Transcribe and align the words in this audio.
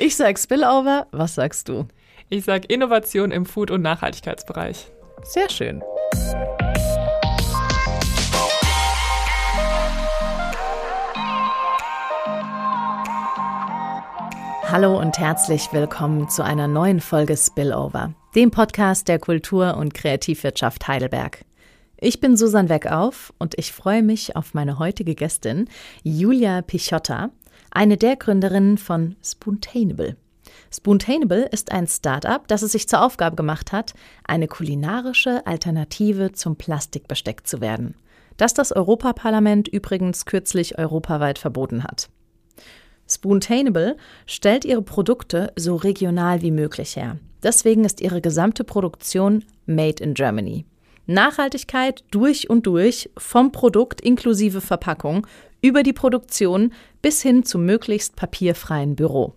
Ich 0.00 0.14
sag 0.14 0.38
Spillover, 0.38 1.08
was 1.10 1.34
sagst 1.34 1.68
du? 1.68 1.88
Ich 2.28 2.44
sag 2.44 2.70
Innovation 2.70 3.32
im 3.32 3.44
Food- 3.44 3.72
und 3.72 3.82
Nachhaltigkeitsbereich. 3.82 4.92
Sehr 5.24 5.50
schön. 5.50 5.82
Hallo 14.70 15.00
und 15.00 15.18
herzlich 15.18 15.72
willkommen 15.72 16.28
zu 16.28 16.44
einer 16.44 16.68
neuen 16.68 17.00
Folge 17.00 17.36
Spillover, 17.36 18.14
dem 18.36 18.52
Podcast 18.52 19.08
der 19.08 19.18
Kultur- 19.18 19.76
und 19.76 19.94
Kreativwirtschaft 19.94 20.86
Heidelberg. 20.86 21.40
Ich 22.00 22.20
bin 22.20 22.36
Susan 22.36 22.68
Weckauf 22.68 23.32
und 23.40 23.58
ich 23.58 23.72
freue 23.72 24.04
mich 24.04 24.36
auf 24.36 24.54
meine 24.54 24.78
heutige 24.78 25.16
Gästin, 25.16 25.68
Julia 26.04 26.62
Pichotta, 26.62 27.30
eine 27.70 27.96
der 27.96 28.16
Gründerinnen 28.16 28.78
von 28.78 29.16
Spoontainable. 29.22 30.16
Spoontainable 30.70 31.46
ist 31.46 31.72
ein 31.72 31.86
Start-up, 31.86 32.48
das 32.48 32.62
es 32.62 32.72
sich 32.72 32.88
zur 32.88 33.02
Aufgabe 33.02 33.36
gemacht 33.36 33.72
hat, 33.72 33.94
eine 34.24 34.48
kulinarische 34.48 35.46
Alternative 35.46 36.32
zum 36.32 36.56
Plastikbesteck 36.56 37.46
zu 37.46 37.60
werden, 37.60 37.94
das 38.36 38.54
das 38.54 38.72
Europaparlament 38.72 39.68
übrigens 39.68 40.26
kürzlich 40.26 40.78
europaweit 40.78 41.38
verboten 41.38 41.84
hat. 41.84 42.08
Spoontainable 43.08 43.96
stellt 44.26 44.64
ihre 44.64 44.82
Produkte 44.82 45.52
so 45.56 45.76
regional 45.76 46.42
wie 46.42 46.50
möglich 46.50 46.96
her. 46.96 47.18
Deswegen 47.42 47.84
ist 47.84 48.00
ihre 48.00 48.20
gesamte 48.20 48.64
Produktion 48.64 49.44
made 49.64 50.02
in 50.02 50.14
Germany. 50.14 50.66
Nachhaltigkeit 51.08 52.04
durch 52.10 52.48
und 52.48 52.66
durch, 52.66 53.10
vom 53.16 53.50
Produkt 53.50 54.00
inklusive 54.00 54.60
Verpackung 54.60 55.26
über 55.60 55.82
die 55.82 55.92
Produktion 55.92 56.72
bis 57.02 57.22
hin 57.22 57.44
zum 57.44 57.64
möglichst 57.64 58.14
papierfreien 58.14 58.94
Büro. 58.94 59.34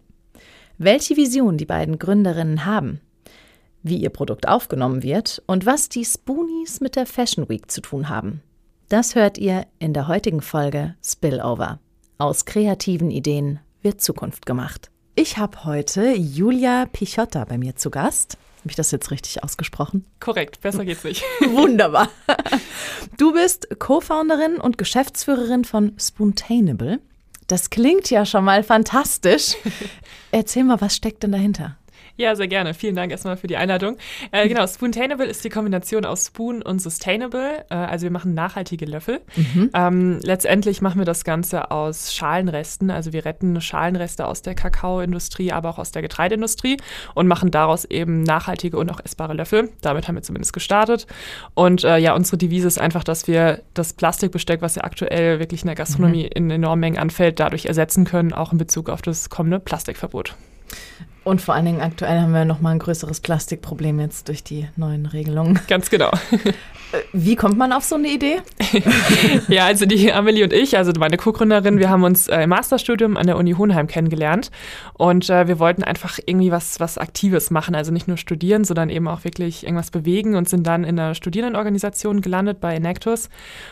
Welche 0.77 1.15
Vision 1.15 1.57
die 1.57 1.65
beiden 1.65 1.97
Gründerinnen 1.97 2.65
haben, 2.65 3.01
wie 3.83 3.97
ihr 3.97 4.09
Produkt 4.09 4.47
aufgenommen 4.47 5.01
wird 5.01 5.41
und 5.47 5.65
was 5.65 5.89
die 5.89 6.05
Spoonies 6.05 6.81
mit 6.81 6.95
der 6.95 7.05
Fashion 7.05 7.49
Week 7.49 7.71
zu 7.71 7.81
tun 7.81 8.09
haben, 8.09 8.41
das 8.89 9.15
hört 9.15 9.37
ihr 9.37 9.65
in 9.79 9.93
der 9.93 10.09
heutigen 10.09 10.41
Folge 10.41 10.95
Spillover. 11.03 11.79
Aus 12.17 12.45
kreativen 12.45 13.09
Ideen 13.09 13.59
wird 13.81 14.01
Zukunft 14.01 14.45
gemacht. 14.45 14.91
Ich 15.15 15.37
habe 15.37 15.63
heute 15.63 16.13
Julia 16.13 16.85
Pichotta 16.85 17.45
bei 17.45 17.57
mir 17.57 17.75
zu 17.75 17.89
Gast. 17.89 18.37
Habe 18.61 18.69
ich 18.69 18.75
das 18.75 18.91
jetzt 18.91 19.09
richtig 19.09 19.43
ausgesprochen? 19.43 20.05
Korrekt, 20.19 20.61
besser 20.61 20.85
geht's 20.85 21.03
nicht. 21.03 21.23
Wunderbar. 21.49 22.09
Du 23.17 23.33
bist 23.33 23.67
Co-Founderin 23.79 24.57
und 24.57 24.77
Geschäftsführerin 24.77 25.65
von 25.65 25.93
Spoontainable. 25.97 26.99
Das 27.47 27.71
klingt 27.71 28.11
ja 28.11 28.23
schon 28.23 28.45
mal 28.45 28.61
fantastisch. 28.63 29.55
Erzähl 30.31 30.63
mal, 30.63 30.79
was 30.79 30.95
steckt 30.95 31.23
denn 31.23 31.31
dahinter? 31.31 31.75
Ja, 32.21 32.35
sehr 32.35 32.47
gerne. 32.47 32.75
Vielen 32.75 32.95
Dank 32.95 33.11
erstmal 33.11 33.35
für 33.35 33.47
die 33.47 33.57
Einladung. 33.57 33.97
Äh, 34.31 34.47
genau, 34.47 34.67
Spoontainable 34.67 35.25
ist 35.25 35.43
die 35.43 35.49
Kombination 35.49 36.05
aus 36.05 36.27
Spoon 36.27 36.61
und 36.61 36.79
Sustainable. 36.79 37.65
Äh, 37.71 37.73
also 37.73 38.03
wir 38.03 38.11
machen 38.11 38.35
nachhaltige 38.35 38.85
Löffel. 38.85 39.21
Mhm. 39.35 39.71
Ähm, 39.73 40.19
letztendlich 40.21 40.83
machen 40.83 40.99
wir 40.99 41.05
das 41.05 41.23
Ganze 41.23 41.71
aus 41.71 42.13
Schalenresten. 42.13 42.91
Also 42.91 43.11
wir 43.11 43.25
retten 43.25 43.59
Schalenreste 43.59 44.27
aus 44.27 44.43
der 44.43 44.53
Kakaoindustrie, 44.53 45.51
aber 45.51 45.71
auch 45.71 45.79
aus 45.79 45.91
der 45.91 46.03
Getreideindustrie 46.03 46.77
und 47.15 47.25
machen 47.25 47.49
daraus 47.49 47.85
eben 47.85 48.21
nachhaltige 48.21 48.77
und 48.77 48.91
auch 48.91 48.99
essbare 49.03 49.33
Löffel. 49.33 49.69
Damit 49.81 50.07
haben 50.07 50.13
wir 50.13 50.21
zumindest 50.21 50.53
gestartet. 50.53 51.07
Und 51.55 51.83
äh, 51.83 51.97
ja, 51.97 52.13
unsere 52.13 52.37
Devise 52.37 52.67
ist 52.67 52.79
einfach, 52.79 53.03
dass 53.03 53.27
wir 53.27 53.63
das 53.73 53.93
Plastikbesteck, 53.93 54.61
was 54.61 54.75
ja 54.75 54.83
aktuell 54.83 55.39
wirklich 55.39 55.63
in 55.63 55.67
der 55.67 55.75
Gastronomie 55.75 56.25
mhm. 56.25 56.35
in 56.35 56.51
enormen 56.51 56.81
Mengen 56.81 56.99
anfällt, 56.99 57.39
dadurch 57.39 57.65
ersetzen 57.65 58.05
können, 58.05 58.31
auch 58.31 58.51
in 58.51 58.59
Bezug 58.59 58.89
auf 58.89 59.01
das 59.01 59.31
kommende 59.31 59.59
Plastikverbot. 59.59 60.35
Und 61.23 61.41
vor 61.41 61.53
allen 61.53 61.65
Dingen 61.65 61.81
aktuell 61.81 62.19
haben 62.19 62.33
wir 62.33 62.45
noch 62.45 62.61
mal 62.61 62.71
ein 62.71 62.79
größeres 62.79 63.19
Plastikproblem 63.19 63.99
jetzt 63.99 64.27
durch 64.27 64.43
die 64.43 64.67
neuen 64.75 65.05
Regelungen. 65.05 65.59
Ganz 65.67 65.89
genau. 65.89 66.11
Wie 67.13 67.35
kommt 67.35 67.57
man 67.57 67.71
auf 67.71 67.83
so 67.83 67.95
eine 67.95 68.09
Idee? 68.09 68.41
ja, 69.47 69.65
also 69.65 69.85
die 69.85 70.11
Amelie 70.11 70.43
und 70.43 70.51
ich, 70.51 70.77
also 70.77 70.91
meine 70.97 71.17
Co-Gründerin, 71.17 71.79
wir 71.79 71.89
haben 71.89 72.03
uns 72.03 72.27
äh, 72.27 72.41
im 72.43 72.49
Masterstudium 72.49 73.17
an 73.17 73.27
der 73.27 73.37
Uni 73.37 73.53
Hohenheim 73.53 73.87
kennengelernt 73.87 74.51
und 74.93 75.29
äh, 75.29 75.47
wir 75.47 75.59
wollten 75.59 75.83
einfach 75.83 76.19
irgendwie 76.25 76.51
was, 76.51 76.79
was 76.79 76.97
Aktives 76.97 77.49
machen, 77.49 77.75
also 77.75 77.91
nicht 77.91 78.07
nur 78.07 78.17
studieren, 78.17 78.65
sondern 78.65 78.89
eben 78.89 79.07
auch 79.07 79.23
wirklich 79.23 79.63
irgendwas 79.63 79.91
bewegen 79.91 80.35
und 80.35 80.49
sind 80.49 80.67
dann 80.67 80.83
in 80.83 80.99
einer 80.99 81.15
Studierendenorganisation 81.15 82.21
gelandet 82.21 82.59
bei 82.59 82.75
Enactus 82.75 83.29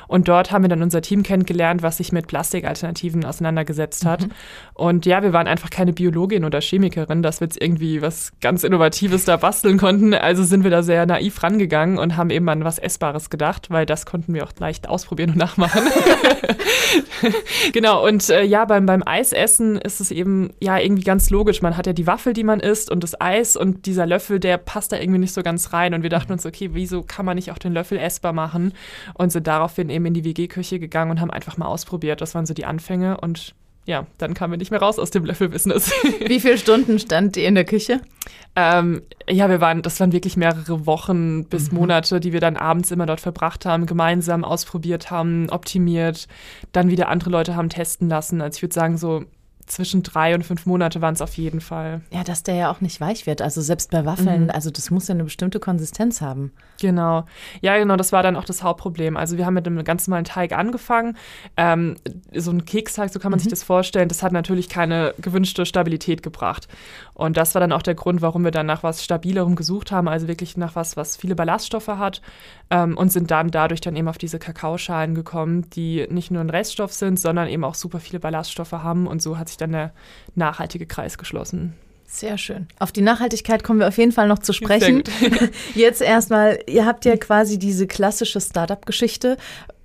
und 0.07 0.27
dort 0.27 0.51
haben 0.51 0.63
wir 0.63 0.69
dann 0.69 0.81
unser 0.81 1.01
Team 1.01 1.23
kennengelernt, 1.23 1.81
was 1.81 1.97
sich 1.97 2.11
mit 2.11 2.27
Plastikalternativen 2.27 3.25
auseinandergesetzt 3.25 4.05
hat. 4.05 4.27
Mhm. 4.27 4.31
Und 4.73 5.05
ja, 5.05 5.23
wir 5.23 5.33
waren 5.33 5.47
einfach 5.47 5.69
keine 5.69 5.91
Biologin 5.91 6.45
oder 6.45 6.61
Chemikerin, 6.61 7.21
dass 7.39 7.41
wir 7.41 7.45
jetzt 7.47 7.61
irgendwie 7.61 8.01
was 8.01 8.33
ganz 8.41 8.63
Innovatives 8.63 9.25
da 9.25 9.37
basteln 9.37 9.77
konnten, 9.77 10.13
also 10.13 10.43
sind 10.43 10.63
wir 10.63 10.71
da 10.71 10.83
sehr 10.83 11.05
naiv 11.05 11.41
rangegangen 11.41 11.97
und 11.97 12.17
haben 12.17 12.29
eben 12.29 12.47
an 12.49 12.63
was 12.63 12.77
essbar 12.77 12.99
Essbares 12.99 13.29
gedacht, 13.29 13.69
weil 13.69 13.85
das 13.85 14.05
konnten 14.05 14.33
wir 14.33 14.43
auch 14.43 14.51
leicht 14.59 14.89
ausprobieren 14.89 15.31
und 15.31 15.37
nachmachen. 15.37 15.83
genau, 17.73 18.05
und 18.05 18.29
äh, 18.29 18.43
ja, 18.43 18.65
beim, 18.65 18.85
beim 18.85 19.03
Eisessen 19.05 19.77
ist 19.77 20.01
es 20.01 20.11
eben 20.11 20.49
ja 20.59 20.77
irgendwie 20.77 21.03
ganz 21.03 21.29
logisch. 21.29 21.61
Man 21.61 21.77
hat 21.77 21.87
ja 21.87 21.93
die 21.93 22.05
Waffel, 22.05 22.33
die 22.33 22.43
man 22.43 22.59
isst 22.59 22.91
und 22.91 23.03
das 23.03 23.19
Eis 23.19 23.55
und 23.55 23.85
dieser 23.85 24.05
Löffel, 24.05 24.39
der 24.39 24.57
passt 24.57 24.91
da 24.91 24.97
irgendwie 24.97 25.19
nicht 25.19 25.33
so 25.33 25.43
ganz 25.43 25.71
rein. 25.71 25.93
Und 25.93 26.03
wir 26.03 26.09
dachten 26.09 26.33
uns, 26.33 26.45
okay, 26.45 26.71
wieso 26.73 27.03
kann 27.03 27.25
man 27.25 27.35
nicht 27.35 27.51
auch 27.51 27.57
den 27.57 27.73
Löffel 27.73 27.97
essbar 27.97 28.33
machen? 28.33 28.73
Und 29.13 29.31
sind 29.31 29.47
daraufhin 29.47 29.89
eben 29.89 30.05
in 30.05 30.13
die 30.13 30.25
WG-Küche 30.25 30.79
gegangen 30.79 31.11
und 31.11 31.21
haben 31.21 31.31
einfach 31.31 31.57
mal 31.57 31.67
ausprobiert. 31.67 32.21
Das 32.21 32.35
waren 32.35 32.45
so 32.45 32.53
die 32.53 32.65
Anfänge 32.65 33.17
und 33.21 33.55
ja, 33.89 34.05
dann 34.19 34.35
kamen 34.35 34.53
wir 34.53 34.57
nicht 34.59 34.69
mehr 34.69 34.79
raus 34.79 34.99
aus 34.99 35.09
dem 35.09 35.25
Löffelbusiness. 35.25 35.91
Wie 36.27 36.39
viele 36.39 36.59
Stunden 36.59 36.99
stand 36.99 37.35
ihr 37.37 37.47
in 37.47 37.55
der 37.55 37.65
Küche? 37.65 38.01
Ähm, 38.55 39.01
ja, 39.27 39.49
wir 39.49 39.61
waren, 39.61 39.81
das 39.81 39.99
waren 39.99 40.11
wirklich 40.11 40.37
mehrere 40.37 40.85
Wochen 40.85 41.45
bis 41.45 41.71
mhm. 41.71 41.79
Monate, 41.79 42.19
die 42.19 42.31
wir 42.31 42.39
dann 42.39 42.55
abends 42.55 42.91
immer 42.91 43.07
dort 43.07 43.19
verbracht 43.19 43.65
haben, 43.65 43.87
gemeinsam 43.87 44.45
ausprobiert 44.45 45.09
haben, 45.09 45.49
optimiert, 45.49 46.27
dann 46.71 46.91
wieder 46.91 47.07
andere 47.07 47.31
Leute 47.31 47.55
haben 47.55 47.69
testen 47.69 48.09
lassen. 48.09 48.41
Also 48.41 48.57
ich 48.57 48.61
würde 48.61 48.75
sagen, 48.75 48.97
so 48.99 49.23
zwischen 49.69 50.03
drei 50.03 50.35
und 50.35 50.43
fünf 50.43 50.65
Monate 50.65 51.01
waren 51.01 51.13
es 51.13 51.21
auf 51.21 51.35
jeden 51.35 51.61
Fall. 51.61 52.01
Ja, 52.11 52.23
dass 52.23 52.43
der 52.43 52.55
ja 52.55 52.71
auch 52.71 52.81
nicht 52.81 52.99
weich 52.99 53.25
wird. 53.25 53.41
Also 53.41 53.61
selbst 53.61 53.91
bei 53.91 54.05
Waffeln, 54.05 54.45
mhm. 54.45 54.49
also 54.49 54.71
das 54.71 54.91
muss 54.91 55.07
ja 55.07 55.13
eine 55.13 55.23
bestimmte 55.23 55.59
Konsistenz 55.59 56.21
haben. 56.21 56.51
Genau. 56.81 57.25
Ja, 57.61 57.77
genau, 57.77 57.95
das 57.95 58.11
war 58.11 58.23
dann 58.23 58.35
auch 58.35 58.45
das 58.45 58.63
Hauptproblem. 58.63 59.15
Also 59.15 59.37
wir 59.37 59.45
haben 59.45 59.53
mit 59.53 59.67
einem 59.67 59.83
ganz 59.83 60.07
normalen 60.07 60.25
Teig 60.25 60.53
angefangen. 60.53 61.17
Ähm, 61.55 61.95
so 62.33 62.51
ein 62.51 62.65
Keksteig, 62.65 63.11
so 63.11 63.19
kann 63.19 63.31
man 63.31 63.39
mhm. 63.39 63.43
sich 63.43 63.51
das 63.51 63.63
vorstellen, 63.63 64.09
das 64.09 64.23
hat 64.23 64.31
natürlich 64.31 64.69
keine 64.69 65.13
gewünschte 65.19 65.65
Stabilität 65.65 66.23
gebracht. 66.23 66.67
Und 67.19 67.35
das 67.35 67.53
war 67.53 67.59
dann 67.59 67.73
auch 67.73 67.81
der 67.81 67.95
Grund, 67.95 68.21
warum 68.21 68.45
wir 68.45 68.51
dann 68.51 68.65
nach 68.65 68.81
was 68.81 69.03
Stabilerem 69.03 69.57
gesucht 69.57 69.91
haben, 69.91 70.07
also 70.07 70.29
wirklich 70.29 70.55
nach 70.55 70.77
was, 70.77 70.95
was 70.95 71.17
viele 71.17 71.35
Ballaststoffe 71.35 71.89
hat 71.89 72.21
ähm, 72.69 72.95
und 72.95 73.11
sind 73.11 73.29
dann 73.29 73.51
dadurch 73.51 73.81
dann 73.81 73.97
eben 73.97 74.07
auf 74.07 74.17
diese 74.17 74.39
Kakaoschalen 74.39 75.15
gekommen, 75.15 75.69
die 75.71 76.07
nicht 76.09 76.31
nur 76.31 76.39
ein 76.39 76.49
Reststoff 76.49 76.93
sind, 76.93 77.19
sondern 77.19 77.49
eben 77.49 77.65
auch 77.65 77.75
super 77.75 77.99
viele 77.99 78.21
Ballaststoffe 78.21 78.71
haben 78.71 79.05
und 79.05 79.21
so 79.21 79.37
hat 79.37 79.49
sich 79.49 79.57
dann 79.57 79.73
der 79.73 79.91
nachhaltige 80.35 80.85
Kreis 80.85 81.17
geschlossen. 81.17 81.73
Sehr 82.07 82.37
schön. 82.37 82.67
Auf 82.79 82.93
die 82.93 83.01
Nachhaltigkeit 83.01 83.65
kommen 83.65 83.81
wir 83.81 83.89
auf 83.89 83.97
jeden 83.97 84.13
Fall 84.13 84.29
noch 84.29 84.39
zu 84.39 84.53
sprechen. 84.53 85.03
Jetzt 85.75 86.01
erstmal, 86.01 86.59
ihr 86.67 86.85
habt 86.85 87.03
ja 87.03 87.17
quasi 87.17 87.59
diese 87.59 87.85
klassische 87.85 88.39
Startup-Geschichte 88.39 89.35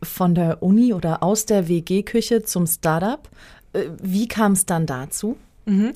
von 0.05 0.37
der 0.37 0.63
Uni 0.63 0.95
oder 0.95 1.25
aus 1.25 1.47
der 1.47 1.67
WG-Küche 1.67 2.45
zum 2.45 2.69
Startup. 2.69 3.29
Äh, 3.73 3.87
wie 4.01 4.29
kam 4.29 4.53
es 4.53 4.67
dann 4.67 4.87
dazu? 4.87 5.37
Mhm. 5.67 5.93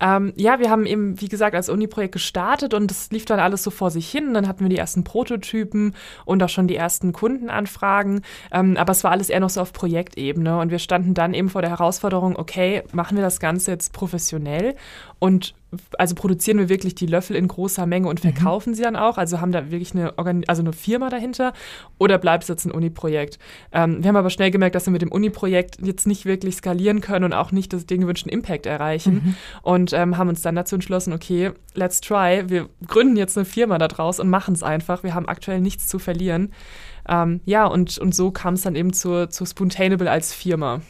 Ähm, 0.00 0.32
ja, 0.36 0.60
wir 0.60 0.70
haben 0.70 0.86
eben, 0.86 1.20
wie 1.20 1.28
gesagt, 1.28 1.54
als 1.54 1.68
Uni-Projekt 1.68 2.12
gestartet 2.12 2.74
und 2.74 2.90
es 2.90 3.10
lief 3.10 3.24
dann 3.24 3.40
alles 3.40 3.62
so 3.62 3.70
vor 3.70 3.90
sich 3.90 4.08
hin. 4.10 4.34
Dann 4.34 4.46
hatten 4.46 4.60
wir 4.60 4.68
die 4.68 4.76
ersten 4.76 5.04
Prototypen 5.04 5.94
und 6.24 6.42
auch 6.42 6.48
schon 6.48 6.68
die 6.68 6.76
ersten 6.76 7.12
Kundenanfragen. 7.12 8.22
Ähm, 8.52 8.76
aber 8.76 8.92
es 8.92 9.02
war 9.04 9.10
alles 9.10 9.30
eher 9.30 9.40
noch 9.40 9.50
so 9.50 9.60
auf 9.60 9.72
Projektebene 9.72 10.58
und 10.58 10.70
wir 10.70 10.78
standen 10.78 11.14
dann 11.14 11.34
eben 11.34 11.48
vor 11.48 11.62
der 11.62 11.70
Herausforderung, 11.70 12.36
okay, 12.36 12.82
machen 12.92 13.16
wir 13.16 13.24
das 13.24 13.40
Ganze 13.40 13.72
jetzt 13.72 13.92
professionell 13.92 14.76
und 15.18 15.54
also 15.98 16.14
produzieren 16.14 16.58
wir 16.58 16.68
wirklich 16.68 16.94
die 16.94 17.06
Löffel 17.06 17.36
in 17.36 17.46
großer 17.46 17.86
Menge 17.86 18.08
und 18.08 18.24
mhm. 18.24 18.32
verkaufen 18.32 18.70
mhm. 18.70 18.74
sie 18.74 18.82
dann 18.82 18.96
auch? 18.96 19.18
Also 19.18 19.40
haben 19.40 19.52
da 19.52 19.70
wirklich 19.70 19.94
eine, 19.94 20.16
Organ 20.16 20.44
also 20.46 20.62
eine 20.62 20.72
Firma 20.72 21.10
dahinter 21.10 21.52
oder 21.98 22.18
bleibt 22.18 22.44
es 22.44 22.48
jetzt 22.48 22.64
ein 22.64 22.72
Uni-Projekt? 22.72 23.38
Ähm, 23.72 24.02
wir 24.02 24.08
haben 24.08 24.16
aber 24.16 24.30
schnell 24.30 24.50
gemerkt, 24.50 24.74
dass 24.74 24.86
wir 24.86 24.92
mit 24.92 25.02
dem 25.02 25.12
Uni-Projekt 25.12 25.78
jetzt 25.82 26.06
nicht 26.06 26.24
wirklich 26.24 26.56
skalieren 26.56 27.00
können 27.00 27.24
und 27.24 27.32
auch 27.32 27.52
nicht 27.52 27.72
das, 27.72 27.86
den 27.86 28.00
gewünschten 28.00 28.32
Impact 28.32 28.66
erreichen 28.66 29.14
mhm. 29.14 29.34
und 29.62 29.92
ähm, 29.92 30.16
haben 30.16 30.28
uns 30.28 30.42
dann 30.42 30.56
dazu 30.56 30.76
entschlossen, 30.76 31.12
okay, 31.12 31.52
let's 31.74 32.00
try. 32.00 32.44
Wir 32.46 32.68
gründen 32.86 33.16
jetzt 33.16 33.36
eine 33.36 33.44
Firma 33.44 33.78
daraus 33.78 34.20
und 34.20 34.30
machen 34.30 34.54
es 34.54 34.62
einfach. 34.62 35.02
Wir 35.02 35.14
haben 35.14 35.28
aktuell 35.28 35.60
nichts 35.60 35.86
zu 35.86 35.98
verlieren. 35.98 36.52
Ähm, 37.08 37.40
ja, 37.44 37.66
und, 37.66 37.98
und 37.98 38.14
so 38.14 38.30
kam 38.30 38.54
es 38.54 38.62
dann 38.62 38.76
eben 38.76 38.92
zur, 38.92 39.30
zur 39.30 39.46
Spoontainable 39.46 40.10
als 40.10 40.34
Firma. 40.34 40.80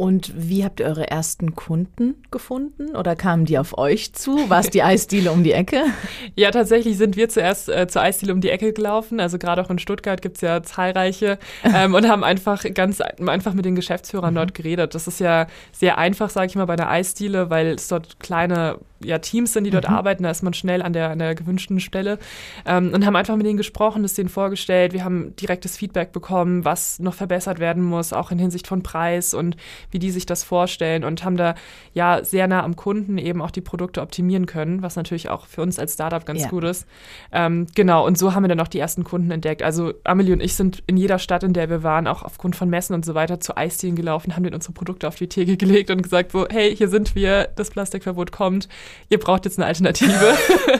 Und 0.00 0.32
wie 0.34 0.64
habt 0.64 0.80
ihr 0.80 0.86
eure 0.86 1.10
ersten 1.10 1.54
Kunden 1.54 2.14
gefunden 2.30 2.96
oder 2.96 3.14
kamen 3.14 3.44
die 3.44 3.58
auf 3.58 3.76
euch 3.76 4.14
zu? 4.14 4.48
War 4.48 4.60
es 4.60 4.70
die 4.70 4.82
Eisdiele 4.82 5.30
um 5.30 5.44
die 5.44 5.52
Ecke? 5.52 5.84
Ja, 6.36 6.50
tatsächlich 6.50 6.96
sind 6.96 7.16
wir 7.16 7.28
zuerst 7.28 7.68
äh, 7.68 7.86
zur 7.86 8.00
Eisdiele 8.00 8.32
um 8.32 8.40
die 8.40 8.48
Ecke 8.48 8.72
gelaufen. 8.72 9.20
Also 9.20 9.36
gerade 9.36 9.62
auch 9.62 9.68
in 9.68 9.78
Stuttgart 9.78 10.22
gibt 10.22 10.36
es 10.36 10.40
ja 10.40 10.62
zahlreiche 10.62 11.38
ähm, 11.64 11.94
und 11.94 12.08
haben 12.08 12.24
einfach 12.24 12.64
ganz 12.72 13.02
einfach 13.02 13.52
mit 13.52 13.66
den 13.66 13.74
Geschäftsführern 13.74 14.32
mhm. 14.32 14.36
dort 14.36 14.54
geredet. 14.54 14.94
Das 14.94 15.06
ist 15.06 15.20
ja 15.20 15.48
sehr 15.70 15.98
einfach, 15.98 16.30
sage 16.30 16.46
ich 16.46 16.54
mal, 16.54 16.64
bei 16.64 16.74
einer 16.74 16.88
Eisdiele, 16.88 17.50
weil 17.50 17.74
es 17.74 17.88
dort 17.88 18.20
kleine 18.20 18.78
ja, 19.02 19.18
Teams 19.18 19.52
sind, 19.52 19.64
die 19.64 19.70
dort 19.70 19.88
mhm. 19.88 19.94
arbeiten. 19.94 20.22
Da 20.22 20.30
ist 20.30 20.42
man 20.42 20.54
schnell 20.54 20.82
an 20.82 20.92
der, 20.92 21.10
an 21.10 21.18
der 21.18 21.34
gewünschten 21.34 21.80
Stelle 21.80 22.18
ähm, 22.66 22.92
und 22.92 23.06
haben 23.06 23.16
einfach 23.16 23.36
mit 23.36 23.46
denen 23.46 23.56
gesprochen, 23.56 24.02
das 24.02 24.14
denen 24.14 24.28
vorgestellt. 24.28 24.92
Wir 24.92 25.04
haben 25.04 25.34
direktes 25.36 25.76
Feedback 25.76 26.12
bekommen, 26.12 26.64
was 26.64 26.98
noch 26.98 27.14
verbessert 27.14 27.58
werden 27.58 27.82
muss, 27.82 28.12
auch 28.12 28.30
in 28.30 28.38
Hinsicht 28.38 28.66
von 28.66 28.82
Preis 28.82 29.34
und 29.34 29.56
wie 29.90 29.98
die 29.98 30.10
sich 30.10 30.26
das 30.26 30.44
vorstellen 30.44 31.04
und 31.04 31.24
haben 31.24 31.36
da 31.36 31.54
ja 31.94 32.24
sehr 32.24 32.46
nah 32.46 32.62
am 32.62 32.76
Kunden 32.76 33.18
eben 33.18 33.42
auch 33.42 33.50
die 33.50 33.60
Produkte 33.60 34.02
optimieren 34.02 34.46
können, 34.46 34.82
was 34.82 34.96
natürlich 34.96 35.28
auch 35.28 35.46
für 35.46 35.62
uns 35.62 35.78
als 35.78 35.94
Startup 35.94 36.24
ganz 36.24 36.42
ja. 36.42 36.48
gut 36.48 36.64
ist. 36.64 36.86
Ähm, 37.32 37.66
genau, 37.74 38.06
und 38.06 38.18
so 38.18 38.34
haben 38.34 38.44
wir 38.44 38.48
dann 38.48 38.60
auch 38.60 38.68
die 38.68 38.78
ersten 38.78 39.04
Kunden 39.04 39.30
entdeckt. 39.30 39.62
Also 39.62 39.94
Amelie 40.04 40.32
und 40.32 40.42
ich 40.42 40.54
sind 40.54 40.82
in 40.86 40.96
jeder 40.96 41.18
Stadt, 41.18 41.42
in 41.42 41.52
der 41.52 41.70
wir 41.70 41.82
waren, 41.82 42.06
auch 42.06 42.22
aufgrund 42.22 42.56
von 42.56 42.68
Messen 42.68 42.94
und 42.94 43.04
so 43.04 43.14
weiter, 43.14 43.40
zu 43.40 43.56
Eisdielen 43.56 43.96
gelaufen, 43.96 44.36
haben 44.36 44.42
denen 44.42 44.54
unsere 44.54 44.72
Produkte 44.72 45.08
auf 45.08 45.14
die 45.14 45.28
Theke 45.28 45.56
gelegt 45.60 45.90
und 45.90 46.02
gesagt 46.02 46.32
so, 46.32 46.46
hey, 46.48 46.74
hier 46.74 46.88
sind 46.88 47.14
wir, 47.14 47.48
das 47.56 47.70
Plastikverbot 47.70 48.32
kommt, 48.32 48.68
ihr 49.08 49.18
braucht 49.18 49.44
jetzt 49.44 49.58
eine 49.58 49.66
Alternative. 49.66 50.34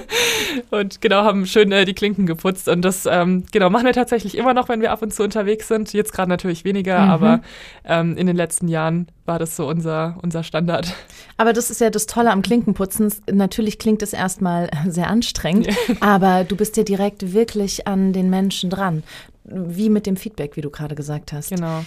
und 0.70 1.00
genau, 1.00 1.22
haben 1.24 1.46
schön 1.46 1.72
äh, 1.72 1.84
die 1.84 1.94
Klinken 1.94 2.26
geputzt 2.26 2.68
und 2.68 2.82
das 2.82 3.06
ähm, 3.06 3.44
genau 3.52 3.70
machen 3.70 3.86
wir 3.86 3.92
tatsächlich 3.92 4.36
immer 4.36 4.54
noch, 4.54 4.68
wenn 4.68 4.80
wir 4.80 4.92
ab 4.92 5.02
und 5.02 5.12
zu 5.12 5.22
unterwegs 5.22 5.68
sind. 5.68 5.92
Jetzt 5.92 6.12
gerade 6.12 6.28
natürlich 6.28 6.64
weniger, 6.64 7.00
mhm. 7.00 7.10
aber 7.10 7.40
ähm, 7.84 8.16
in 8.16 8.26
den 8.26 8.36
letzten 8.36 8.68
Jahren 8.68 9.08
war 9.26 9.38
das 9.38 9.56
so 9.56 9.66
unser, 9.68 10.18
unser 10.22 10.42
Standard. 10.42 10.94
Aber 11.36 11.52
das 11.52 11.70
ist 11.70 11.80
ja 11.80 11.90
das 11.90 12.06
Tolle 12.06 12.30
am 12.30 12.42
Klinkenputzen. 12.42 13.12
Natürlich 13.30 13.78
klingt 13.78 14.02
es 14.02 14.12
erstmal 14.12 14.68
sehr 14.88 15.08
anstrengend, 15.08 15.68
aber 16.00 16.44
du 16.44 16.56
bist 16.56 16.76
ja 16.76 16.82
direkt 16.82 17.32
wirklich 17.32 17.86
an 17.86 18.12
den 18.12 18.30
Menschen 18.30 18.70
dran. 18.70 19.02
Wie 19.44 19.88
mit 19.88 20.06
dem 20.06 20.16
Feedback, 20.16 20.56
wie 20.56 20.60
du 20.60 20.70
gerade 20.70 20.94
gesagt 20.94 21.32
hast. 21.32 21.50
Genau. 21.50 21.84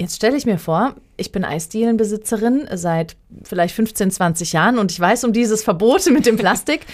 Jetzt 0.00 0.16
stelle 0.16 0.34
ich 0.38 0.46
mir 0.46 0.56
vor, 0.56 0.94
ich 1.18 1.30
bin 1.30 1.44
Eisdielenbesitzerin 1.44 2.66
seit 2.72 3.16
vielleicht 3.42 3.74
15, 3.74 4.10
20 4.10 4.54
Jahren 4.54 4.78
und 4.78 4.90
ich 4.90 4.98
weiß 4.98 5.24
um 5.24 5.34
dieses 5.34 5.62
Verbot 5.62 6.10
mit 6.10 6.24
dem 6.24 6.38
Plastik. 6.38 6.86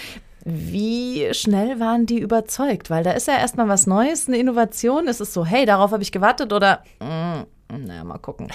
Wie 0.43 1.33
schnell 1.33 1.79
waren 1.79 2.05
die 2.05 2.19
überzeugt? 2.19 2.89
Weil 2.89 3.05
da 3.05 3.11
ist 3.11 3.29
ja 3.29 3.37
erstmal 3.37 3.69
was 3.69 3.87
Neues, 3.87 4.27
eine 4.27 4.37
Innovation. 4.37 5.07
Ist 5.07 5.21
es 5.21 5.33
so, 5.33 5.45
hey, 5.45 5.65
darauf 5.65 5.91
habe 5.91 6.03
ich 6.03 6.11
gewartet 6.11 6.51
oder 6.51 6.83
mm, 6.99 7.43
naja, 7.69 8.05
mal 8.05 8.17
gucken. 8.17 8.47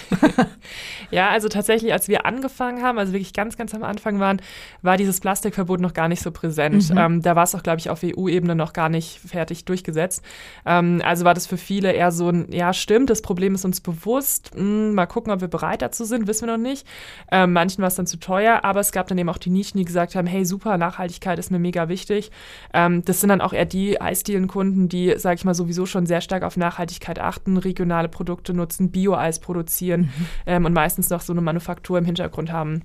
ja, 1.10 1.28
also 1.28 1.48
tatsächlich, 1.48 1.92
als 1.92 2.08
wir 2.08 2.24
angefangen 2.24 2.82
haben, 2.82 2.98
also 2.98 3.12
wirklich 3.12 3.34
ganz, 3.34 3.58
ganz 3.58 3.74
am 3.74 3.82
Anfang 3.82 4.20
waren, 4.20 4.40
war 4.80 4.96
dieses 4.96 5.20
Plastikverbot 5.20 5.80
noch 5.80 5.92
gar 5.92 6.08
nicht 6.08 6.22
so 6.22 6.30
präsent. 6.30 6.88
Mhm. 6.88 6.96
Ähm, 6.96 7.22
da 7.22 7.36
war 7.36 7.44
es 7.44 7.54
auch, 7.54 7.62
glaube 7.62 7.78
ich, 7.78 7.90
auf 7.90 8.00
EU-Ebene 8.02 8.54
noch 8.54 8.72
gar 8.72 8.88
nicht 8.88 9.20
fertig 9.20 9.66
durchgesetzt. 9.66 10.24
Ähm, 10.64 11.02
also 11.04 11.26
war 11.26 11.34
das 11.34 11.46
für 11.46 11.58
viele 11.58 11.92
eher 11.92 12.10
so 12.10 12.30
ein, 12.30 12.50
ja, 12.50 12.72
stimmt, 12.72 13.10
das 13.10 13.20
Problem 13.20 13.54
ist 13.54 13.66
uns 13.66 13.82
bewusst. 13.82 14.52
Hm, 14.54 14.94
mal 14.94 15.04
gucken, 15.04 15.30
ob 15.30 15.42
wir 15.42 15.48
bereit 15.48 15.82
dazu 15.82 16.04
sind, 16.04 16.26
wissen 16.26 16.48
wir 16.48 16.56
noch 16.56 16.62
nicht. 16.62 16.86
Ähm, 17.30 17.52
manchen 17.52 17.82
war 17.82 17.88
es 17.88 17.96
dann 17.96 18.06
zu 18.06 18.18
teuer, 18.18 18.60
aber 18.64 18.80
es 18.80 18.92
gab 18.92 19.08
dann 19.08 19.18
eben 19.18 19.28
auch 19.28 19.38
die 19.38 19.50
Nischen, 19.50 19.76
die 19.76 19.84
gesagt 19.84 20.14
haben, 20.14 20.26
hey, 20.26 20.46
super, 20.46 20.78
Nachhaltigkeit 20.78 21.38
ist 21.38 21.50
mir 21.50 21.58
mega 21.58 21.90
wichtig. 21.90 22.30
Ähm, 22.72 23.04
das 23.04 23.20
sind 23.20 23.28
dann 23.28 23.42
auch 23.42 23.52
eher 23.52 23.66
die 23.66 24.00
Eisdielenkunden, 24.00 24.88
die, 24.88 25.18
sage 25.18 25.34
ich 25.34 25.44
mal, 25.44 25.54
sowieso 25.54 25.84
schon 25.84 26.06
sehr 26.06 26.22
stark 26.22 26.44
auf 26.44 26.56
Nachhaltigkeit 26.56 27.18
achten, 27.18 27.58
regionale 27.58 28.08
Produkte 28.08 28.54
nutzen, 28.54 28.90
Bio 28.90 29.01
Bio-Eis 29.02 29.40
produzieren 29.40 30.02
mhm. 30.02 30.26
ähm, 30.46 30.64
und 30.64 30.72
meistens 30.72 31.10
noch 31.10 31.20
so 31.20 31.32
eine 31.32 31.42
Manufaktur 31.42 31.98
im 31.98 32.04
Hintergrund 32.04 32.52
haben. 32.52 32.82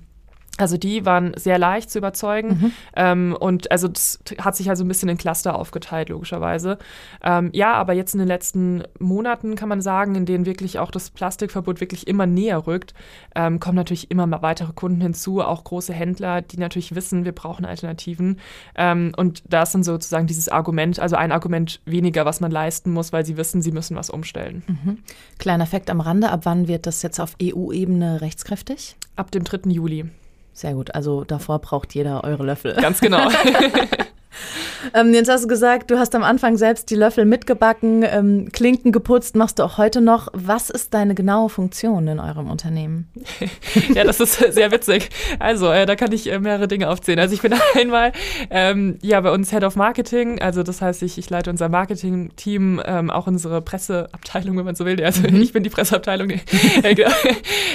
Also 0.58 0.76
die 0.76 1.06
waren 1.06 1.32
sehr 1.36 1.56
leicht 1.56 1.88
zu 1.90 1.98
überzeugen 1.98 2.48
mhm. 2.48 2.72
ähm, 2.96 3.36
und 3.38 3.70
also 3.70 3.86
das 3.86 4.18
hat 4.38 4.56
sich 4.56 4.68
also 4.68 4.84
ein 4.84 4.88
bisschen 4.88 5.08
in 5.08 5.16
Cluster 5.16 5.54
aufgeteilt, 5.54 6.08
logischerweise. 6.08 6.78
Ähm, 7.22 7.50
ja, 7.52 7.74
aber 7.74 7.92
jetzt 7.92 8.14
in 8.14 8.18
den 8.18 8.26
letzten 8.26 8.82
Monaten 8.98 9.54
kann 9.54 9.68
man 9.68 9.80
sagen, 9.80 10.16
in 10.16 10.26
denen 10.26 10.46
wirklich 10.46 10.80
auch 10.80 10.90
das 10.90 11.10
Plastikverbot 11.10 11.80
wirklich 11.80 12.08
immer 12.08 12.26
näher 12.26 12.66
rückt, 12.66 12.92
ähm, 13.36 13.60
kommen 13.60 13.76
natürlich 13.76 14.10
immer 14.10 14.26
mal 14.26 14.42
weitere 14.42 14.72
Kunden 14.72 15.00
hinzu, 15.00 15.40
auch 15.40 15.62
große 15.62 15.92
Händler, 15.92 16.42
die 16.42 16.58
natürlich 16.58 16.94
wissen, 16.94 17.24
wir 17.24 17.32
brauchen 17.32 17.64
Alternativen. 17.64 18.40
Ähm, 18.74 19.12
und 19.16 19.44
da 19.48 19.62
ist 19.62 19.74
dann 19.74 19.84
sozusagen 19.84 20.26
dieses 20.26 20.48
Argument, 20.48 20.98
also 20.98 21.14
ein 21.14 21.30
Argument 21.30 21.80
weniger, 21.84 22.24
was 22.24 22.40
man 22.40 22.50
leisten 22.50 22.90
muss, 22.90 23.12
weil 23.12 23.24
sie 23.24 23.36
wissen, 23.36 23.62
sie 23.62 23.72
müssen 23.72 23.96
was 23.96 24.10
umstellen. 24.10 24.64
Mhm. 24.66 24.98
Kleiner 25.38 25.66
Fakt 25.66 25.88
am 25.88 26.00
Rande, 26.00 26.30
ab 26.30 26.40
wann 26.44 26.66
wird 26.66 26.86
das 26.86 27.02
jetzt 27.02 27.20
auf 27.20 27.36
EU-Ebene 27.40 28.20
rechtskräftig? 28.20 28.96
Ab 29.14 29.30
dem 29.30 29.44
3. 29.44 29.70
Juli. 29.70 30.10
Sehr 30.58 30.74
gut. 30.74 30.92
Also 30.92 31.22
davor 31.22 31.60
braucht 31.60 31.94
jeder 31.94 32.24
eure 32.24 32.42
Löffel. 32.44 32.74
Ganz 32.74 33.00
genau. 33.00 33.28
Ähm, 34.94 35.12
jetzt 35.12 35.28
hast 35.28 35.44
du 35.44 35.48
gesagt, 35.48 35.90
du 35.90 35.98
hast 35.98 36.14
am 36.14 36.22
Anfang 36.22 36.56
selbst 36.56 36.88
die 36.90 36.94
Löffel 36.94 37.24
mitgebacken, 37.24 38.04
ähm, 38.04 38.48
Klinken 38.52 38.92
geputzt, 38.92 39.34
machst 39.34 39.58
du 39.58 39.64
auch 39.64 39.76
heute 39.76 40.00
noch. 40.00 40.28
Was 40.32 40.70
ist 40.70 40.94
deine 40.94 41.16
genaue 41.16 41.48
Funktion 41.48 42.06
in 42.06 42.20
eurem 42.20 42.48
Unternehmen? 42.48 43.08
ja, 43.94 44.04
das 44.04 44.20
ist 44.20 44.36
sehr 44.54 44.70
witzig. 44.70 45.10
Also, 45.40 45.70
äh, 45.70 45.84
da 45.84 45.96
kann 45.96 46.12
ich 46.12 46.30
äh, 46.30 46.38
mehrere 46.38 46.68
Dinge 46.68 46.88
aufzählen. 46.88 47.18
Also, 47.18 47.34
ich 47.34 47.42
bin 47.42 47.54
einmal 47.74 48.12
ähm, 48.50 48.98
ja 49.02 49.20
bei 49.20 49.32
uns 49.32 49.50
Head 49.50 49.64
of 49.64 49.74
Marketing. 49.76 50.40
Also, 50.40 50.62
das 50.62 50.80
heißt, 50.80 51.02
ich, 51.02 51.18
ich 51.18 51.28
leite 51.28 51.50
unser 51.50 51.68
Marketing-Team, 51.68 52.80
ähm, 52.84 53.10
auch 53.10 53.26
unsere 53.26 53.60
Presseabteilung, 53.60 54.56
wenn 54.56 54.64
man 54.64 54.76
so 54.76 54.86
will. 54.86 55.02
Also, 55.04 55.22
mhm. 55.22 55.42
ich 55.42 55.52
bin 55.52 55.64
die 55.64 55.70
Presseabteilung. 55.70 56.30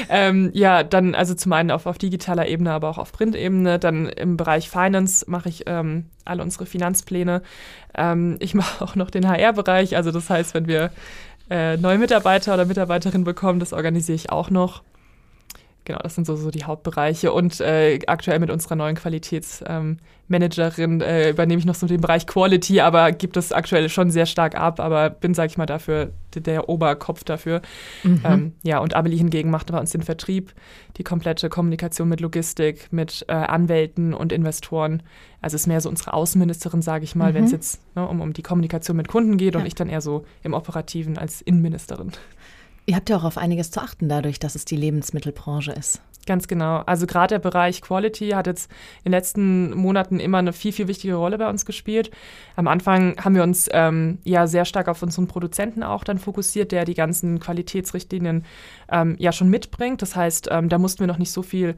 Ähm, 0.09 0.51
ja, 0.53 0.83
dann 0.83 1.15
also 1.15 1.33
zum 1.33 1.53
einen 1.53 1.71
auf, 1.71 1.85
auf 1.85 1.97
digitaler 1.97 2.47
Ebene, 2.47 2.71
aber 2.71 2.89
auch 2.89 2.97
auf 2.97 3.11
Print-Ebene. 3.11 3.79
Dann 3.79 4.07
im 4.07 4.37
Bereich 4.37 4.69
Finance 4.69 5.25
mache 5.27 5.49
ich 5.49 5.63
ähm, 5.67 6.05
alle 6.25 6.43
unsere 6.43 6.65
Finanzpläne. 6.65 7.41
Ähm, 7.95 8.37
ich 8.39 8.53
mache 8.53 8.83
auch 8.83 8.95
noch 8.95 9.09
den 9.09 9.27
HR-Bereich, 9.27 9.95
also 9.95 10.11
das 10.11 10.29
heißt, 10.29 10.53
wenn 10.53 10.67
wir 10.67 10.91
äh, 11.49 11.77
neue 11.77 11.97
Mitarbeiter 11.97 12.53
oder 12.53 12.65
Mitarbeiterinnen 12.65 13.25
bekommen, 13.25 13.59
das 13.59 13.73
organisiere 13.73 14.15
ich 14.15 14.31
auch 14.31 14.49
noch. 14.49 14.83
Genau, 15.85 15.99
das 15.99 16.15
sind 16.15 16.25
so, 16.25 16.37
so 16.37 16.49
die 16.49 16.63
Hauptbereiche. 16.63 17.33
Und 17.33 17.59
äh, 17.59 17.99
aktuell 18.07 18.39
mit 18.39 18.49
unserer 18.49 18.75
neuen 18.75 18.95
Qualitätsmanagerin 18.95 19.99
ähm, 20.29 21.01
äh, 21.01 21.31
übernehme 21.31 21.59
ich 21.59 21.65
noch 21.65 21.75
so 21.75 21.87
den 21.87 21.99
Bereich 21.99 22.25
Quality, 22.25 22.79
aber 22.79 23.11
gibt 23.11 23.35
es 23.35 23.51
aktuell 23.51 23.89
schon 23.89 24.09
sehr 24.09 24.25
stark 24.25 24.55
ab, 24.55 24.79
aber 24.79 25.09
bin, 25.09 25.33
sage 25.33 25.47
ich 25.47 25.57
mal, 25.57 25.65
dafür 25.65 26.13
der, 26.35 26.69
Oberkopf 26.69 27.25
dafür. 27.25 27.61
Mhm. 28.03 28.21
Ähm, 28.23 28.53
ja, 28.63 28.79
und 28.79 28.95
Amelie 28.95 29.17
hingegen 29.17 29.49
macht 29.49 29.71
bei 29.71 29.79
uns 29.79 29.91
den 29.91 30.03
Vertrieb, 30.03 30.53
die 30.95 31.03
komplette 31.03 31.49
Kommunikation 31.49 32.07
mit 32.07 32.21
Logistik, 32.21 32.87
mit 32.91 33.25
äh, 33.27 33.33
Anwälten 33.33 34.13
und 34.13 34.31
Investoren. 34.31 35.03
Also 35.41 35.55
ist 35.55 35.67
mehr 35.67 35.81
so 35.81 35.89
unsere 35.89 36.13
Außenministerin, 36.13 36.81
sage 36.81 37.03
ich 37.03 37.15
mal, 37.15 37.31
mhm. 37.31 37.35
wenn 37.35 37.43
es 37.43 37.51
jetzt 37.51 37.81
ne, 37.95 38.07
um, 38.07 38.21
um 38.21 38.31
die 38.31 38.43
Kommunikation 38.43 38.95
mit 38.95 39.09
Kunden 39.09 39.37
geht 39.37 39.55
ja. 39.55 39.59
und 39.59 39.65
ich 39.65 39.75
dann 39.75 39.89
eher 39.89 39.99
so 39.99 40.23
im 40.43 40.53
Operativen 40.53 41.17
als 41.17 41.41
Innenministerin. 41.41 42.13
Ihr 42.85 42.95
habt 42.95 43.09
ja 43.09 43.17
auch 43.17 43.23
auf 43.23 43.37
einiges 43.37 43.71
zu 43.71 43.81
achten, 43.81 44.09
dadurch, 44.09 44.39
dass 44.39 44.55
es 44.55 44.65
die 44.65 44.75
Lebensmittelbranche 44.75 45.71
ist. 45.71 46.01
Ganz 46.25 46.47
genau. 46.47 46.77
Also 46.85 47.05
gerade 47.05 47.35
der 47.35 47.39
Bereich 47.39 47.81
Quality 47.81 48.29
hat 48.29 48.47
jetzt 48.47 48.71
in 49.03 49.11
den 49.11 49.17
letzten 49.17 49.75
Monaten 49.75 50.19
immer 50.19 50.37
eine 50.37 50.53
viel, 50.53 50.71
viel 50.71 50.87
wichtige 50.87 51.15
Rolle 51.15 51.37
bei 51.37 51.49
uns 51.49 51.65
gespielt. 51.65 52.11
Am 52.55 52.67
Anfang 52.67 53.15
haben 53.23 53.35
wir 53.35 53.43
uns 53.43 53.69
ähm, 53.71 54.19
ja 54.23 54.47
sehr 54.47 54.65
stark 54.65 54.87
auf 54.87 55.03
unseren 55.03 55.27
Produzenten 55.27 55.83
auch 55.83 56.03
dann 56.03 56.19
fokussiert, 56.19 56.71
der 56.71 56.85
die 56.85 56.93
ganzen 56.93 57.39
Qualitätsrichtlinien 57.39 58.45
ähm, 58.89 59.15
ja 59.19 59.31
schon 59.31 59.49
mitbringt. 59.49 60.01
Das 60.01 60.15
heißt, 60.15 60.47
ähm, 60.51 60.69
da 60.69 60.77
mussten 60.77 61.01
wir 61.01 61.07
noch 61.07 61.17
nicht 61.17 61.31
so 61.31 61.41
viel 61.41 61.75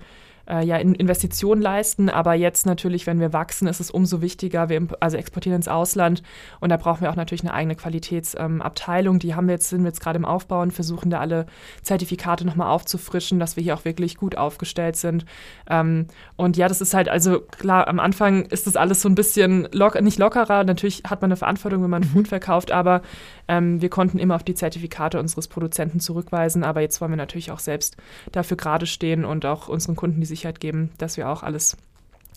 äh, 0.50 0.66
ja, 0.66 0.78
Investitionen 0.78 1.62
leisten. 1.62 2.10
Aber 2.10 2.34
jetzt 2.34 2.66
natürlich, 2.66 3.08
wenn 3.08 3.20
wir 3.20 3.34
wachsen, 3.34 3.68
ist 3.68 3.80
es 3.80 3.92
umso 3.92 4.22
wichtiger. 4.22 4.70
Wir 4.70 4.88
also 5.00 5.18
exportieren 5.18 5.58
ins 5.58 5.68
Ausland 5.68 6.22
und 6.60 6.70
da 6.70 6.78
brauchen 6.78 7.02
wir 7.02 7.10
auch 7.10 7.16
natürlich 7.16 7.44
eine 7.44 7.54
eigene 7.54 7.76
Qualitätsabteilung. 7.76 9.16
Ähm, 9.16 9.20
die 9.20 9.36
haben 9.36 9.48
wir 9.48 9.54
jetzt, 9.54 9.70
sind 9.70 9.82
wir 9.82 9.88
jetzt 9.88 10.02
gerade 10.02 10.18
im 10.18 10.26
Aufbau 10.26 10.62
und 10.62 10.72
versuchen 10.72 11.10
da 11.10 11.20
alle 11.20 11.46
Zertifikate 11.82 12.46
nochmal 12.46 12.70
aufzufrischen, 12.70 13.40
dass 13.40 13.56
wir 13.56 13.64
hier 13.64 13.76
auch 13.76 13.86
wirklich 13.86 14.18
gut 14.18 14.38
aufgestellt 14.38 14.96
sind. 14.96 15.26
Ähm, 15.70 16.08
und 16.36 16.58
ja, 16.58 16.68
das 16.68 16.82
ist 16.82 16.94
halt, 16.94 17.10
also 17.10 17.40
klar, 17.40 17.88
am 17.88 18.00
Anfang 18.00 18.46
ist 18.46 18.68
das 18.68 18.76
alles 18.76 19.02
so 19.02 19.10
ein 19.10 19.16
bisschen 19.16 19.68
lock, 19.72 20.00
nicht 20.02 20.20
lockerer. 20.20 20.64
Natürlich 20.64 21.04
hat 21.08 21.22
man 21.22 21.30
eine 21.32 21.38
Verantwortung, 21.38 21.84
wenn 21.84 21.90
man 21.90 22.04
mhm. 22.04 22.08
Food 22.08 22.28
verkauft, 22.28 22.72
aber 22.72 23.02
ähm, 23.48 23.82
wir 23.82 23.90
konnten 23.90 24.20
immer 24.20 24.36
auf 24.36 24.44
die 24.44 24.56
Zertifikate 24.56 25.20
unseres 25.20 25.48
Produzenten 25.48 26.00
zurückweisen. 26.00 26.64
Aber 26.64 26.82
jetzt 26.82 27.02
wollen 27.02 27.12
wir 27.12 27.18
natürlich 27.18 27.52
auch 27.52 27.60
selbst 27.60 27.98
dafür 28.32 28.58
gerade 28.58 28.86
stehen 28.86 29.26
und 29.26 29.46
auch 29.46 29.68
unseren 29.68 29.96
Kunden 29.96 30.22
diese 30.22 30.35
Sicherheit 30.36 30.60
geben, 30.60 30.92
dass 30.98 31.18
wir 31.18 31.30
auch 31.30 31.44
alles 31.44 31.78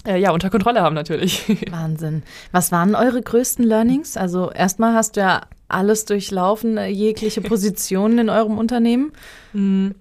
äh, 0.06 0.18
ja, 0.18 0.30
unter 0.30 0.50
Kontrolle 0.50 0.80
haben 0.80 0.94
natürlich. 0.94 1.44
Wahnsinn. 1.70 2.22
Was 2.52 2.72
waren 2.72 2.94
eure 2.94 3.20
größten 3.20 3.64
Learnings? 3.64 4.16
Also 4.16 4.50
erstmal 4.50 4.94
hast 4.94 5.16
du 5.16 5.20
ja 5.20 5.42
alles 5.68 6.04
durchlaufen, 6.04 6.76
äh, 6.78 6.88
jegliche 6.88 7.40
Positionen 7.42 8.18
in 8.18 8.30
eurem 8.30 8.58
Unternehmen. 8.58 9.12
Mhm. 9.52 9.94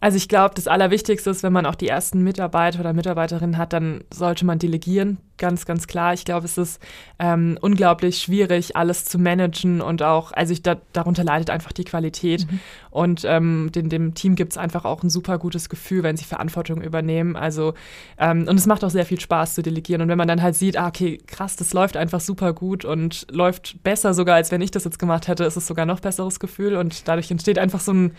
Also 0.00 0.18
ich 0.18 0.28
glaube, 0.28 0.54
das 0.54 0.68
Allerwichtigste 0.68 1.30
ist, 1.30 1.42
wenn 1.42 1.52
man 1.52 1.64
auch 1.64 1.76
die 1.76 1.88
ersten 1.88 2.22
Mitarbeiter 2.22 2.80
oder 2.80 2.92
Mitarbeiterinnen 2.92 3.56
hat, 3.56 3.72
dann 3.72 4.04
sollte 4.12 4.44
man 4.44 4.58
delegieren. 4.58 5.16
Ganz, 5.38 5.66
ganz 5.66 5.86
klar. 5.86 6.14
Ich 6.14 6.24
glaube, 6.24 6.46
es 6.46 6.58
ist 6.58 6.80
ähm, 7.18 7.58
unglaublich 7.60 8.18
schwierig, 8.18 8.76
alles 8.76 9.04
zu 9.04 9.18
managen 9.18 9.80
und 9.80 10.02
auch, 10.02 10.32
also 10.32 10.52
ich, 10.52 10.62
da, 10.62 10.76
darunter 10.92 11.24
leidet 11.24 11.50
einfach 11.50 11.72
die 11.72 11.84
Qualität. 11.84 12.50
Mhm. 12.50 12.60
Und 12.90 13.24
ähm, 13.26 13.70
den, 13.74 13.88
dem 13.88 14.14
Team 14.14 14.36
gibt 14.36 14.52
es 14.52 14.58
einfach 14.58 14.84
auch 14.84 15.02
ein 15.02 15.10
super 15.10 15.38
gutes 15.38 15.68
Gefühl, 15.68 16.02
wenn 16.02 16.16
sie 16.16 16.24
Verantwortung 16.24 16.80
übernehmen. 16.82 17.34
Also, 17.36 17.74
ähm, 18.18 18.46
und 18.48 18.56
es 18.56 18.66
macht 18.66 18.84
auch 18.84 18.90
sehr 18.90 19.04
viel 19.06 19.20
Spaß 19.20 19.54
zu 19.54 19.62
delegieren. 19.62 20.02
Und 20.02 20.08
wenn 20.08 20.18
man 20.18 20.28
dann 20.28 20.42
halt 20.42 20.54
sieht, 20.54 20.76
ah, 20.76 20.88
okay, 20.88 21.18
krass, 21.26 21.56
das 21.56 21.72
läuft 21.72 21.96
einfach 21.96 22.20
super 22.20 22.52
gut 22.52 22.84
und 22.84 23.26
läuft 23.30 23.82
besser 23.82 24.14
sogar, 24.14 24.36
als 24.36 24.50
wenn 24.52 24.60
ich 24.60 24.70
das 24.70 24.84
jetzt 24.84 24.98
gemacht 24.98 25.28
hätte, 25.28 25.44
ist 25.44 25.56
es 25.56 25.66
sogar 25.66 25.86
noch 25.86 26.00
besseres 26.00 26.38
Gefühl. 26.38 26.76
Und 26.76 27.08
dadurch 27.08 27.30
entsteht 27.30 27.58
einfach 27.58 27.80
so 27.80 27.92
ein, 27.92 28.12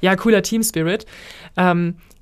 ja, 0.00 0.14
cooler 0.14 0.42
Team-Spirit. 0.42 1.06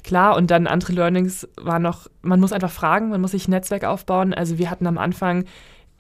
Klar, 0.09 0.39
und 0.39 0.51
dann 0.51 0.67
andere 0.67 0.95
Learnings 0.95 1.47
waren 1.61 1.83
noch, 1.83 2.07
man 2.23 2.41
muss 2.41 2.55
einfach 2.55 2.71
fragen, 2.71 3.11
man 3.11 3.21
muss 3.21 3.33
sich 3.33 3.47
ein 3.47 3.51
Netzwerk 3.51 3.85
aufbauen. 3.85 4.33
Also 4.33 4.57
wir 4.57 4.71
hatten 4.71 4.87
am 4.87 4.97
Anfang, 4.97 5.45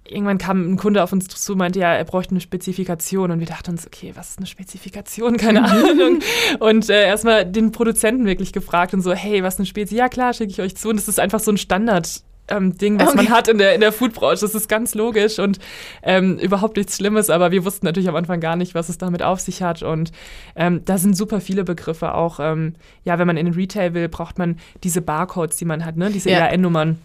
irgendwann 0.03 0.39
kam 0.39 0.73
ein 0.73 0.77
Kunde 0.79 1.03
auf 1.03 1.13
uns 1.13 1.29
zu, 1.29 1.57
meinte, 1.57 1.79
ja, 1.79 1.93
er 1.93 2.07
bräuchte 2.07 2.31
eine 2.31 2.41
Spezifikation 2.41 3.31
und 3.31 3.39
wir 3.39 3.47
dachten 3.47 3.73
uns, 3.73 3.87
okay, 3.87 4.13
was 4.15 4.31
ist 4.31 4.39
eine 4.39 4.47
Spezifikation? 4.47 5.37
Keine 5.37 5.63
Ahnung. 5.63 6.21
und 6.59 6.89
äh, 6.89 7.07
erstmal 7.07 7.45
den 7.45 7.71
Produzenten 7.71 8.25
wirklich 8.25 8.55
gefragt 8.55 8.95
und 8.95 9.03
so, 9.03 9.13
hey, 9.13 9.43
was 9.43 9.57
ist 9.57 9.61
eine 9.61 9.67
Spezi? 9.67 9.97
Ja, 9.97 10.09
klar, 10.09 10.33
schicke 10.33 10.53
ich 10.53 10.63
euch 10.63 10.75
zu. 10.75 10.89
Und 10.89 10.97
das 10.97 11.07
ist 11.07 11.21
einfach 11.21 11.41
so 11.41 11.51
ein 11.51 11.59
Standard 11.59 12.23
ähm, 12.51 12.77
Ding, 12.77 12.99
was 12.99 13.09
okay. 13.09 13.17
man 13.17 13.29
hat 13.31 13.49
in 13.49 13.59
der, 13.59 13.75
in 13.75 13.81
der 13.81 13.93
Foodbranche. 13.93 14.41
Das 14.41 14.55
ist 14.55 14.69
ganz 14.69 14.95
logisch 14.95 15.39
und 15.39 15.59
ähm, 16.03 16.39
überhaupt 16.39 16.77
nichts 16.77 16.97
Schlimmes, 16.97 17.31
aber 17.31 17.51
wir 17.51 17.65
wussten 17.65 17.87
natürlich 17.87 18.09
am 18.09 18.17
Anfang 18.17 18.41
gar 18.41 18.57
nicht, 18.57 18.75
was 18.75 18.89
es 18.89 18.99
damit 18.99 19.23
auf 19.23 19.41
sich 19.41 19.63
hat. 19.63 19.83
Und 19.83 20.13
ähm, 20.57 20.85
da 20.85 20.99
sind 20.99 21.17
super 21.17 21.41
viele 21.41 21.65
Begriffe 21.65 22.15
auch. 22.15 22.41
Ähm, 22.41 22.75
ja, 23.05 23.19
wenn 23.19 23.27
man 23.27 23.37
in 23.37 23.47
den 23.47 23.55
Retail 23.55 23.95
will, 23.95 24.09
braucht 24.09 24.39
man 24.39 24.57
diese 24.85 25.03
Barcodes, 25.03 25.57
die 25.57 25.65
man 25.65 25.85
hat, 25.85 25.97
ne? 25.97 26.11
diese 26.11 26.31
ja. 26.31 26.39
ERN-Nummern. 26.39 26.99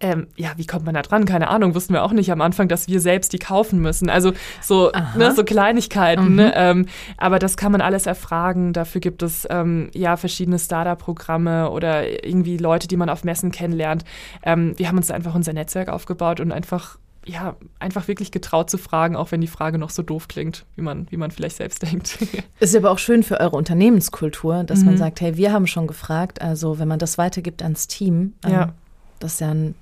Ähm, 0.00 0.28
ja, 0.36 0.50
wie 0.56 0.66
kommt 0.66 0.84
man 0.84 0.94
da 0.94 1.02
dran? 1.02 1.24
Keine 1.24 1.48
Ahnung, 1.48 1.74
wussten 1.74 1.92
wir 1.92 2.02
auch 2.04 2.12
nicht 2.12 2.30
am 2.30 2.40
Anfang, 2.40 2.68
dass 2.68 2.88
wir 2.88 3.00
selbst 3.00 3.32
die 3.32 3.38
kaufen 3.38 3.80
müssen. 3.80 4.10
Also 4.10 4.32
so, 4.60 4.92
ne, 5.16 5.34
so 5.34 5.44
Kleinigkeiten. 5.44 6.24
Ne? 6.24 6.30
Mhm. 6.30 6.36
Ne? 6.36 6.52
Ähm, 6.54 6.86
aber 7.16 7.38
das 7.38 7.56
kann 7.56 7.72
man 7.72 7.80
alles 7.80 8.06
erfragen. 8.06 8.72
Dafür 8.72 9.00
gibt 9.00 9.22
es 9.22 9.46
ähm, 9.50 9.90
ja 9.94 10.16
verschiedene 10.16 10.58
Startup-Programme 10.58 11.70
oder 11.70 12.24
irgendwie 12.24 12.58
Leute, 12.58 12.86
die 12.86 12.96
man 12.96 13.08
auf 13.08 13.24
Messen 13.24 13.50
kennenlernt. 13.50 14.04
Ähm, 14.42 14.74
wir 14.76 14.88
haben 14.88 14.98
uns 14.98 15.08
da 15.08 15.14
einfach 15.14 15.34
unser 15.34 15.52
Netzwerk 15.52 15.88
aufgebaut 15.88 16.40
und 16.40 16.52
einfach 16.52 16.98
ja, 17.28 17.56
einfach 17.78 18.08
wirklich 18.08 18.32
getraut 18.32 18.70
zu 18.70 18.78
fragen, 18.78 19.14
auch 19.14 19.32
wenn 19.32 19.42
die 19.42 19.48
Frage 19.48 19.76
noch 19.76 19.90
so 19.90 20.02
doof 20.02 20.28
klingt, 20.28 20.64
wie 20.76 20.82
man, 20.82 21.06
wie 21.10 21.18
man 21.18 21.30
vielleicht 21.30 21.56
selbst 21.56 21.82
denkt. 21.90 22.18
Ist 22.58 22.74
aber 22.74 22.90
auch 22.90 22.98
schön 22.98 23.22
für 23.22 23.38
eure 23.38 23.56
Unternehmenskultur, 23.56 24.64
dass 24.64 24.80
mhm. 24.80 24.86
man 24.86 24.96
sagt, 24.96 25.20
hey, 25.20 25.36
wir 25.36 25.52
haben 25.52 25.66
schon 25.66 25.86
gefragt, 25.86 26.40
also 26.40 26.78
wenn 26.78 26.88
man 26.88 26.98
das 26.98 27.18
weitergibt 27.18 27.62
ans 27.62 27.86
Team, 27.86 28.32
ja. 28.46 28.72
Das 29.20 29.34
ist 29.34 29.40
ja, 29.40 29.50
ein, 29.50 29.74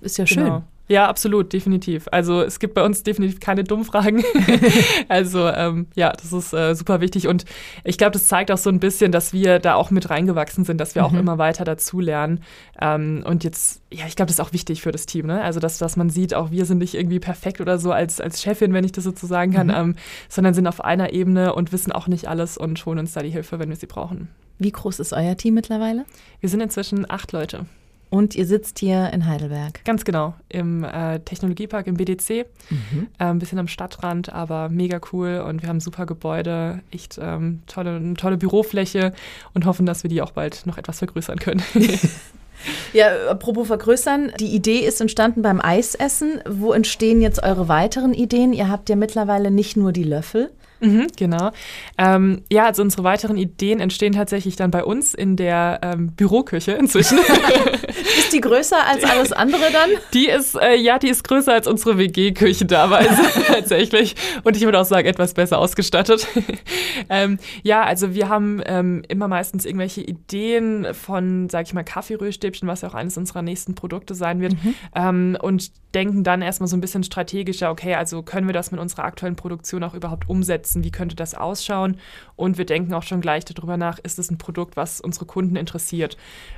ist 0.00 0.18
ja 0.18 0.26
schön. 0.26 0.44
Genau. 0.44 0.62
Ja, 0.88 1.06
absolut, 1.06 1.52
definitiv. 1.52 2.08
Also 2.12 2.40
es 2.40 2.58
gibt 2.58 2.72
bei 2.72 2.82
uns 2.82 3.02
definitiv 3.02 3.40
keine 3.40 3.62
Dummfragen. 3.62 4.24
also 5.08 5.46
ähm, 5.46 5.86
ja, 5.94 6.12
das 6.12 6.32
ist 6.32 6.54
äh, 6.54 6.74
super 6.74 7.02
wichtig 7.02 7.28
und 7.28 7.44
ich 7.84 7.98
glaube, 7.98 8.12
das 8.12 8.26
zeigt 8.26 8.50
auch 8.50 8.58
so 8.58 8.70
ein 8.70 8.80
bisschen, 8.80 9.12
dass 9.12 9.34
wir 9.34 9.58
da 9.58 9.74
auch 9.74 9.90
mit 9.90 10.08
reingewachsen 10.08 10.64
sind, 10.64 10.80
dass 10.80 10.94
wir 10.94 11.02
mhm. 11.02 11.08
auch 11.08 11.12
immer 11.12 11.36
weiter 11.36 11.64
dazulernen. 11.64 12.40
Ähm, 12.80 13.22
und 13.26 13.44
jetzt, 13.44 13.82
ja, 13.92 14.06
ich 14.06 14.16
glaube, 14.16 14.28
das 14.28 14.36
ist 14.36 14.40
auch 14.40 14.54
wichtig 14.54 14.80
für 14.80 14.90
das 14.90 15.04
Team, 15.04 15.26
ne? 15.26 15.42
Also 15.42 15.60
dass, 15.60 15.76
dass 15.76 15.96
man 15.96 16.08
sieht, 16.08 16.32
auch 16.32 16.50
wir 16.50 16.64
sind 16.64 16.78
nicht 16.78 16.94
irgendwie 16.94 17.20
perfekt 17.20 17.60
oder 17.60 17.78
so 17.78 17.92
als, 17.92 18.18
als 18.18 18.42
Chefin, 18.42 18.72
wenn 18.72 18.84
ich 18.84 18.92
das 18.92 19.04
so 19.04 19.12
sagen 19.12 19.52
kann, 19.52 19.66
mhm. 19.66 19.74
ähm, 19.74 19.96
sondern 20.30 20.54
sind 20.54 20.66
auf 20.66 20.82
einer 20.82 21.12
Ebene 21.12 21.54
und 21.54 21.70
wissen 21.70 21.92
auch 21.92 22.08
nicht 22.08 22.28
alles 22.28 22.56
und 22.56 22.84
holen 22.86 22.98
uns 22.98 23.12
da 23.12 23.20
die 23.20 23.30
Hilfe, 23.30 23.58
wenn 23.58 23.68
wir 23.68 23.76
sie 23.76 23.86
brauchen. 23.86 24.28
Wie 24.58 24.72
groß 24.72 25.00
ist 25.00 25.12
euer 25.12 25.36
Team 25.36 25.54
mittlerweile? 25.54 26.06
Wir 26.40 26.48
sind 26.48 26.60
inzwischen 26.60 27.08
acht 27.08 27.32
Leute. 27.32 27.66
Und 28.10 28.34
ihr 28.34 28.46
sitzt 28.46 28.78
hier 28.78 29.10
in 29.12 29.26
Heidelberg. 29.26 29.84
Ganz 29.84 30.04
genau, 30.04 30.34
im 30.48 30.82
äh, 30.84 31.20
Technologiepark 31.20 31.86
im 31.86 31.96
BDC. 31.96 32.46
Mhm. 32.70 33.08
Äh, 33.18 33.24
ein 33.24 33.38
bisschen 33.38 33.58
am 33.58 33.68
Stadtrand, 33.68 34.32
aber 34.32 34.68
mega 34.68 35.00
cool 35.12 35.44
und 35.46 35.62
wir 35.62 35.68
haben 35.68 35.80
super 35.80 36.06
Gebäude, 36.06 36.80
echt 36.90 37.18
ähm, 37.20 37.62
tolle, 37.66 37.96
eine 37.96 38.14
tolle 38.14 38.38
Bürofläche 38.38 39.12
und 39.54 39.66
hoffen, 39.66 39.84
dass 39.84 40.02
wir 40.02 40.08
die 40.10 40.22
auch 40.22 40.30
bald 40.30 40.64
noch 40.66 40.78
etwas 40.78 40.98
vergrößern 40.98 41.38
können. 41.38 41.62
ja, 42.92 43.08
apropos 43.28 43.66
vergrößern, 43.66 44.32
die 44.40 44.54
Idee 44.54 44.80
ist 44.80 45.00
entstanden 45.00 45.42
beim 45.42 45.60
Eisessen. 45.60 46.40
Wo 46.48 46.72
entstehen 46.72 47.20
jetzt 47.20 47.42
eure 47.42 47.68
weiteren 47.68 48.14
Ideen? 48.14 48.52
Ihr 48.52 48.68
habt 48.68 48.88
ja 48.88 48.96
mittlerweile 48.96 49.50
nicht 49.50 49.76
nur 49.76 49.92
die 49.92 50.04
Löffel, 50.04 50.50
Mhm, 50.80 51.08
genau. 51.16 51.50
Ähm, 51.96 52.42
ja, 52.50 52.66
also 52.66 52.82
unsere 52.82 53.04
weiteren 53.04 53.36
Ideen 53.36 53.80
entstehen 53.80 54.12
tatsächlich 54.12 54.56
dann 54.56 54.70
bei 54.70 54.84
uns 54.84 55.14
in 55.14 55.36
der 55.36 55.80
ähm, 55.82 56.12
Büroküche 56.12 56.72
inzwischen. 56.72 57.18
ist 58.18 58.32
die 58.32 58.40
größer 58.40 58.86
als 58.86 59.04
alles 59.04 59.32
andere 59.32 59.72
dann? 59.72 59.90
Die 60.14 60.28
ist, 60.28 60.54
äh, 60.54 60.76
ja, 60.76 60.98
die 60.98 61.08
ist 61.08 61.24
größer 61.24 61.52
als 61.52 61.66
unsere 61.66 61.98
WG-Küche 61.98 62.66
damals 62.66 63.08
tatsächlich. 63.46 64.14
Und 64.44 64.56
ich 64.56 64.62
würde 64.62 64.80
auch 64.80 64.84
sagen, 64.84 65.06
etwas 65.08 65.34
besser 65.34 65.58
ausgestattet. 65.58 66.26
ähm, 67.10 67.38
ja, 67.62 67.82
also 67.82 68.14
wir 68.14 68.28
haben 68.28 68.62
ähm, 68.64 69.02
immer 69.08 69.28
meistens 69.28 69.64
irgendwelche 69.64 70.02
Ideen 70.02 70.86
von, 70.94 71.48
sag 71.48 71.66
ich 71.66 71.74
mal, 71.74 71.84
Kaffeerührstäbchen, 71.84 72.68
was 72.68 72.82
ja 72.82 72.88
auch 72.88 72.94
eines 72.94 73.16
unserer 73.16 73.42
nächsten 73.42 73.74
Produkte 73.74 74.14
sein 74.14 74.40
wird. 74.40 74.52
Mhm. 74.52 74.74
Ähm, 74.94 75.38
und 75.40 75.70
denken 75.94 76.22
dann 76.22 76.42
erstmal 76.42 76.68
so 76.68 76.76
ein 76.76 76.80
bisschen 76.80 77.02
strategischer, 77.02 77.70
okay, 77.70 77.94
also 77.94 78.22
können 78.22 78.46
wir 78.46 78.52
das 78.52 78.70
mit 78.70 78.80
unserer 78.80 79.04
aktuellen 79.04 79.36
Produktion 79.36 79.82
auch 79.82 79.94
überhaupt 79.94 80.28
umsetzen? 80.28 80.67
Wie 80.76 80.90
könnte 80.90 81.16
das 81.16 81.34
ausschauen? 81.34 81.96
Und 82.36 82.58
wir 82.58 82.66
denken 82.66 82.94
auch 82.94 83.02
schon 83.02 83.20
gleich 83.20 83.44
darüber 83.44 83.76
nach, 83.76 83.98
ist 83.98 84.18
es 84.18 84.30
ein 84.30 84.38
Produkt, 84.38 84.76
was 84.76 85.00
unsere 85.00 85.26
Kunden 85.26 85.56
interessiert? 85.56 86.16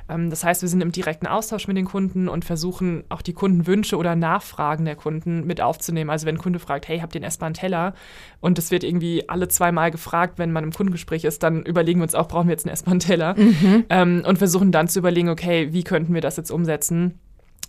Ähm, 0.09 0.29
das 0.29 0.43
heißt, 0.43 0.61
wir 0.61 0.69
sind 0.69 0.81
im 0.81 0.91
direkten 0.91 1.27
Austausch 1.27 1.67
mit 1.67 1.77
den 1.77 1.85
Kunden 1.85 2.27
und 2.27 2.45
versuchen 2.45 3.03
auch 3.09 3.21
die 3.21 3.33
Kundenwünsche 3.33 3.97
oder 3.97 4.15
Nachfragen 4.15 4.85
der 4.85 4.95
Kunden 4.95 5.45
mit 5.45 5.61
aufzunehmen. 5.61 6.09
Also 6.09 6.25
wenn 6.25 6.35
ein 6.35 6.41
Kunde 6.41 6.59
fragt, 6.59 6.87
hey, 6.87 6.99
habt 6.99 7.15
ihr 7.15 7.19
einen 7.19 7.27
essbaren 7.27 7.53
Teller? 7.53 7.93
Und 8.39 8.57
das 8.57 8.71
wird 8.71 8.83
irgendwie 8.83 9.27
alle 9.29 9.47
zwei 9.47 9.71
Mal 9.71 9.91
gefragt, 9.91 10.37
wenn 10.37 10.51
man 10.51 10.63
im 10.63 10.71
Kundengespräch 10.71 11.23
ist, 11.23 11.43
dann 11.43 11.63
überlegen 11.63 11.99
wir 11.99 12.03
uns 12.03 12.15
auch, 12.15 12.27
brauchen 12.27 12.47
wir 12.47 12.53
jetzt 12.53 12.65
einen 12.65 12.73
essbaren 12.73 12.99
Teller? 12.99 13.35
Mhm. 13.37 13.85
Ähm, 13.89 14.23
und 14.25 14.37
versuchen 14.37 14.71
dann 14.71 14.87
zu 14.87 14.99
überlegen, 14.99 15.29
okay, 15.29 15.69
wie 15.71 15.83
könnten 15.83 16.13
wir 16.13 16.21
das 16.21 16.37
jetzt 16.37 16.51
umsetzen? 16.51 17.19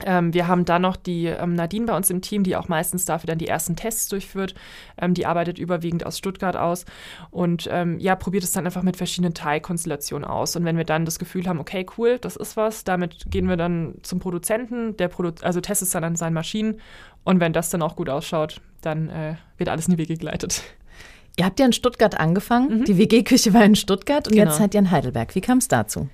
Ähm, 0.05 0.35
wir 0.35 0.49
haben 0.49 0.65
dann 0.65 0.83
noch 0.83 0.97
die 0.97 1.27
ähm, 1.27 1.55
Nadine 1.55 1.87
bei 1.87 1.97
uns 1.97 2.11
im 2.11 2.23
Team, 2.23 2.43
die 2.43 2.57
auch 2.57 2.69
meistens 2.69 3.05
dafür 3.05 3.29
dann 3.29 3.39
die 3.39 3.49
ersten 3.49 3.77
Tests 3.77 4.09
durchführt. 4.09 4.55
Ähm, 5.01 5.15
die 5.15 5.27
arbeitet 5.27 5.59
überwiegend 5.59 6.05
aus 6.07 6.19
Stuttgart 6.19 6.57
aus 6.57 6.85
und 7.31 7.69
ähm, 7.71 7.99
ja, 7.99 8.17
probiert 8.17 8.45
es 8.45 8.53
dann 8.53 8.67
einfach 8.67 8.83
mit 8.83 8.97
verschiedenen 8.97 9.35
Teilkonstellationen 9.35 10.29
aus. 10.29 10.57
Und 10.57 10.65
wenn 10.65 10.77
wir 10.77 10.85
dann 10.85 11.05
das 11.05 11.19
Gefühl 11.19 11.47
haben, 11.47 11.61
okay, 11.61 11.87
cool, 11.99 12.19
das 12.19 12.37
ist 12.37 12.57
was, 12.57 12.85
damit 12.85 13.31
gehen 13.31 13.49
wir 13.49 13.57
dann 13.57 13.95
zum 14.03 14.19
Produzenten, 14.19 14.97
der 14.97 15.09
Produ 15.09 15.33
also 15.43 15.61
testet 15.61 15.87
es 15.87 15.93
dann 15.93 16.05
an 16.05 16.17
seinen 16.17 16.35
Maschinen 16.35 16.81
und 17.25 17.41
wenn 17.41 17.53
das 17.53 17.71
dann 17.71 17.83
auch 17.83 17.97
gut 17.97 18.09
ausschaut, 18.09 18.61
dann 18.81 19.09
äh, 19.09 19.37
wird 19.57 19.69
alles 19.69 19.87
in 19.87 19.93
die 19.93 19.99
Wege 19.99 20.17
geleitet. 20.17 20.63
Ihr 21.39 21.47
habt 21.47 21.59
ja 21.61 21.67
in 21.67 21.73
Stuttgart 21.73 22.19
angefangen, 22.19 22.81
mhm. 22.81 22.85
die 22.85 22.99
WG-Küche 22.99 23.55
war 23.55 23.65
in 23.65 23.75
Stuttgart 23.75 24.27
und 24.27 24.35
genau. 24.35 24.51
jetzt 24.51 24.59
seid 24.59 24.75
ihr 24.75 24.81
in 24.81 24.91
Heidelberg. 24.91 25.35
Wie 25.35 25.41
kam 25.41 25.59
es 25.59 25.69
dazu? 25.69 26.09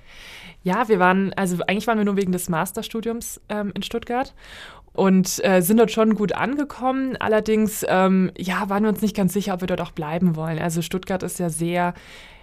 Ja, 0.63 0.89
wir 0.89 0.99
waren, 0.99 1.33
also 1.33 1.57
eigentlich 1.67 1.87
waren 1.87 1.97
wir 1.97 2.05
nur 2.05 2.17
wegen 2.17 2.31
des 2.31 2.49
Masterstudiums 2.49 3.39
ähm, 3.49 3.71
in 3.75 3.83
Stuttgart 3.83 4.33
und 4.93 5.43
äh, 5.45 5.61
sind 5.61 5.77
dort 5.77 5.91
schon 5.91 6.15
gut 6.15 6.33
angekommen. 6.33 7.15
Allerdings, 7.17 7.85
ähm, 7.87 8.31
ja, 8.37 8.69
waren 8.69 8.83
wir 8.83 8.89
uns 8.89 9.01
nicht 9.01 9.15
ganz 9.15 9.33
sicher, 9.33 9.53
ob 9.53 9.61
wir 9.61 9.67
dort 9.67 9.81
auch 9.81 9.91
bleiben 9.91 10.35
wollen. 10.35 10.59
Also 10.59 10.81
Stuttgart 10.81 11.23
ist 11.23 11.39
ja 11.39 11.49
sehr 11.49 11.93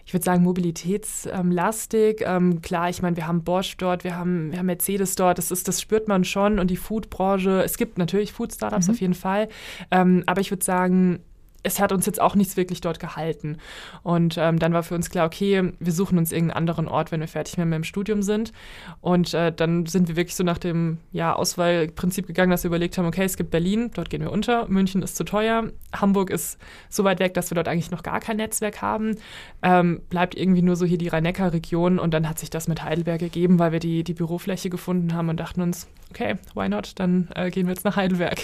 ich 0.06 0.14
würde 0.14 0.24
sagen, 0.24 0.44
mobilitätslastig. 0.44 2.22
Ähm, 2.24 2.62
klar, 2.62 2.88
ich 2.88 3.02
meine, 3.02 3.16
wir 3.16 3.26
haben 3.26 3.42
Bosch 3.42 3.76
dort, 3.76 4.04
wir 4.04 4.16
haben, 4.16 4.52
wir 4.52 4.60
haben 4.60 4.66
Mercedes 4.66 5.16
dort, 5.16 5.36
das, 5.36 5.50
ist, 5.50 5.66
das 5.66 5.80
spürt 5.80 6.06
man 6.06 6.22
schon 6.22 6.60
und 6.60 6.70
die 6.70 6.76
Foodbranche, 6.76 7.62
es 7.64 7.76
gibt 7.76 7.98
natürlich 7.98 8.32
Food-Startups 8.32 8.86
mhm. 8.86 8.94
auf 8.94 9.00
jeden 9.00 9.14
Fall, 9.14 9.48
ähm, 9.90 10.22
aber 10.26 10.40
ich 10.40 10.52
würde 10.52 10.64
sagen, 10.64 11.18
es 11.66 11.80
hat 11.80 11.92
uns 11.92 12.06
jetzt 12.06 12.20
auch 12.20 12.34
nichts 12.34 12.56
wirklich 12.56 12.80
dort 12.80 13.00
gehalten. 13.00 13.58
Und 14.02 14.36
ähm, 14.38 14.58
dann 14.58 14.72
war 14.72 14.82
für 14.82 14.94
uns 14.94 15.10
klar, 15.10 15.26
okay, 15.26 15.72
wir 15.78 15.92
suchen 15.92 16.16
uns 16.16 16.32
irgendeinen 16.32 16.56
anderen 16.56 16.88
Ort, 16.88 17.10
wenn 17.10 17.20
wir 17.20 17.28
fertig 17.28 17.58
mit 17.58 17.72
dem 17.72 17.84
Studium 17.84 18.22
sind. 18.22 18.52
Und 19.00 19.34
äh, 19.34 19.52
dann 19.52 19.86
sind 19.86 20.08
wir 20.08 20.16
wirklich 20.16 20.36
so 20.36 20.44
nach 20.44 20.58
dem 20.58 20.98
ja, 21.12 21.34
Auswahlprinzip 21.34 22.26
gegangen, 22.26 22.50
dass 22.50 22.62
wir 22.62 22.68
überlegt 22.68 22.96
haben, 22.96 23.06
okay, 23.06 23.24
es 23.24 23.36
gibt 23.36 23.50
Berlin, 23.50 23.90
dort 23.94 24.10
gehen 24.10 24.22
wir 24.22 24.30
unter, 24.30 24.68
München 24.68 25.02
ist 25.02 25.16
zu 25.16 25.24
teuer, 25.24 25.64
Hamburg 25.94 26.30
ist 26.30 26.58
so 26.88 27.04
weit 27.04 27.18
weg, 27.18 27.34
dass 27.34 27.50
wir 27.50 27.56
dort 27.56 27.68
eigentlich 27.68 27.90
noch 27.90 28.02
gar 28.02 28.20
kein 28.20 28.36
Netzwerk 28.36 28.80
haben. 28.80 29.16
Ähm, 29.62 30.00
bleibt 30.08 30.36
irgendwie 30.36 30.62
nur 30.62 30.76
so 30.76 30.86
hier 30.86 30.98
die 30.98 31.08
Rhein-Neckar-Region 31.08 31.98
und 31.98 32.14
dann 32.14 32.28
hat 32.28 32.38
sich 32.38 32.50
das 32.50 32.68
mit 32.68 32.84
Heidelberg 32.84 33.18
gegeben, 33.18 33.58
weil 33.58 33.72
wir 33.72 33.80
die, 33.80 34.04
die 34.04 34.14
Bürofläche 34.14 34.70
gefunden 34.70 35.14
haben 35.14 35.28
und 35.28 35.40
dachten 35.40 35.62
uns, 35.62 35.88
okay, 36.10 36.36
why 36.54 36.68
not, 36.68 36.92
dann 36.96 37.28
äh, 37.34 37.50
gehen 37.50 37.66
wir 37.66 37.74
jetzt 37.74 37.84
nach 37.84 37.96
Heidelberg. 37.96 38.38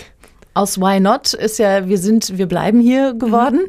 Aus 0.55 0.79
Why 0.79 1.01
Not 1.01 1.33
ist 1.33 1.59
ja, 1.59 1.89
wir 1.89 1.99
sind, 1.99 2.37
wir 2.37 2.47
bleiben 2.47 2.81
hier 2.81 3.15
geworden. 3.15 3.61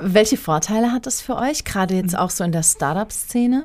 Mhm. 0.00 0.14
Welche 0.14 0.36
Vorteile 0.36 0.90
hat 0.90 1.06
das 1.06 1.20
für 1.20 1.36
euch, 1.36 1.64
gerade 1.64 1.94
jetzt 1.94 2.12
mhm. 2.12 2.18
auch 2.18 2.30
so 2.30 2.42
in 2.42 2.52
der 2.52 2.62
Startup-Szene? 2.62 3.64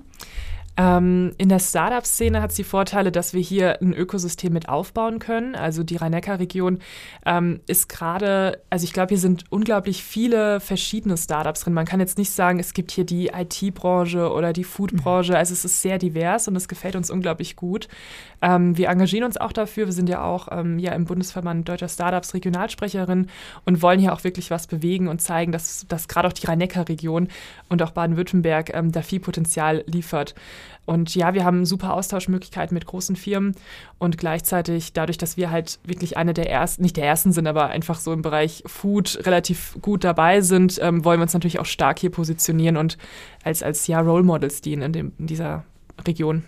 Ähm, 0.79 1.33
in 1.39 1.49
der 1.49 1.57
Startup-Szene 1.57 2.39
hat 2.39 2.51
es 2.51 2.55
die 2.55 2.63
Vorteile, 2.63 3.11
dass 3.11 3.33
wir 3.33 3.41
hier 3.41 3.81
ein 3.81 3.93
Ökosystem 3.93 4.53
mit 4.53 4.69
aufbauen 4.69 5.17
können. 5.17 5.55
Also 5.55 5.83
die 5.83 5.95
Rhein-Neckar-Region 5.95 6.79
ähm, 7.25 7.61
ist 7.65 7.89
gerade, 7.89 8.61
also 8.69 8.83
ich 8.83 8.93
glaube, 8.93 9.09
hier 9.09 9.17
sind 9.17 9.45
unglaublich 9.49 10.03
viele 10.03 10.59
verschiedene 10.59 11.17
Startups 11.17 11.61
drin. 11.61 11.73
Man 11.73 11.85
kann 11.85 11.99
jetzt 11.99 12.19
nicht 12.19 12.31
sagen, 12.31 12.59
es 12.59 12.73
gibt 12.73 12.91
hier 12.91 13.05
die 13.05 13.29
IT-Branche 13.29 14.31
oder 14.31 14.53
die 14.53 14.63
Food-Branche. 14.63 15.35
Also 15.35 15.53
es 15.53 15.65
ist 15.65 15.81
sehr 15.81 15.97
divers 15.97 16.47
und 16.47 16.55
es 16.55 16.67
gefällt 16.67 16.95
uns 16.95 17.09
unglaublich 17.09 17.55
gut. 17.55 17.87
Ähm, 18.43 18.77
wir 18.77 18.89
engagieren 18.89 19.23
uns 19.23 19.37
auch 19.37 19.53
dafür. 19.53 19.87
Wir 19.87 19.93
sind 19.93 20.09
ja 20.09 20.23
auch 20.23 20.47
ähm, 20.51 20.77
ja, 20.77 20.91
im 20.91 21.05
Bundesverband 21.05 21.67
Deutscher 21.67 21.89
Startups 21.89 22.35
Regionalsprecherin 22.35 23.27
und 23.65 23.81
wollen 23.81 23.99
hier 23.99 24.13
auch 24.13 24.23
wirklich 24.23 24.51
was 24.51 24.67
bewegen 24.67 25.07
und 25.07 25.23
zeigen, 25.23 25.51
dass, 25.51 25.87
dass 25.87 26.07
gerade 26.07 26.27
auch 26.27 26.33
die 26.33 26.45
Rhein-Neckar-Region 26.45 27.29
und 27.67 27.81
auch 27.81 27.91
Baden-Württemberg 27.91 28.75
ähm, 28.75 28.91
da 28.91 29.01
viel 29.01 29.19
Potenzial 29.19 29.83
liefert. 29.87 30.35
Und 30.85 31.15
ja, 31.15 31.33
wir 31.33 31.43
haben 31.43 31.65
super 31.65 31.93
Austauschmöglichkeiten 31.93 32.73
mit 32.73 32.85
großen 32.85 33.15
Firmen 33.15 33.55
und 33.97 34.17
gleichzeitig 34.17 34.93
dadurch, 34.93 35.17
dass 35.17 35.37
wir 35.37 35.51
halt 35.51 35.79
wirklich 35.83 36.17
eine 36.17 36.33
der 36.33 36.49
ersten, 36.49 36.81
nicht 36.83 36.97
der 36.97 37.05
ersten 37.05 37.31
sind, 37.31 37.47
aber 37.47 37.67
einfach 37.67 37.99
so 37.99 38.13
im 38.13 38.21
Bereich 38.21 38.63
Food 38.65 39.19
relativ 39.25 39.77
gut 39.81 40.03
dabei 40.03 40.41
sind, 40.41 40.79
ähm, 40.81 41.03
wollen 41.03 41.19
wir 41.19 41.23
uns 41.23 41.33
natürlich 41.33 41.59
auch 41.59 41.65
stark 41.65 41.99
hier 41.99 42.11
positionieren 42.11 42.77
und 42.77 42.97
als, 43.43 43.63
als 43.63 43.87
ja, 43.87 43.99
Role 43.99 44.23
Models 44.23 44.61
dienen 44.61 44.81
in, 44.81 44.93
dem, 44.93 45.11
in 45.17 45.27
dieser 45.27 45.63
Region. 46.05 46.43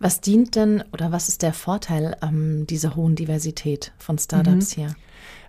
Was 0.00 0.20
dient 0.20 0.54
denn 0.54 0.84
oder 0.92 1.10
was 1.10 1.28
ist 1.28 1.42
der 1.42 1.52
Vorteil 1.52 2.16
ähm, 2.22 2.66
dieser 2.68 2.94
hohen 2.94 3.16
Diversität 3.16 3.92
von 3.98 4.18
Startups 4.18 4.76
mhm. 4.76 4.80
hier? 4.80 4.94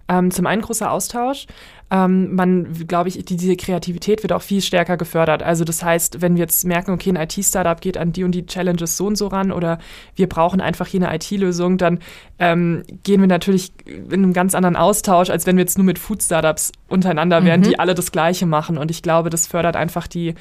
Ähm, 0.09 0.31
zum 0.31 0.47
einen 0.47 0.61
großer 0.63 0.91
Austausch. 0.91 1.45
Ähm, 1.91 2.35
man, 2.35 2.73
glaube 2.87 3.09
ich, 3.09 3.25
die, 3.25 3.35
diese 3.35 3.55
Kreativität 3.55 4.21
wird 4.21 4.31
auch 4.31 4.43
viel 4.43 4.61
stärker 4.61 4.97
gefördert. 4.97 5.41
Also 5.41 5.63
das 5.63 5.83
heißt, 5.83 6.21
wenn 6.21 6.35
wir 6.35 6.41
jetzt 6.41 6.63
merken, 6.65 6.91
okay, 6.91 7.09
ein 7.09 7.15
IT-Startup 7.15 7.79
geht 7.81 7.97
an 7.97 8.11
die 8.11 8.23
und 8.23 8.31
die 8.31 8.45
Challenges 8.45 8.95
so 8.95 9.07
und 9.07 9.15
so 9.15 9.27
ran 9.27 9.51
oder 9.51 9.79
wir 10.15 10.29
brauchen 10.29 10.61
einfach 10.61 10.85
hier 10.85 11.01
eine 11.01 11.15
IT-Lösung, 11.15 11.79
dann 11.79 11.99
ähm, 12.37 12.83
gehen 13.03 13.21
wir 13.21 13.27
natürlich 13.27 13.71
in 13.85 14.13
einem 14.13 14.33
ganz 14.33 14.53
anderen 14.53 14.75
Austausch, 14.75 15.31
als 15.31 15.47
wenn 15.47 15.57
wir 15.57 15.63
jetzt 15.63 15.79
nur 15.79 15.85
mit 15.85 15.97
Food-Startups 15.97 16.71
untereinander 16.87 17.43
wären, 17.43 17.61
mhm. 17.61 17.65
die 17.65 17.79
alle 17.79 17.95
das 17.95 18.11
Gleiche 18.11 18.45
machen. 18.45 18.77
Und 18.77 18.91
ich 18.91 19.01
glaube, 19.01 19.31
das 19.31 19.47
fördert 19.47 19.75
einfach 19.75 20.05
die, 20.05 20.35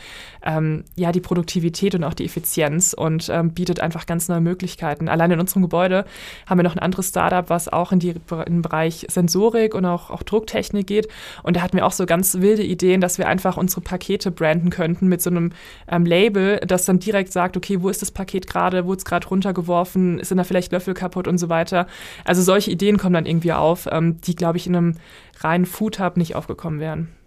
ähm, 0.49 0.85
ja, 0.97 1.13
die 1.13 1.21
Produktivität 1.21 1.95
und 1.95 2.05
auch 2.05 2.15
die 2.15 2.25
Effizienz 2.25 2.95
und 2.95 3.29
ähm, 3.31 3.51
bietet 3.51 3.81
einfach 3.81 4.07
ganz 4.07 4.29
neue 4.29 4.41
Möglichkeiten. 4.41 5.09
Allein 5.09 5.31
in 5.31 5.41
unserem 5.41 5.63
Gebäude 5.63 6.07
haben 6.47 6.59
wir 6.59 6.63
noch 6.63 6.75
ein 6.75 6.79
anderes 6.79 7.09
Startup, 7.09 7.51
was 7.51 7.69
auch 7.69 7.93
in, 7.93 7.99
die, 7.99 8.11
in 8.11 8.45
den 8.47 8.63
Bereich 8.63 9.07
Sensorik 9.11 9.75
und 9.75 9.85
auch, 9.85 10.11
auch 10.11 10.23
Drucktechnik 10.23 10.87
geht. 10.87 11.09
Und 11.43 11.57
da 11.57 11.61
hatten 11.61 11.77
wir 11.77 11.85
auch 11.85 11.93
so 11.93 12.07
ganz 12.07 12.39
wilde 12.41 12.63
Ideen, 12.63 13.03
dass 13.03 13.19
wir 13.19 13.29
einfach 13.29 13.59
unsere 13.59 13.83
Pakete 13.83 14.31
branden 14.31 14.71
könnten 14.71 15.07
mit 15.07 15.21
so 15.21 15.29
einem 15.29 15.53
ähm, 15.87 16.07
Label, 16.07 16.59
das 16.67 16.87
dann 16.87 16.99
direkt 16.99 17.33
sagt, 17.33 17.57
okay, 17.57 17.83
wo 17.83 17.91
ist 17.91 18.01
das 18.01 18.11
Paket 18.11 18.47
gerade, 18.47 18.87
wurde 18.87 18.99
es 18.99 19.05
gerade 19.05 19.29
runtergeworfen, 19.29 20.25
sind 20.25 20.39
da 20.39 20.45
vielleicht 20.45 20.73
Löffel 20.73 20.95
kaputt 20.95 21.29
und 21.29 21.37
so 21.37 21.51
weiter. 21.51 21.87
Also 22.25 22.41
solche 22.41 22.71
Ideen 22.71 22.97
kommen 22.97 23.15
dann 23.15 23.27
irgendwie 23.27 23.53
auf, 23.53 23.87
ähm, 23.93 24.21
die, 24.23 24.35
glaube 24.35 24.57
ich, 24.57 24.67
in 24.67 24.77
einem 24.77 24.95
reinen 25.41 25.67
Food 25.67 26.01
Hub 26.01 26.17
nicht 26.17 26.35
aufgekommen 26.35 26.81
wären. 26.81 27.18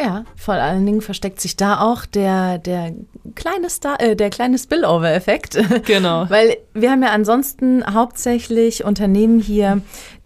Ja, 0.00 0.24
vor 0.34 0.54
allen 0.54 0.86
Dingen 0.86 1.02
versteckt 1.02 1.40
sich 1.40 1.56
da 1.56 1.80
auch 1.80 2.06
der, 2.06 2.58
der 2.58 2.94
kleine 3.34 3.68
Star, 3.68 4.00
äh, 4.00 4.16
der 4.16 4.30
kleine 4.30 4.58
Spillover-Effekt. 4.58 5.58
Genau. 5.84 6.24
Weil 6.30 6.56
wir 6.72 6.90
haben 6.90 7.02
ja 7.02 7.10
ansonsten 7.10 7.84
hauptsächlich 7.84 8.84
Unternehmen 8.84 9.40
hier, 9.40 9.82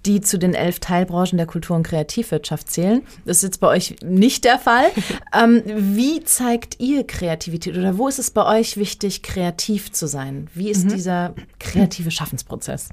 die 0.07 0.21
zu 0.21 0.39
den 0.39 0.55
elf 0.55 0.79
Teilbranchen 0.79 1.39
der 1.39 1.47
Kultur- 1.47 1.75
und 1.77 1.83
Kreativwirtschaft 1.83 2.71
zählen. 2.71 3.03
Das 3.25 3.39
ist 3.39 3.43
jetzt 3.43 3.61
bei 3.61 3.69
euch 3.69 3.97
nicht 4.05 4.45
der 4.45 4.59
Fall. 4.59 4.87
ähm, 5.35 5.63
wie 5.67 6.23
zeigt 6.23 6.79
ihr 6.79 7.05
Kreativität 7.05 7.77
oder 7.77 7.99
wo 7.99 8.07
ist 8.07 8.21
es 8.21 8.31
bei 8.31 8.47
euch 8.61 8.77
wichtig, 8.77 9.23
kreativ 9.23 9.91
zu 9.91 10.07
sein? 10.07 10.49
Wie 10.55 10.71
ist 10.71 10.85
mhm. 10.85 10.91
dieser 10.91 11.35
kreative 11.59 12.13
Schaffensprozess? 12.13 12.91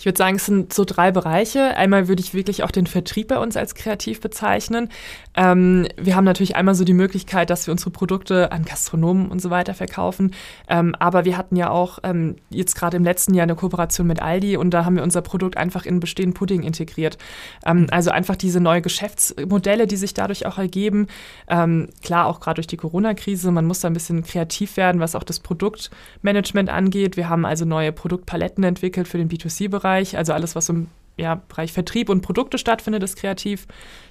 Ich 0.00 0.06
würde 0.06 0.16
sagen, 0.16 0.36
es 0.36 0.46
sind 0.46 0.72
so 0.72 0.86
drei 0.86 1.12
Bereiche. 1.12 1.76
Einmal 1.76 2.08
würde 2.08 2.22
ich 2.22 2.32
wirklich 2.32 2.62
auch 2.62 2.70
den 2.70 2.86
Vertrieb 2.86 3.28
bei 3.28 3.36
uns 3.36 3.54
als 3.58 3.74
kreativ 3.74 4.22
bezeichnen. 4.22 4.88
Ähm, 5.36 5.88
wir 5.98 6.16
haben 6.16 6.24
natürlich 6.24 6.56
einmal 6.56 6.74
so 6.74 6.84
die 6.84 6.94
Möglichkeit, 6.94 7.50
dass 7.50 7.66
wir 7.66 7.72
unsere 7.72 7.90
Produkte 7.90 8.50
an 8.50 8.64
Gastronomen 8.64 9.28
und 9.28 9.42
so 9.42 9.50
weiter 9.50 9.74
verkaufen. 9.74 10.32
Ähm, 10.70 10.94
aber 10.98 11.26
wir 11.26 11.36
hatten 11.36 11.54
ja 11.54 11.68
auch 11.68 11.98
ähm, 12.02 12.36
jetzt 12.48 12.76
gerade 12.76 12.96
im 12.96 13.04
letzten 13.04 13.34
Jahr 13.34 13.42
eine 13.42 13.56
Kooperation 13.56 14.06
mit 14.06 14.22
Aldi 14.22 14.56
und 14.56 14.70
da 14.70 14.86
haben 14.86 14.96
wir 14.96 15.02
unser 15.02 15.20
Produkt 15.20 15.58
einfach 15.58 15.84
in 15.84 16.00
bestehenden 16.00 16.32
Pudding 16.32 16.62
integriert. 16.62 17.18
Ähm, 17.66 17.86
also 17.90 18.10
einfach 18.10 18.36
diese 18.36 18.58
neue 18.58 18.80
Geschäftsmodelle, 18.80 19.86
die 19.86 19.96
sich 19.96 20.14
dadurch 20.14 20.46
auch 20.46 20.56
ergeben. 20.56 21.08
Ähm, 21.46 21.90
klar, 22.02 22.24
auch 22.26 22.40
gerade 22.40 22.54
durch 22.54 22.66
die 22.66 22.78
Corona-Krise. 22.78 23.50
Man 23.50 23.66
muss 23.66 23.80
da 23.80 23.88
ein 23.88 23.94
bisschen 23.94 24.24
kreativ 24.24 24.78
werden, 24.78 24.98
was 24.98 25.14
auch 25.14 25.24
das 25.24 25.40
Produktmanagement 25.40 26.70
angeht. 26.70 27.18
Wir 27.18 27.28
haben 27.28 27.44
also 27.44 27.66
neue 27.66 27.92
Produktpaletten 27.92 28.64
entwickelt 28.64 29.06
für 29.06 29.18
den 29.18 29.28
B2C-Bereich. 29.28 29.89
Bereich, 29.90 30.16
also 30.16 30.32
alles, 30.32 30.54
was 30.54 30.68
im 30.68 30.88
ja, 31.16 31.40
Bereich 31.48 31.72
Vertrieb 31.72 32.08
und 32.08 32.22
Produkte 32.22 32.58
stattfindet, 32.58 33.02
ist 33.02 33.16
kreativ. 33.16 33.66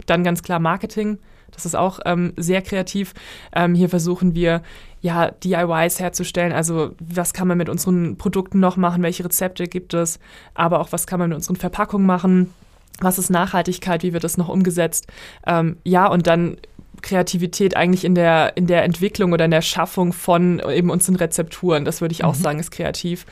Dann 0.05 0.23
ganz 0.23 0.43
klar 0.43 0.59
Marketing. 0.59 1.17
Das 1.51 1.65
ist 1.65 1.75
auch 1.75 1.99
ähm, 2.05 2.33
sehr 2.35 2.61
kreativ. 2.61 3.13
Ähm, 3.55 3.73
hier 3.73 3.89
versuchen 3.89 4.35
wir 4.35 4.61
ja 5.01 5.31
DIYs 5.31 5.99
herzustellen. 5.99 6.51
Also 6.51 6.91
was 6.99 7.33
kann 7.33 7.47
man 7.47 7.57
mit 7.57 7.69
unseren 7.69 8.17
Produkten 8.17 8.59
noch 8.59 8.77
machen? 8.77 9.01
Welche 9.01 9.23
Rezepte 9.23 9.67
gibt 9.67 9.93
es? 9.93 10.19
Aber 10.53 10.79
auch 10.79 10.91
was 10.91 11.07
kann 11.07 11.19
man 11.19 11.29
mit 11.29 11.37
unseren 11.37 11.55
Verpackungen 11.55 12.05
machen? 12.05 12.53
Was 12.99 13.17
ist 13.17 13.29
Nachhaltigkeit? 13.29 14.03
Wie 14.03 14.13
wird 14.13 14.25
das 14.25 14.37
noch 14.37 14.49
umgesetzt? 14.49 15.07
Ähm, 15.47 15.77
ja, 15.85 16.07
und 16.07 16.27
dann 16.27 16.57
Kreativität 17.01 17.75
eigentlich 17.75 18.05
in 18.05 18.15
der, 18.15 18.57
in 18.57 18.67
der 18.67 18.83
Entwicklung 18.83 19.33
oder 19.33 19.45
in 19.45 19.51
der 19.51 19.61
Schaffung 19.61 20.13
von 20.13 20.61
eben 20.69 20.89
unseren 20.89 21.15
Rezepturen. 21.15 21.85
Das 21.85 22.01
würde 22.01 22.13
ich 22.13 22.23
auch 22.23 22.35
mhm. 22.35 22.41
sagen, 22.41 22.59
ist 22.59 22.71
kreativ. 22.71 23.25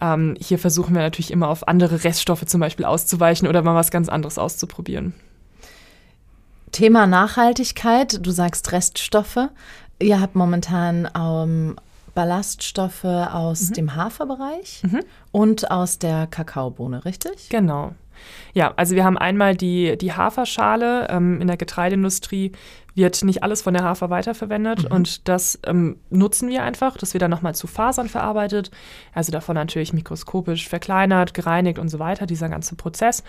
Ähm, 0.00 0.36
hier 0.40 0.58
versuchen 0.58 0.94
wir 0.94 1.02
natürlich 1.02 1.30
immer 1.30 1.48
auf 1.48 1.68
andere 1.68 2.04
Reststoffe 2.04 2.44
zum 2.46 2.60
Beispiel 2.60 2.84
auszuweichen 2.84 3.48
oder 3.48 3.62
mal 3.62 3.74
was 3.74 3.90
ganz 3.90 4.08
anderes 4.08 4.38
auszuprobieren. 4.38 5.14
Thema 6.72 7.06
Nachhaltigkeit, 7.06 8.24
du 8.24 8.30
sagst 8.30 8.72
Reststoffe. 8.72 9.48
Ihr 9.98 10.20
habt 10.20 10.34
momentan 10.34 11.08
ähm, 11.16 11.76
Ballaststoffe 12.14 13.04
aus 13.04 13.70
mhm. 13.70 13.74
dem 13.74 13.94
Haferbereich 13.96 14.82
mhm. 14.82 15.00
und 15.32 15.70
aus 15.70 15.98
der 15.98 16.26
Kakaobohne, 16.26 17.04
richtig? 17.04 17.48
Genau. 17.50 17.94
Ja, 18.52 18.72
also 18.76 18.94
wir 18.94 19.04
haben 19.04 19.16
einmal 19.16 19.56
die, 19.56 19.96
die 19.96 20.12
Haferschale 20.12 21.08
ähm, 21.08 21.40
in 21.40 21.46
der 21.46 21.56
Getreideindustrie 21.56 22.52
wird 23.00 23.24
nicht 23.24 23.42
alles 23.42 23.62
von 23.62 23.72
der 23.72 23.82
Hafer 23.82 24.10
weiterverwendet 24.10 24.84
mhm. 24.84 24.94
und 24.94 25.28
das 25.28 25.58
ähm, 25.66 25.96
nutzen 26.10 26.50
wir 26.50 26.62
einfach. 26.62 26.98
Das 26.98 27.14
wird 27.14 27.22
dann 27.22 27.30
nochmal 27.30 27.54
zu 27.54 27.66
Fasern 27.66 28.08
verarbeitet, 28.08 28.70
also 29.14 29.32
davon 29.32 29.54
natürlich 29.54 29.94
mikroskopisch 29.94 30.68
verkleinert, 30.68 31.32
gereinigt 31.32 31.78
und 31.78 31.88
so 31.88 31.98
weiter, 31.98 32.26
dieser 32.26 32.50
ganze 32.50 32.76
Prozess 32.76 33.24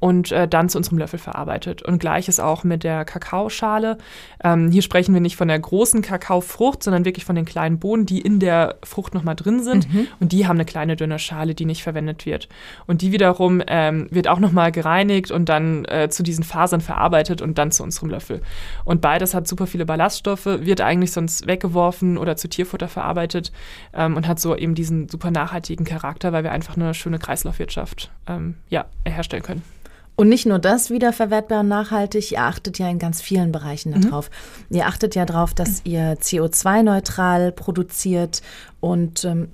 und 0.00 0.30
äh, 0.32 0.46
dann 0.46 0.68
zu 0.68 0.78
unserem 0.78 0.98
Löffel 0.98 1.18
verarbeitet. 1.18 1.82
Und 1.82 1.98
gleiches 1.98 2.40
auch 2.40 2.64
mit 2.64 2.84
der 2.84 3.04
Kakaoschale. 3.04 3.98
Ähm, 4.42 4.70
hier 4.70 4.82
sprechen 4.82 5.12
wir 5.12 5.20
nicht 5.20 5.36
von 5.36 5.48
der 5.48 5.58
großen 5.58 6.02
Kakaofrucht, 6.02 6.82
sondern 6.82 7.04
wirklich 7.04 7.24
von 7.24 7.34
den 7.36 7.44
kleinen 7.44 7.78
Bohnen, 7.78 8.06
die 8.06 8.20
in 8.20 8.38
der 8.38 8.76
Frucht 8.84 9.14
nochmal 9.14 9.34
drin 9.34 9.62
sind. 9.62 9.92
Mhm. 9.92 10.06
Und 10.20 10.32
die 10.32 10.46
haben 10.46 10.56
eine 10.56 10.64
kleine 10.64 10.96
dünne 10.96 11.18
Schale, 11.18 11.54
die 11.54 11.64
nicht 11.64 11.82
verwendet 11.82 12.26
wird. 12.26 12.48
Und 12.86 13.02
die 13.02 13.12
wiederum 13.12 13.62
ähm, 13.66 14.06
wird 14.10 14.28
auch 14.28 14.38
nochmal 14.38 14.72
gereinigt 14.72 15.30
und 15.30 15.48
dann 15.48 15.84
äh, 15.86 16.08
zu 16.08 16.22
diesen 16.22 16.44
Fasern 16.44 16.80
verarbeitet 16.80 17.42
und 17.42 17.58
dann 17.58 17.72
zu 17.72 17.82
unserem 17.82 18.10
Löffel. 18.10 18.40
Und 18.84 19.00
beides 19.00 19.34
hat 19.34 19.48
super 19.48 19.66
viele 19.66 19.86
Ballaststoffe, 19.86 20.46
wird 20.46 20.80
eigentlich 20.80 21.12
sonst 21.12 21.46
weggeworfen 21.46 22.18
oder 22.18 22.36
zu 22.36 22.48
Tierfutter 22.48 22.88
verarbeitet 22.88 23.52
ähm, 23.94 24.16
und 24.16 24.28
hat 24.28 24.38
so 24.38 24.54
eben 24.54 24.74
diesen 24.74 25.08
super 25.08 25.30
nachhaltigen 25.30 25.84
Charakter, 25.84 26.32
weil 26.32 26.44
wir 26.44 26.52
einfach 26.52 26.76
eine 26.76 26.94
schöne 26.94 27.18
Kreislaufwirtschaft 27.18 28.10
ähm, 28.28 28.54
ja, 28.68 28.86
herstellen 29.04 29.42
können. 29.42 29.62
Und 30.18 30.28
nicht 30.28 30.46
nur 30.46 30.58
das 30.58 30.90
wiederverwertbar 30.90 31.60
und 31.60 31.68
nachhaltig, 31.68 32.32
ihr 32.32 32.42
achtet 32.42 32.80
ja 32.80 32.90
in 32.90 32.98
ganz 32.98 33.22
vielen 33.22 33.52
Bereichen 33.52 33.92
mhm. 33.92 34.00
darauf. 34.00 34.30
Mhm. 34.68 34.78
Ihr 34.78 34.86
achtet 34.88 35.14
ja 35.14 35.24
darauf, 35.24 35.54
dass 35.54 35.82
ihr 35.84 36.18
CO2-neutral 36.18 37.52
produziert 37.52 38.42
und 38.80 39.24
ähm, 39.24 39.52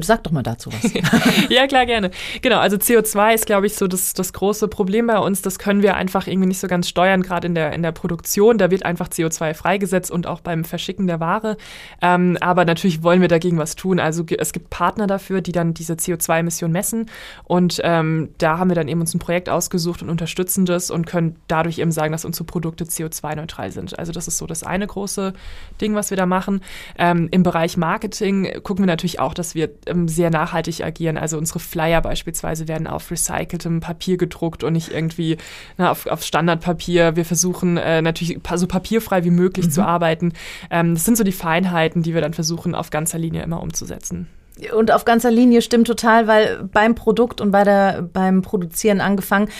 Sag 0.00 0.22
doch 0.22 0.30
mal 0.30 0.44
dazu 0.44 0.70
was. 0.72 0.92
ja, 1.48 1.66
klar, 1.66 1.86
gerne. 1.86 2.12
Genau, 2.40 2.58
also 2.58 2.76
CO2 2.76 3.34
ist, 3.34 3.46
glaube 3.46 3.66
ich, 3.66 3.74
so 3.74 3.88
das, 3.88 4.14
das 4.14 4.32
große 4.32 4.68
Problem 4.68 5.08
bei 5.08 5.18
uns. 5.18 5.42
Das 5.42 5.58
können 5.58 5.82
wir 5.82 5.96
einfach 5.96 6.28
irgendwie 6.28 6.46
nicht 6.46 6.60
so 6.60 6.68
ganz 6.68 6.88
steuern, 6.88 7.22
gerade 7.22 7.48
in 7.48 7.56
der, 7.56 7.72
in 7.72 7.82
der 7.82 7.90
Produktion. 7.90 8.58
Da 8.58 8.70
wird 8.70 8.84
einfach 8.84 9.08
CO2 9.08 9.54
freigesetzt 9.54 10.12
und 10.12 10.28
auch 10.28 10.40
beim 10.40 10.64
Verschicken 10.64 11.08
der 11.08 11.18
Ware. 11.18 11.56
Ähm, 12.00 12.38
aber 12.40 12.64
natürlich 12.64 13.02
wollen 13.02 13.20
wir 13.20 13.28
dagegen 13.28 13.58
was 13.58 13.74
tun. 13.74 13.98
Also 13.98 14.24
es 14.38 14.52
gibt 14.52 14.70
Partner 14.70 15.08
dafür, 15.08 15.40
die 15.40 15.52
dann 15.52 15.74
diese 15.74 15.94
CO2-Emissionen 15.94 16.72
messen. 16.72 17.10
Und 17.44 17.80
ähm, 17.82 18.28
da 18.38 18.58
haben 18.58 18.70
wir 18.70 18.76
dann 18.76 18.86
eben 18.86 19.00
uns 19.00 19.14
ein 19.14 19.18
Projekt 19.18 19.48
ausgesucht 19.48 20.00
und 20.00 20.10
unterstützen 20.10 20.64
das 20.64 20.92
und 20.92 21.06
können 21.06 21.36
dadurch 21.48 21.78
eben 21.78 21.90
sagen, 21.90 22.12
dass 22.12 22.24
unsere 22.24 22.44
Produkte 22.44 22.84
CO2-neutral 22.84 23.72
sind. 23.72 23.98
Also 23.98 24.12
das 24.12 24.28
ist 24.28 24.38
so 24.38 24.46
das 24.46 24.62
eine 24.62 24.86
große 24.86 25.32
Ding, 25.80 25.96
was 25.96 26.10
wir 26.10 26.16
da 26.16 26.26
machen. 26.26 26.60
Ähm, 26.98 27.26
Im 27.32 27.42
Bereich 27.42 27.76
Marketing 27.76 28.62
gucken 28.62 28.84
wir 28.84 28.86
natürlich 28.86 29.18
auch, 29.18 29.34
dass 29.34 29.55
wir 29.55 29.55
wir 29.56 29.70
ähm, 29.86 30.06
sehr 30.06 30.30
nachhaltig 30.30 30.84
agieren. 30.84 31.18
Also 31.18 31.36
unsere 31.36 31.58
Flyer 31.58 32.00
beispielsweise 32.00 32.68
werden 32.68 32.86
auf 32.86 33.10
recyceltem 33.10 33.80
Papier 33.80 34.16
gedruckt 34.16 34.62
und 34.62 34.74
nicht 34.74 34.92
irgendwie 34.92 35.36
na, 35.76 35.90
auf, 35.90 36.06
auf 36.06 36.22
Standardpapier. 36.22 37.16
Wir 37.16 37.24
versuchen 37.24 37.76
äh, 37.76 38.00
natürlich 38.00 38.38
so 38.54 38.68
papierfrei 38.68 39.24
wie 39.24 39.30
möglich 39.30 39.66
mhm. 39.66 39.70
zu 39.70 39.82
arbeiten. 39.82 40.32
Ähm, 40.70 40.94
das 40.94 41.04
sind 41.04 41.16
so 41.16 41.24
die 41.24 41.32
Feinheiten, 41.32 42.04
die 42.04 42.14
wir 42.14 42.20
dann 42.20 42.34
versuchen 42.34 42.76
auf 42.76 42.90
ganzer 42.90 43.18
Linie 43.18 43.42
immer 43.42 43.60
umzusetzen. 43.60 44.28
Und 44.74 44.90
auf 44.90 45.04
ganzer 45.04 45.30
Linie 45.30 45.60
stimmt 45.60 45.86
total, 45.86 46.26
weil 46.26 46.64
beim 46.72 46.94
Produkt 46.94 47.40
und 47.42 47.50
bei 47.50 47.62
der, 47.62 48.00
beim 48.00 48.40
Produzieren 48.40 49.02
angefangen, 49.02 49.50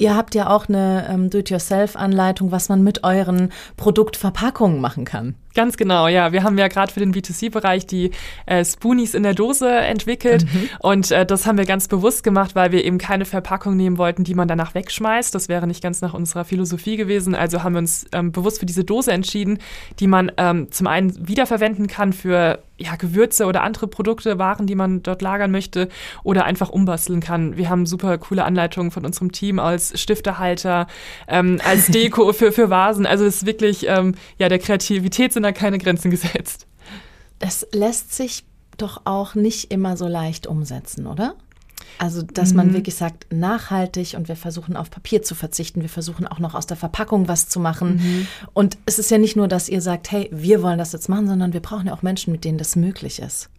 Ihr 0.00 0.16
habt 0.16 0.34
ja 0.34 0.48
auch 0.48 0.66
eine 0.66 1.06
ähm, 1.10 1.28
Do-it-yourself-Anleitung, 1.28 2.50
was 2.50 2.70
man 2.70 2.82
mit 2.82 3.04
euren 3.04 3.52
Produktverpackungen 3.76 4.80
machen 4.80 5.04
kann. 5.04 5.34
Ganz 5.54 5.76
genau, 5.76 6.08
ja. 6.08 6.32
Wir 6.32 6.42
haben 6.42 6.56
ja 6.56 6.68
gerade 6.68 6.90
für 6.90 7.00
den 7.00 7.12
B2C-Bereich 7.12 7.86
die 7.86 8.12
äh, 8.46 8.64
Spoonies 8.64 9.12
in 9.12 9.24
der 9.24 9.34
Dose 9.34 9.68
entwickelt 9.70 10.44
mhm. 10.44 10.68
und 10.78 11.10
äh, 11.10 11.26
das 11.26 11.46
haben 11.46 11.58
wir 11.58 11.66
ganz 11.66 11.86
bewusst 11.86 12.22
gemacht, 12.22 12.54
weil 12.54 12.72
wir 12.72 12.82
eben 12.82 12.96
keine 12.96 13.26
Verpackung 13.26 13.76
nehmen 13.76 13.98
wollten, 13.98 14.24
die 14.24 14.34
man 14.34 14.48
danach 14.48 14.74
wegschmeißt. 14.74 15.34
Das 15.34 15.50
wäre 15.50 15.66
nicht 15.66 15.82
ganz 15.82 16.00
nach 16.00 16.14
unserer 16.14 16.46
Philosophie 16.46 16.96
gewesen. 16.96 17.34
Also 17.34 17.62
haben 17.62 17.74
wir 17.74 17.80
uns 17.80 18.06
ähm, 18.12 18.32
bewusst 18.32 18.60
für 18.60 18.66
diese 18.66 18.84
Dose 18.84 19.12
entschieden, 19.12 19.58
die 19.98 20.06
man 20.06 20.32
ähm, 20.38 20.72
zum 20.72 20.86
einen 20.86 21.28
wiederverwenden 21.28 21.88
kann 21.88 22.14
für 22.14 22.60
ja, 22.80 22.96
Gewürze 22.96 23.46
oder 23.46 23.62
andere 23.62 23.86
Produkte, 23.86 24.38
Waren, 24.38 24.66
die 24.66 24.74
man 24.74 25.02
dort 25.02 25.22
lagern 25.22 25.50
möchte 25.50 25.88
oder 26.22 26.44
einfach 26.44 26.70
umbasteln 26.70 27.20
kann. 27.20 27.56
Wir 27.56 27.68
haben 27.68 27.86
super 27.86 28.16
coole 28.18 28.44
Anleitungen 28.44 28.90
von 28.90 29.04
unserem 29.04 29.32
Team 29.32 29.58
als 29.58 30.00
Stiftehalter, 30.00 30.86
ähm, 31.28 31.60
als 31.64 31.86
Deko 31.88 32.32
für, 32.32 32.52
für 32.52 32.70
Vasen. 32.70 33.06
Also 33.06 33.24
es 33.24 33.36
ist 33.36 33.46
wirklich, 33.46 33.86
ähm, 33.86 34.14
ja, 34.38 34.48
der 34.48 34.58
Kreativität 34.58 35.32
sind 35.32 35.42
da 35.42 35.52
keine 35.52 35.78
Grenzen 35.78 36.10
gesetzt. 36.10 36.66
Das 37.38 37.66
lässt 37.72 38.14
sich 38.14 38.44
doch 38.76 39.02
auch 39.04 39.34
nicht 39.34 39.72
immer 39.72 39.96
so 39.96 40.08
leicht 40.08 40.46
umsetzen, 40.46 41.06
oder? 41.06 41.34
Also, 42.00 42.22
dass 42.22 42.52
mhm. 42.52 42.56
man 42.56 42.72
wirklich 42.72 42.94
sagt, 42.94 43.26
nachhaltig 43.30 44.14
und 44.16 44.26
wir 44.26 44.34
versuchen 44.34 44.74
auf 44.74 44.90
Papier 44.90 45.20
zu 45.20 45.34
verzichten. 45.34 45.82
Wir 45.82 45.90
versuchen 45.90 46.26
auch 46.26 46.38
noch 46.38 46.54
aus 46.54 46.66
der 46.66 46.78
Verpackung 46.78 47.28
was 47.28 47.46
zu 47.50 47.60
machen. 47.60 47.96
Mhm. 47.96 48.26
Und 48.54 48.78
es 48.86 48.98
ist 48.98 49.10
ja 49.10 49.18
nicht 49.18 49.36
nur, 49.36 49.48
dass 49.48 49.68
ihr 49.68 49.82
sagt, 49.82 50.10
hey, 50.10 50.30
wir 50.32 50.62
wollen 50.62 50.78
das 50.78 50.92
jetzt 50.92 51.10
machen, 51.10 51.28
sondern 51.28 51.52
wir 51.52 51.60
brauchen 51.60 51.88
ja 51.88 51.92
auch 51.92 52.00
Menschen, 52.00 52.32
mit 52.32 52.44
denen 52.46 52.56
das 52.56 52.74
möglich 52.74 53.18
ist. 53.18 53.50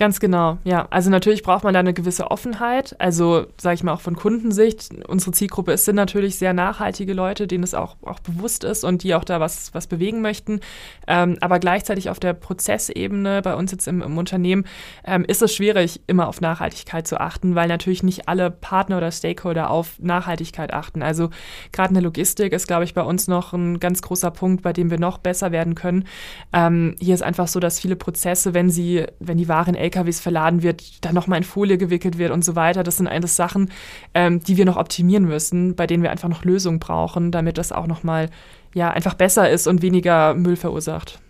Ganz 0.00 0.18
genau, 0.18 0.56
ja. 0.64 0.88
Also 0.88 1.10
natürlich 1.10 1.42
braucht 1.42 1.62
man 1.62 1.74
da 1.74 1.80
eine 1.80 1.92
gewisse 1.92 2.30
Offenheit. 2.30 2.96
Also 2.98 3.44
sage 3.60 3.74
ich 3.74 3.82
mal 3.82 3.92
auch 3.92 4.00
von 4.00 4.16
Kundensicht. 4.16 4.88
Unsere 5.06 5.32
Zielgruppe 5.32 5.72
ist, 5.72 5.84
sind 5.84 5.96
natürlich 5.96 6.36
sehr 6.36 6.54
nachhaltige 6.54 7.12
Leute, 7.12 7.46
denen 7.46 7.64
es 7.64 7.74
auch, 7.74 7.96
auch 8.00 8.18
bewusst 8.18 8.64
ist 8.64 8.82
und 8.82 9.02
die 9.02 9.14
auch 9.14 9.24
da 9.24 9.40
was, 9.40 9.74
was 9.74 9.88
bewegen 9.88 10.22
möchten. 10.22 10.60
Ähm, 11.06 11.36
aber 11.42 11.58
gleichzeitig 11.58 12.08
auf 12.08 12.18
der 12.18 12.32
Prozessebene 12.32 13.42
bei 13.42 13.54
uns 13.54 13.72
jetzt 13.72 13.86
im, 13.88 14.00
im 14.00 14.16
Unternehmen 14.16 14.64
ähm, 15.04 15.22
ist 15.26 15.42
es 15.42 15.54
schwierig, 15.54 16.00
immer 16.06 16.28
auf 16.28 16.40
Nachhaltigkeit 16.40 17.06
zu 17.06 17.20
achten, 17.20 17.54
weil 17.54 17.68
natürlich 17.68 18.02
nicht 18.02 18.26
alle 18.26 18.50
Partner 18.50 18.96
oder 18.96 19.12
Stakeholder 19.12 19.68
auf 19.68 19.98
Nachhaltigkeit 19.98 20.72
achten. 20.72 21.02
Also 21.02 21.28
gerade 21.72 21.90
eine 21.90 22.00
Logistik 22.00 22.54
ist, 22.54 22.66
glaube 22.66 22.84
ich, 22.84 22.94
bei 22.94 23.02
uns 23.02 23.28
noch 23.28 23.52
ein 23.52 23.78
ganz 23.80 24.00
großer 24.00 24.30
Punkt, 24.30 24.62
bei 24.62 24.72
dem 24.72 24.90
wir 24.90 24.98
noch 24.98 25.18
besser 25.18 25.52
werden 25.52 25.74
können. 25.74 26.06
Ähm, 26.54 26.96
hier 27.00 27.12
ist 27.12 27.22
einfach 27.22 27.48
so, 27.48 27.60
dass 27.60 27.78
viele 27.78 27.96
Prozesse, 27.96 28.54
wenn 28.54 28.70
sie, 28.70 29.04
wenn 29.18 29.36
die 29.36 29.48
Ware 29.48 29.68
in 29.68 29.89
LKWs 29.90 30.20
verladen 30.20 30.62
wird, 30.62 31.04
dann 31.04 31.14
nochmal 31.14 31.38
in 31.38 31.44
Folie 31.44 31.78
gewickelt 31.78 32.18
wird 32.18 32.30
und 32.30 32.44
so 32.44 32.56
weiter. 32.56 32.82
Das 32.82 32.96
sind 32.96 33.06
alles 33.06 33.36
Sachen, 33.36 33.70
ähm, 34.14 34.40
die 34.40 34.56
wir 34.56 34.64
noch 34.64 34.76
optimieren 34.76 35.24
müssen, 35.24 35.74
bei 35.74 35.86
denen 35.86 36.02
wir 36.02 36.10
einfach 36.10 36.28
noch 36.28 36.44
Lösungen 36.44 36.78
brauchen, 36.78 37.32
damit 37.32 37.58
das 37.58 37.72
auch 37.72 37.86
nochmal 37.86 38.30
ja, 38.74 38.90
einfach 38.90 39.14
besser 39.14 39.50
ist 39.50 39.66
und 39.66 39.82
weniger 39.82 40.34
Müll 40.34 40.56
verursacht. 40.56 41.20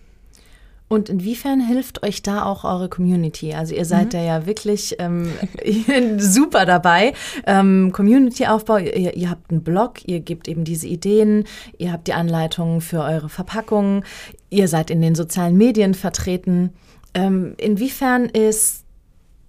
Und 0.92 1.08
inwiefern 1.08 1.60
hilft 1.60 2.02
euch 2.02 2.20
da 2.20 2.42
auch 2.42 2.64
eure 2.64 2.88
Community? 2.88 3.54
Also 3.54 3.76
ihr 3.76 3.84
seid 3.84 4.06
mhm. 4.06 4.10
da 4.10 4.22
ja 4.22 4.46
wirklich 4.46 4.96
ähm, 4.98 5.30
super 6.18 6.66
dabei. 6.66 7.12
Ähm, 7.46 7.92
Community-Aufbau, 7.92 8.78
ihr, 8.78 9.16
ihr, 9.16 9.30
habt 9.30 9.52
einen 9.52 9.62
Blog, 9.62 10.04
ihr 10.04 10.18
gebt 10.18 10.48
eben 10.48 10.64
diese 10.64 10.88
Ideen, 10.88 11.44
ihr 11.78 11.92
habt 11.92 12.08
die 12.08 12.12
Anleitungen 12.12 12.80
für 12.80 13.02
eure 13.02 13.28
Verpackungen, 13.28 14.04
ihr 14.50 14.66
seid 14.66 14.90
in 14.90 15.00
den 15.00 15.14
sozialen 15.14 15.56
Medien 15.56 15.94
vertreten. 15.94 16.72
Ähm, 17.14 17.54
inwiefern 17.58 18.26
ist, 18.26 18.84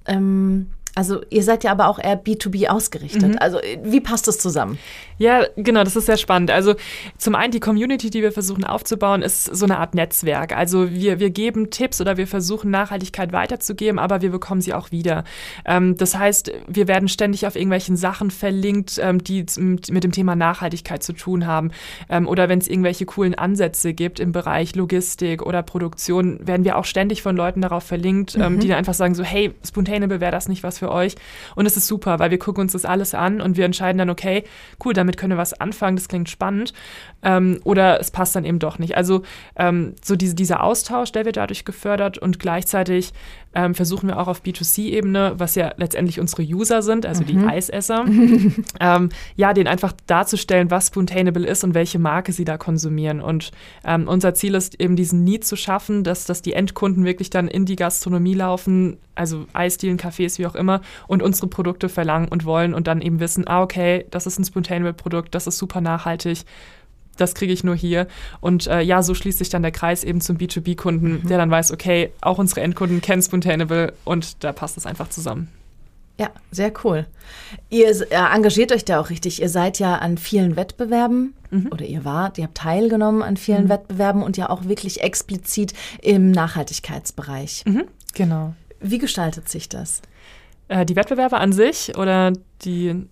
ähm, 0.05 0.71
also 0.93 1.21
ihr 1.29 1.43
seid 1.43 1.63
ja 1.63 1.71
aber 1.71 1.87
auch 1.87 1.99
eher 1.99 2.21
B2B 2.21 2.67
ausgerichtet. 2.67 3.29
Mhm. 3.29 3.37
Also 3.39 3.59
wie 3.83 4.01
passt 4.01 4.27
das 4.27 4.39
zusammen? 4.39 4.77
Ja, 5.17 5.45
genau, 5.55 5.83
das 5.83 5.95
ist 5.95 6.07
sehr 6.07 6.17
spannend. 6.17 6.51
Also 6.51 6.75
zum 7.17 7.35
einen 7.35 7.51
die 7.51 7.59
Community, 7.59 8.09
die 8.09 8.21
wir 8.21 8.31
versuchen 8.31 8.63
aufzubauen, 8.63 9.21
ist 9.21 9.45
so 9.45 9.65
eine 9.65 9.77
Art 9.77 9.93
Netzwerk. 9.93 10.57
Also 10.57 10.91
wir, 10.91 11.19
wir 11.19 11.29
geben 11.29 11.69
Tipps 11.69 12.01
oder 12.01 12.17
wir 12.17 12.27
versuchen 12.27 12.71
Nachhaltigkeit 12.71 13.31
weiterzugeben, 13.31 13.99
aber 13.99 14.21
wir 14.21 14.31
bekommen 14.31 14.61
sie 14.61 14.73
auch 14.73 14.91
wieder. 14.91 15.23
Ähm, 15.63 15.95
das 15.95 16.17
heißt, 16.17 16.51
wir 16.67 16.87
werden 16.87 17.07
ständig 17.07 17.45
auf 17.45 17.55
irgendwelchen 17.55 17.97
Sachen 17.97 18.31
verlinkt, 18.31 18.99
ähm, 19.01 19.23
die 19.23 19.45
mit 19.57 20.03
dem 20.03 20.11
Thema 20.11 20.35
Nachhaltigkeit 20.35 21.03
zu 21.03 21.13
tun 21.13 21.45
haben. 21.45 21.71
Ähm, 22.09 22.27
oder 22.27 22.49
wenn 22.49 22.59
es 22.59 22.67
irgendwelche 22.67 23.05
coolen 23.05 23.35
Ansätze 23.35 23.93
gibt 23.93 24.19
im 24.19 24.31
Bereich 24.31 24.75
Logistik 24.75 25.43
oder 25.43 25.61
Produktion, 25.61 26.45
werden 26.45 26.65
wir 26.65 26.77
auch 26.77 26.85
ständig 26.85 27.21
von 27.21 27.37
Leuten 27.37 27.61
darauf 27.61 27.83
verlinkt, 27.83 28.35
ähm, 28.35 28.55
mhm. 28.55 28.59
die 28.59 28.67
dann 28.67 28.77
einfach 28.77 28.95
sagen 28.95 29.15
so, 29.15 29.23
hey, 29.23 29.53
Spontaneable 29.65 30.19
wäre 30.19 30.31
das 30.31 30.49
nicht 30.49 30.63
was 30.63 30.81
für 30.91 30.93
euch? 30.93 31.15
Und 31.55 31.65
es 31.65 31.77
ist 31.77 31.87
super, 31.87 32.19
weil 32.19 32.31
wir 32.31 32.39
gucken 32.39 32.61
uns 32.61 32.73
das 32.73 32.85
alles 32.85 33.13
an 33.13 33.41
und 33.41 33.57
wir 33.57 33.65
entscheiden 33.65 33.97
dann, 33.97 34.09
okay, 34.09 34.43
cool, 34.83 34.93
damit 34.93 35.17
können 35.17 35.31
wir 35.31 35.37
was 35.37 35.53
anfangen, 35.53 35.95
das 35.95 36.07
klingt 36.07 36.29
spannend. 36.29 36.73
Ähm, 37.23 37.59
oder 37.63 37.99
es 37.99 38.11
passt 38.11 38.35
dann 38.35 38.45
eben 38.45 38.59
doch 38.59 38.79
nicht. 38.79 38.97
Also 38.97 39.21
ähm, 39.55 39.95
so 40.03 40.15
diese, 40.15 40.35
dieser 40.35 40.63
Austausch, 40.63 41.11
der 41.11 41.25
wird 41.25 41.37
dadurch 41.37 41.65
gefördert 41.65 42.17
und 42.17 42.39
gleichzeitig 42.39 43.13
ähm, 43.53 43.75
versuchen 43.75 44.07
wir 44.07 44.17
auch 44.17 44.27
auf 44.27 44.41
B2C-Ebene, 44.43 45.33
was 45.37 45.55
ja 45.55 45.73
letztendlich 45.75 46.19
unsere 46.19 46.43
User 46.43 46.81
sind, 46.81 47.05
also 47.05 47.23
mhm. 47.23 47.27
die 47.27 47.37
Eisesser, 47.37 48.05
ähm, 48.79 49.09
ja, 49.35 49.53
denen 49.53 49.67
einfach 49.67 49.93
darzustellen, 50.07 50.71
was 50.71 50.87
Spoontainable 50.87 51.45
ist 51.45 51.63
und 51.63 51.73
welche 51.73 51.99
Marke 51.99 52.31
sie 52.31 52.45
da 52.45 52.57
konsumieren. 52.57 53.19
Und 53.19 53.51
ähm, 53.83 54.07
unser 54.07 54.33
Ziel 54.33 54.55
ist 54.55 54.79
eben 54.79 54.95
diesen 54.95 55.23
Need 55.23 55.43
zu 55.45 55.55
schaffen, 55.55 56.03
dass, 56.03 56.25
dass 56.25 56.41
die 56.41 56.53
Endkunden 56.53 57.03
wirklich 57.03 57.29
dann 57.29 57.47
in 57.47 57.65
die 57.65 57.75
Gastronomie 57.75 58.35
laufen, 58.35 58.97
also 59.15 59.45
Eisdielen, 59.53 59.97
Cafés, 59.97 60.39
wie 60.39 60.47
auch 60.47 60.55
immer, 60.55 60.70
und 61.07 61.21
unsere 61.21 61.47
Produkte 61.47 61.89
verlangen 61.89 62.29
und 62.29 62.45
wollen 62.45 62.73
und 62.73 62.87
dann 62.87 63.01
eben 63.01 63.19
wissen, 63.19 63.47
ah, 63.47 63.61
okay, 63.61 64.05
das 64.11 64.27
ist 64.27 64.39
ein 64.39 64.45
Spoontainable-Produkt, 64.45 65.35
das 65.35 65.47
ist 65.47 65.57
super 65.57 65.81
nachhaltig 65.81 66.45
das 67.17 67.35
kriege 67.35 67.53
ich 67.53 67.63
nur 67.63 67.75
hier. 67.75 68.07
Und 68.39 68.67
äh, 68.67 68.81
ja, 68.81 69.03
so 69.03 69.13
schließt 69.13 69.37
sich 69.37 69.49
dann 69.49 69.61
der 69.61 69.71
Kreis 69.71 70.03
eben 70.03 70.21
zum 70.21 70.37
B2B-Kunden, 70.37 71.21
mhm. 71.23 71.27
der 71.27 71.37
dann 71.37 71.51
weiß, 71.51 71.71
okay, 71.71 72.11
auch 72.21 72.37
unsere 72.37 72.61
Endkunden 72.61 73.01
kennen 73.01 73.21
Spontaneable 73.21 73.93
und 74.03 74.43
da 74.43 74.51
passt 74.53 74.77
es 74.77 74.85
einfach 74.85 75.09
zusammen. 75.09 75.49
Ja, 76.19 76.29
sehr 76.51 76.71
cool. 76.83 77.07
Ihr 77.69 77.89
äh, 77.89 78.35
engagiert 78.35 78.71
euch 78.71 78.85
da 78.85 78.99
auch 78.99 79.09
richtig. 79.09 79.41
Ihr 79.41 79.49
seid 79.49 79.79
ja 79.79 79.95
an 79.95 80.17
vielen 80.17 80.55
Wettbewerben 80.55 81.33
mhm. 81.49 81.69
oder 81.71 81.85
ihr 81.85 82.05
wart, 82.05 82.37
ihr 82.37 82.43
habt 82.43 82.57
teilgenommen 82.57 83.23
an 83.23 83.37
vielen 83.37 83.65
mhm. 83.65 83.69
Wettbewerben 83.69 84.21
und 84.21 84.37
ja 84.37 84.49
auch 84.49 84.65
wirklich 84.65 85.01
explizit 85.01 85.73
im 86.01 86.31
Nachhaltigkeitsbereich. 86.31 87.63
Mhm. 87.65 87.85
Genau. 88.13 88.53
Wie 88.79 88.97
gestaltet 88.97 89.49
sich 89.49 89.69
das? 89.69 90.01
Äh, 90.71 90.85
die 90.85 90.95
Wettbewerbe 90.95 91.37
an 91.37 91.51
sich 91.51 91.97
oder 91.97 92.31
die 92.63 93.05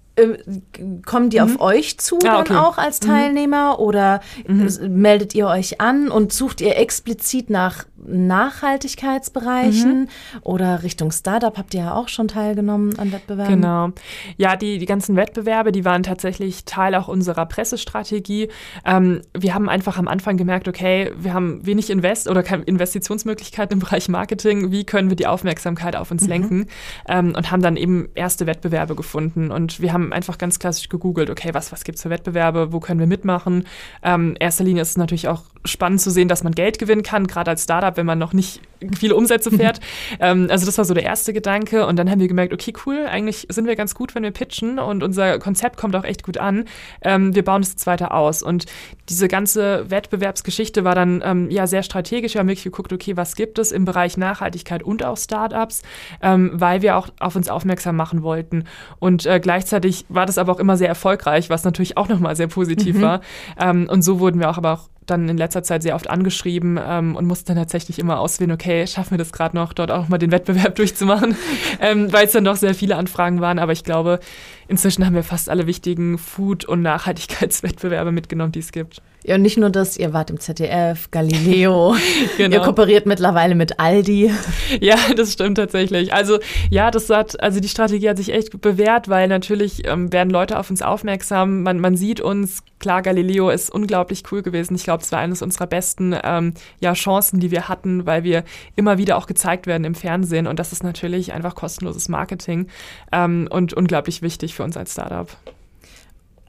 kommen 1.05 1.29
die 1.29 1.39
mhm. 1.39 1.43
auf 1.43 1.59
euch 1.61 1.97
zu 1.99 2.19
ah, 2.25 2.39
okay. 2.39 2.49
dann 2.49 2.57
auch 2.57 2.77
als 2.77 3.01
mhm. 3.01 3.07
Teilnehmer 3.07 3.73
mhm. 3.73 3.83
oder 3.83 4.21
mhm. 4.47 4.69
meldet 4.89 5.35
ihr 5.35 5.47
euch 5.47 5.81
an 5.81 6.09
und 6.09 6.33
sucht 6.33 6.61
ihr 6.61 6.77
explizit 6.77 7.49
nach 7.49 7.85
Nachhaltigkeitsbereichen 8.05 10.01
mhm. 10.01 10.07
oder 10.41 10.83
Richtung 10.83 11.11
Startup 11.11 11.57
habt 11.57 11.73
ihr 11.73 11.81
ja 11.81 11.93
auch 11.93 12.07
schon 12.07 12.27
teilgenommen 12.27 12.97
an 12.97 13.11
Wettbewerben? 13.11 13.55
Genau. 13.55 13.89
Ja, 14.37 14.55
die, 14.55 14.77
die 14.77 14.85
ganzen 14.85 15.15
Wettbewerbe, 15.15 15.71
die 15.71 15.85
waren 15.85 16.03
tatsächlich 16.03 16.65
Teil 16.65 16.95
auch 16.95 17.07
unserer 17.07 17.45
Pressestrategie. 17.45 18.49
Ähm, 18.85 19.21
wir 19.37 19.53
haben 19.53 19.69
einfach 19.69 19.97
am 19.97 20.07
Anfang 20.07 20.37
gemerkt, 20.37 20.67
okay, 20.67 21.11
wir 21.17 21.33
haben 21.33 21.65
wenig 21.65 21.89
Invest 21.89 22.29
oder 22.29 22.43
keine 22.43 22.63
Investitionsmöglichkeiten 22.63 23.73
im 23.73 23.79
Bereich 23.79 24.09
Marketing. 24.09 24.71
Wie 24.71 24.85
können 24.85 25.09
wir 25.09 25.15
die 25.15 25.27
Aufmerksamkeit 25.27 25.95
auf 25.95 26.11
uns 26.11 26.23
mhm. 26.23 26.29
lenken? 26.29 26.65
Ähm, 27.07 27.33
und 27.35 27.51
haben 27.51 27.61
dann 27.61 27.77
eben 27.77 28.09
erste 28.15 28.47
Wettbewerbe 28.47 28.95
gefunden. 28.95 29.51
Und 29.51 29.81
wir 29.81 29.93
haben 29.93 30.08
einfach 30.13 30.37
ganz 30.37 30.59
klassisch 30.59 30.89
gegoogelt, 30.89 31.29
okay, 31.29 31.49
was, 31.53 31.71
was 31.71 31.83
gibt 31.83 31.97
es 31.97 32.03
für 32.03 32.09
Wettbewerbe? 32.09 32.71
Wo 32.73 32.79
können 32.79 32.99
wir 32.99 33.07
mitmachen? 33.07 33.65
Ähm, 34.03 34.35
erster 34.39 34.63
Linie 34.63 34.81
ist 34.81 34.91
es 34.91 34.97
natürlich 34.97 35.27
auch 35.27 35.43
spannend 35.65 36.01
zu 36.01 36.11
sehen, 36.11 36.27
dass 36.27 36.43
man 36.43 36.53
Geld 36.53 36.79
gewinnen 36.79 37.03
kann, 37.03 37.27
gerade 37.27 37.51
als 37.51 37.63
Startup, 37.63 37.95
wenn 37.97 38.05
man 38.05 38.17
noch 38.17 38.33
nicht 38.33 38.61
viele 38.97 39.15
Umsätze 39.15 39.51
fährt. 39.51 39.79
ähm, 40.19 40.47
also 40.49 40.65
das 40.65 40.77
war 40.77 40.85
so 40.85 40.93
der 40.93 41.03
erste 41.03 41.33
Gedanke. 41.33 41.85
Und 41.85 41.97
dann 41.97 42.09
haben 42.09 42.19
wir 42.19 42.27
gemerkt, 42.27 42.53
okay, 42.53 42.73
cool, 42.85 43.05
eigentlich 43.09 43.47
sind 43.49 43.67
wir 43.67 43.75
ganz 43.75 43.95
gut, 43.95 44.15
wenn 44.15 44.23
wir 44.23 44.31
pitchen 44.31 44.79
und 44.79 45.03
unser 45.03 45.39
Konzept 45.39 45.77
kommt 45.77 45.95
auch 45.95 46.03
echt 46.03 46.23
gut 46.23 46.37
an. 46.37 46.65
Ähm, 47.01 47.35
wir 47.35 47.43
bauen 47.43 47.61
es 47.61 47.71
jetzt 47.71 47.87
weiter 47.87 48.13
aus. 48.13 48.41
Und 48.41 48.65
diese 49.09 49.27
ganze 49.27 49.89
Wettbewerbsgeschichte 49.89 50.83
war 50.83 50.95
dann 50.95 51.21
ähm, 51.25 51.49
ja 51.49 51.67
sehr 51.67 51.83
strategisch. 51.83 52.33
Wir 52.33 52.39
haben 52.39 52.47
wirklich 52.47 52.63
geguckt, 52.63 52.93
okay, 52.93 53.17
was 53.17 53.35
gibt 53.35 53.59
es 53.59 53.71
im 53.71 53.85
Bereich 53.85 54.17
Nachhaltigkeit 54.17 54.83
und 54.83 55.03
auch 55.03 55.17
Startups, 55.17 55.81
ähm, 56.21 56.51
weil 56.53 56.81
wir 56.81 56.97
auch 56.97 57.09
auf 57.19 57.35
uns 57.35 57.49
aufmerksam 57.49 57.95
machen 57.95 58.23
wollten. 58.23 58.65
Und 58.99 59.25
äh, 59.25 59.39
gleichzeitig 59.39 59.98
war 60.09 60.25
das 60.25 60.37
aber 60.37 60.51
auch 60.51 60.59
immer 60.59 60.77
sehr 60.77 60.87
erfolgreich, 60.87 61.49
was 61.49 61.63
natürlich 61.63 61.97
auch 61.97 62.07
nochmal 62.07 62.35
sehr 62.35 62.47
positiv 62.47 62.97
mhm. 62.97 63.01
war. 63.01 63.21
Ähm, 63.59 63.87
und 63.89 64.01
so 64.01 64.19
wurden 64.19 64.39
wir 64.39 64.49
auch 64.49 64.57
aber 64.57 64.73
auch 64.73 64.89
dann 65.09 65.27
in 65.27 65.37
letzter 65.37 65.63
Zeit 65.63 65.83
sehr 65.83 65.95
oft 65.95 66.09
angeschrieben 66.09 66.79
ähm, 66.81 67.15
und 67.15 67.25
musste 67.25 67.45
dann 67.45 67.57
tatsächlich 67.57 67.99
immer 67.99 68.19
auswählen, 68.19 68.51
okay, 68.51 68.85
schaffen 68.87 69.11
wir 69.11 69.17
das 69.17 69.31
gerade 69.31 69.55
noch, 69.55 69.73
dort 69.73 69.91
auch 69.91 70.07
mal 70.07 70.17
den 70.17 70.31
Wettbewerb 70.31 70.75
durchzumachen, 70.75 71.35
ähm, 71.81 72.11
weil 72.13 72.25
es 72.25 72.31
dann 72.31 72.45
doch 72.45 72.55
sehr 72.55 72.75
viele 72.75 72.95
Anfragen 72.95 73.41
waren. 73.41 73.59
Aber 73.59 73.71
ich 73.71 73.83
glaube, 73.83 74.19
inzwischen 74.69 75.05
haben 75.05 75.15
wir 75.15 75.23
fast 75.23 75.49
alle 75.49 75.67
wichtigen 75.67 76.17
Food- 76.17 76.65
und 76.65 76.81
Nachhaltigkeitswettbewerbe 76.81 78.11
mitgenommen, 78.11 78.51
die 78.51 78.59
es 78.59 78.71
gibt. 78.71 79.01
Ja, 79.25 79.35
und 79.35 79.41
nicht 79.41 79.57
nur 79.57 79.69
das, 79.69 79.97
ihr 79.97 80.13
wart 80.13 80.29
im 80.29 80.39
ZDF, 80.39 81.11
Galileo, 81.11 81.93
genau. 82.37 82.55
ihr 82.55 82.61
kooperiert 82.61 83.05
mittlerweile 83.05 83.55
mit 83.55 83.79
Aldi. 83.79 84.31
Ja, 84.81 84.97
das 85.15 85.33
stimmt 85.33 85.57
tatsächlich. 85.57 86.13
Also 86.13 86.37
ja, 86.69 86.91
das 86.91 87.09
hat, 87.09 87.41
also 87.41 87.59
die 87.59 87.67
Strategie 87.67 88.07
hat 88.07 88.17
sich 88.17 88.31
echt 88.31 88.61
bewährt, 88.61 89.09
weil 89.09 89.27
natürlich 89.27 89.87
ähm, 89.87 90.13
werden 90.13 90.29
Leute 90.29 90.59
auf 90.59 90.69
uns 90.69 90.83
aufmerksam, 90.83 91.63
man, 91.63 91.79
man 91.79 91.95
sieht 91.95 92.21
uns, 92.21 92.61
klar, 92.79 93.01
Galileo 93.01 93.49
ist 93.49 93.71
unglaublich 93.71 94.23
cool 94.31 94.43
gewesen. 94.43 94.75
Ich 94.75 94.83
glaube, 94.83 95.01
es 95.01 95.11
war 95.11 95.19
eines 95.19 95.41
unserer 95.41 95.65
besten 95.65 96.15
ähm, 96.23 96.53
ja, 96.79 96.93
Chancen, 96.93 97.39
die 97.39 97.49
wir 97.49 97.67
hatten, 97.67 98.05
weil 98.05 98.23
wir 98.23 98.43
immer 98.75 98.99
wieder 98.99 99.17
auch 99.17 99.25
gezeigt 99.25 99.65
werden 99.65 99.85
im 99.85 99.95
Fernsehen 99.95 100.45
und 100.45 100.59
das 100.59 100.71
ist 100.71 100.83
natürlich 100.83 101.33
einfach 101.33 101.55
kostenloses 101.55 102.09
Marketing 102.09 102.67
ähm, 103.11 103.47
und 103.49 103.73
unglaublich 103.73 104.21
wichtig 104.21 104.53
für 104.59 104.63
uns 104.65 104.75
als 104.75 104.91
Startup. 104.91 105.29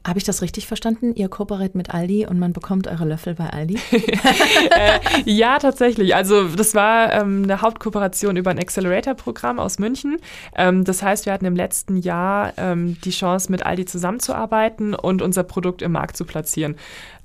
Habe 0.05 0.17
ich 0.17 0.25
das 0.25 0.41
richtig 0.41 0.65
verstanden? 0.67 1.13
Ihr 1.15 1.29
kooperiert 1.29 1.75
mit 1.75 1.93
Aldi 1.93 2.25
und 2.25 2.39
man 2.39 2.53
bekommt 2.53 2.87
eure 2.87 3.05
Löffel 3.05 3.35
bei 3.35 3.51
Aldi? 3.51 3.77
äh, 3.91 4.99
ja, 5.25 5.59
tatsächlich. 5.59 6.15
Also 6.15 6.47
das 6.47 6.73
war 6.73 7.13
ähm, 7.13 7.43
eine 7.43 7.61
Hauptkooperation 7.61 8.35
über 8.35 8.49
ein 8.49 8.57
Accelerator-Programm 8.57 9.59
aus 9.59 9.77
München. 9.77 10.17
Ähm, 10.55 10.83
das 10.83 11.03
heißt, 11.03 11.27
wir 11.27 11.33
hatten 11.33 11.45
im 11.45 11.55
letzten 11.55 11.97
Jahr 11.97 12.53
ähm, 12.57 12.97
die 13.05 13.11
Chance, 13.11 13.51
mit 13.51 13.63
Aldi 13.65 13.85
zusammenzuarbeiten 13.85 14.95
und 14.95 15.21
unser 15.21 15.43
Produkt 15.43 15.83
im 15.83 15.91
Markt 15.91 16.17
zu 16.17 16.25
platzieren. 16.25 16.75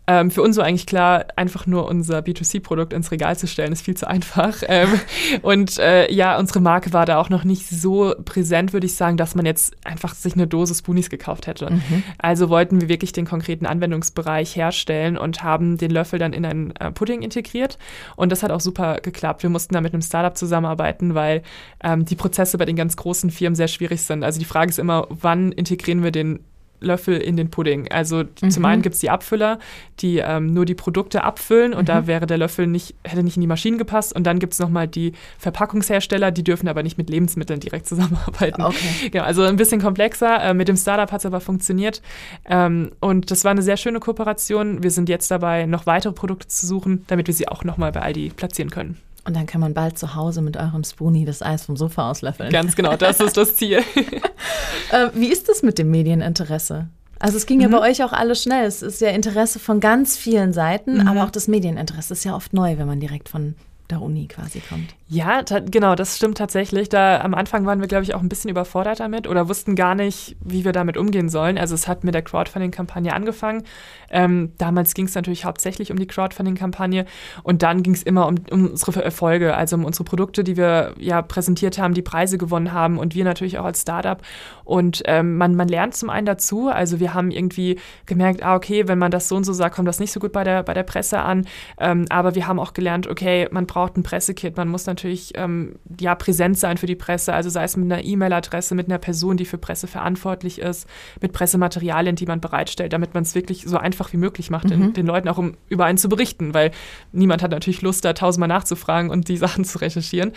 Ähm, 0.09 0.31
für 0.31 0.42
uns 0.42 0.57
war 0.57 0.64
eigentlich 0.64 0.87
klar, 0.87 1.27
einfach 1.37 1.66
nur 1.66 1.87
unser 1.88 2.21
B2C-Produkt 2.21 2.92
ins 2.92 3.11
Regal 3.11 3.37
zu 3.37 3.47
stellen, 3.47 3.73
ist 3.73 3.85
viel 3.85 3.97
zu 3.97 4.07
einfach. 4.07 4.57
Ähm, 4.69 5.01
und 5.42 5.79
äh, 5.79 6.12
ja, 6.12 6.38
unsere 6.38 6.61
Marke 6.61 6.92
war 6.92 7.07
da 7.07 7.19
auch 7.19 7.29
noch 7.29 7.45
nicht 7.45 7.69
so 7.69 8.14
präsent, 8.25 8.73
würde 8.73 8.87
ich 8.87 8.95
sagen, 8.95 9.16
dass 9.16 9.37
man 9.37 9.47
jetzt 9.47 9.77
einfach 9.85 10.14
sich 10.14 10.35
eine 10.35 10.49
Dose 10.49 10.75
Spoonies 10.75 11.09
gekauft 11.09 11.47
hätte. 11.47 11.71
Mhm. 11.71 12.03
Also 12.19 12.49
wollten 12.49 12.81
wir 12.81 12.88
wirklich 12.88 13.12
den 13.12 13.27
konkreten 13.27 13.64
Anwendungsbereich 13.64 14.57
herstellen 14.57 15.16
und 15.16 15.45
haben 15.45 15.79
den 15.79 15.92
Löffel 15.92 16.19
dann 16.19 16.33
in 16.33 16.45
einen 16.45 16.75
äh, 16.77 16.90
Pudding 16.90 17.23
integriert. 17.23 17.79
Und 18.16 18.33
das 18.33 18.42
hat 18.42 18.51
auch 18.51 18.61
super 18.61 19.01
geklappt. 19.01 19.45
Wir 19.45 19.51
mussten 19.51 19.75
da 19.75 19.81
mit 19.81 19.92
einem 19.92 20.03
Startup 20.03 20.37
zusammenarbeiten, 20.37 21.14
weil 21.14 21.42
ähm, 21.83 22.05
die 22.05 22.16
Prozesse 22.16 22.59
bei 22.59 22.64
den 22.64 22.77
ganz 22.77 22.97
großen 22.97 23.31
Firmen 23.31 23.55
sehr 23.55 23.69
schwierig 23.69 24.03
sind. 24.03 24.25
Also 24.25 24.40
die 24.40 24.47
Frage 24.47 24.71
ist 24.71 24.79
immer, 24.79 25.07
wann 25.11 25.53
integrieren 25.53 26.03
wir 26.03 26.11
den 26.11 26.40
Löffel 26.81 27.17
in 27.17 27.37
den 27.37 27.51
Pudding. 27.51 27.91
Also 27.91 28.25
mhm. 28.41 28.51
zum 28.51 28.65
einen 28.65 28.83
gibt 28.83 28.95
es 28.95 29.01
die 29.01 29.11
Abfüller, 29.11 29.59
die 30.01 30.19
ähm, 30.19 30.53
nur 30.53 30.65
die 30.65 30.75
Produkte 30.75 31.25
abfüllen 31.25 31.73
und 31.73 31.83
mhm. 31.83 31.87
da 31.87 32.07
wäre 32.07 32.27
der 32.27 32.39
Löffel 32.39 32.67
nicht, 32.67 32.95
hätte 33.05 33.23
nicht 33.23 33.37
in 33.37 33.41
die 33.41 33.47
Maschinen 33.47 33.79
gepasst. 33.79 34.15
Und 34.15 34.25
dann 34.25 34.39
gibt 34.39 34.53
es 34.53 34.59
nochmal 34.59 34.89
die 34.89 35.12
Verpackungshersteller, 35.39 36.31
die 36.31 36.45
dürfen 36.45 36.69
aber 36.69 36.83
nicht 36.83 36.99
mit 36.99 37.11
Lebensmitteln 37.11 37.61
direkt 37.61 37.87
zusammenarbeiten. 37.87 38.62
Okay. 38.62 39.11
Genau, 39.11 39.25
also 39.25 39.43
ein 39.43 39.57
bisschen 39.57 39.81
komplexer. 39.81 40.43
Äh, 40.43 40.55
mit 40.55 40.69
dem 40.69 40.77
Startup 40.77 41.11
hat 41.11 41.21
es 41.21 41.27
aber 41.27 41.41
funktioniert. 41.41 42.03
Ähm, 42.45 42.93
und 43.01 43.31
das 43.31 43.45
war 43.45 43.51
eine 43.51 43.62
sehr 43.62 43.77
schöne 43.77 44.01
Kooperation. 44.01 44.83
Wir 44.83 44.91
sind 44.91 45.09
jetzt 45.09 45.31
dabei, 45.31 45.67
noch 45.67 45.87
weitere 45.87 46.12
Produkte 46.12 46.49
zu 46.49 46.67
suchen, 46.67 47.05
damit 47.07 47.27
wir 47.27 47.35
sie 47.35 47.49
auch 47.49 47.65
nochmal 47.65 47.93
bei 47.93 48.03
Aldi 48.03 48.33
platzieren 48.37 48.71
können. 48.71 48.97
Und 49.27 49.35
dann 49.35 49.47
kann 49.47 49.61
man 49.61 49.75
bald 49.75 49.99
zu 49.99 50.15
Hause 50.15 50.41
mit 50.41 50.57
eurem 50.57 50.85
Spoonie 50.85 51.25
das 51.25 51.43
Eis 51.43 51.65
vom 51.65 51.77
Sofa 51.77 52.11
auslöffeln. 52.11 52.51
Ganz 52.51 52.77
genau, 52.77 52.97
das 52.97 53.19
ist 53.19 53.37
das 53.37 53.57
Ziel. 53.57 53.79
äh, 54.93 55.09
wie 55.15 55.27
ist 55.27 55.49
das 55.49 55.65
mit 55.65 55.79
dem 55.79 55.91
Medieninteresse? 55.91 56.87
Also 57.19 57.37
es 57.37 57.47
ging 57.47 57.61
ja 57.61 57.67
mhm. 57.67 57.73
bei 57.73 57.91
euch 57.91 58.05
auch 58.05 58.12
alles 58.12 58.43
schnell. 58.43 58.67
Es 58.67 58.83
ist 58.83 59.01
ja 59.01 59.09
Interesse 59.09 59.59
von 59.59 59.81
ganz 59.81 60.17
vielen 60.17 60.53
Seiten, 60.53 60.99
mhm. 60.99 61.09
aber 61.09 61.25
auch 61.25 61.31
das 61.31 61.49
Medieninteresse 61.49 62.12
ist 62.12 62.25
ja 62.25 62.37
oft 62.37 62.53
neu, 62.53 62.79
wenn 62.79 62.87
man 62.87 63.01
direkt 63.01 63.29
von 63.29 63.57
der 63.90 64.03
Uni 64.03 64.27
quasi 64.27 64.61
kommt. 64.61 64.94
Ja, 65.09 65.42
genau, 65.42 65.94
das 65.94 66.16
stimmt 66.16 66.38
tatsächlich. 66.38 66.88
Da 66.88 67.20
am 67.20 67.35
Anfang 67.35 67.64
waren 67.64 67.81
wir, 67.81 67.87
glaube 67.87 68.03
ich, 68.03 68.14
auch 68.14 68.20
ein 68.20 68.29
bisschen 68.29 68.51
überfordert 68.51 68.99
damit 68.99 69.29
oder 69.29 69.49
wussten 69.49 69.77
gar 69.77 69.94
nicht, 69.94 70.37
wie 70.40 70.64
wir 70.64 70.72
damit 70.72 70.96
umgehen 70.96 71.29
sollen. 71.29 71.59
Also 71.59 71.77
es 71.77 71.87
hat 71.87 72.03
mit 72.03 72.12
der 72.12 72.22
Crowdfunding-Kampagne 72.22 73.14
angefangen. 73.14 73.62
Ähm, 74.11 74.53
damals 74.59 74.94
ging 74.94 75.07
es 75.07 75.14
natürlich 75.14 75.44
hauptsächlich 75.44 75.92
um 75.92 75.99
die 75.99 76.09
Crowdfunding-Kampagne 76.09 77.07
und 77.44 77.62
dann 77.62 77.85
ging 77.85 77.94
es 77.94 78.03
immer 78.03 78.27
um, 78.27 78.37
um, 78.51 78.66
unsere 78.70 79.05
Erfolge, 79.05 79.55
also 79.55 79.77
um 79.77 79.85
unsere 79.85 80.05
Produkte, 80.05 80.42
die 80.42 80.57
wir 80.57 80.94
ja 80.99 81.22
präsentiert 81.22 81.79
haben, 81.79 81.94
die 81.94 82.03
Preise 82.03 82.37
gewonnen 82.37 82.72
haben 82.72 82.99
und 82.99 83.14
wir 83.14 83.25
natürlich 83.25 83.59
auch 83.59 83.64
als 83.64 83.83
Startup. 83.83 84.20
Und 84.64 85.03
ähm, 85.05 85.37
man, 85.37 85.55
man 85.55 85.68
lernt 85.68 85.94
zum 85.94 86.11
einen 86.11 86.27
dazu. 86.27 86.68
Also 86.68 86.99
wir 86.99 87.14
haben 87.14 87.31
irgendwie 87.31 87.79
gemerkt, 88.07 88.42
ah, 88.42 88.57
okay, 88.57 88.88
wenn 88.88 88.99
man 88.99 89.12
das 89.12 89.29
so 89.29 89.37
und 89.37 89.44
so 89.44 89.53
sagt, 89.53 89.77
kommt 89.77 89.87
das 89.87 90.01
nicht 90.01 90.11
so 90.11 90.18
gut 90.18 90.33
bei 90.33 90.42
der, 90.42 90.64
bei 90.64 90.75
der 90.75 90.83
Presse 90.83 91.20
an. 91.20 91.46
Ähm, 91.79 92.07
aber 92.09 92.35
wir 92.35 92.49
haben 92.49 92.59
auch 92.59 92.72
gelernt, 92.72 93.07
okay, 93.07 93.49
man 93.53 93.66
braucht 93.66 93.76
ein 93.77 94.03
Pressekit, 94.03 94.57
man 94.57 94.69
muss 94.69 94.87
natürlich 94.87 95.33
ähm, 95.37 95.77
ja 96.01 96.15
präsent 96.15 96.59
sein 96.59 96.79
für 96.79 96.87
die 96.87 96.95
Presse, 96.95 97.35
also 97.35 97.51
sei 97.51 97.65
es 97.65 97.77
mit 97.77 97.93
einer 97.93 98.03
E-Mail-Adresse, 98.03 98.75
mit 98.75 98.87
einer 98.89 98.99
Person, 98.99 99.37
die 99.37 99.45
für 99.45 99.59
Presse 99.59 99.87
verantwortlich 99.87 100.61
ist, 100.61 100.89
mit 101.21 101.33
Pressematerialien, 101.33 102.17
die 102.17 102.27
man 102.27 102.41
bereitstellt, 102.41 102.93
damit 102.93 103.15
man 103.15 103.23
es 103.23 103.35
wirklich 103.35 103.65
so 103.67 103.77
einfach 103.77 104.12
wie 104.12 104.17
möglich 104.17 104.51
macht, 104.51 104.65
mhm. 104.65 104.71
den, 104.71 104.93
den, 104.95 105.07
Leuten 105.07 105.29
auch 105.29 105.39
um 105.39 105.55
über 105.69 105.85
einen 105.85 105.99
zu 105.99 106.09
berichten, 106.09 106.55
weil 106.55 106.71
niemand 107.12 107.43
hat 107.43 107.51
natürlich 107.51 107.83
Lust, 107.83 108.05
da 108.05 108.15
tausendmal 108.15 108.49
nachzufragen 108.49 109.11
und 109.11 109.29
die 109.29 109.37
Sachen 109.37 109.65
zu 109.65 109.79
recherchieren. 109.79 110.33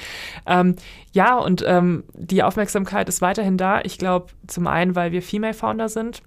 Ähm, 0.45 0.75
ja, 1.13 1.37
und 1.37 1.63
ähm, 1.65 2.03
die 2.13 2.43
Aufmerksamkeit 2.43 3.07
ist 3.07 3.21
weiterhin 3.21 3.57
da. 3.57 3.81
Ich 3.81 3.97
glaube, 3.97 4.27
zum 4.47 4.67
einen, 4.67 4.95
weil 4.95 5.11
wir 5.11 5.21
Female 5.21 5.53
Founder 5.53 5.89
sind. 5.89 6.21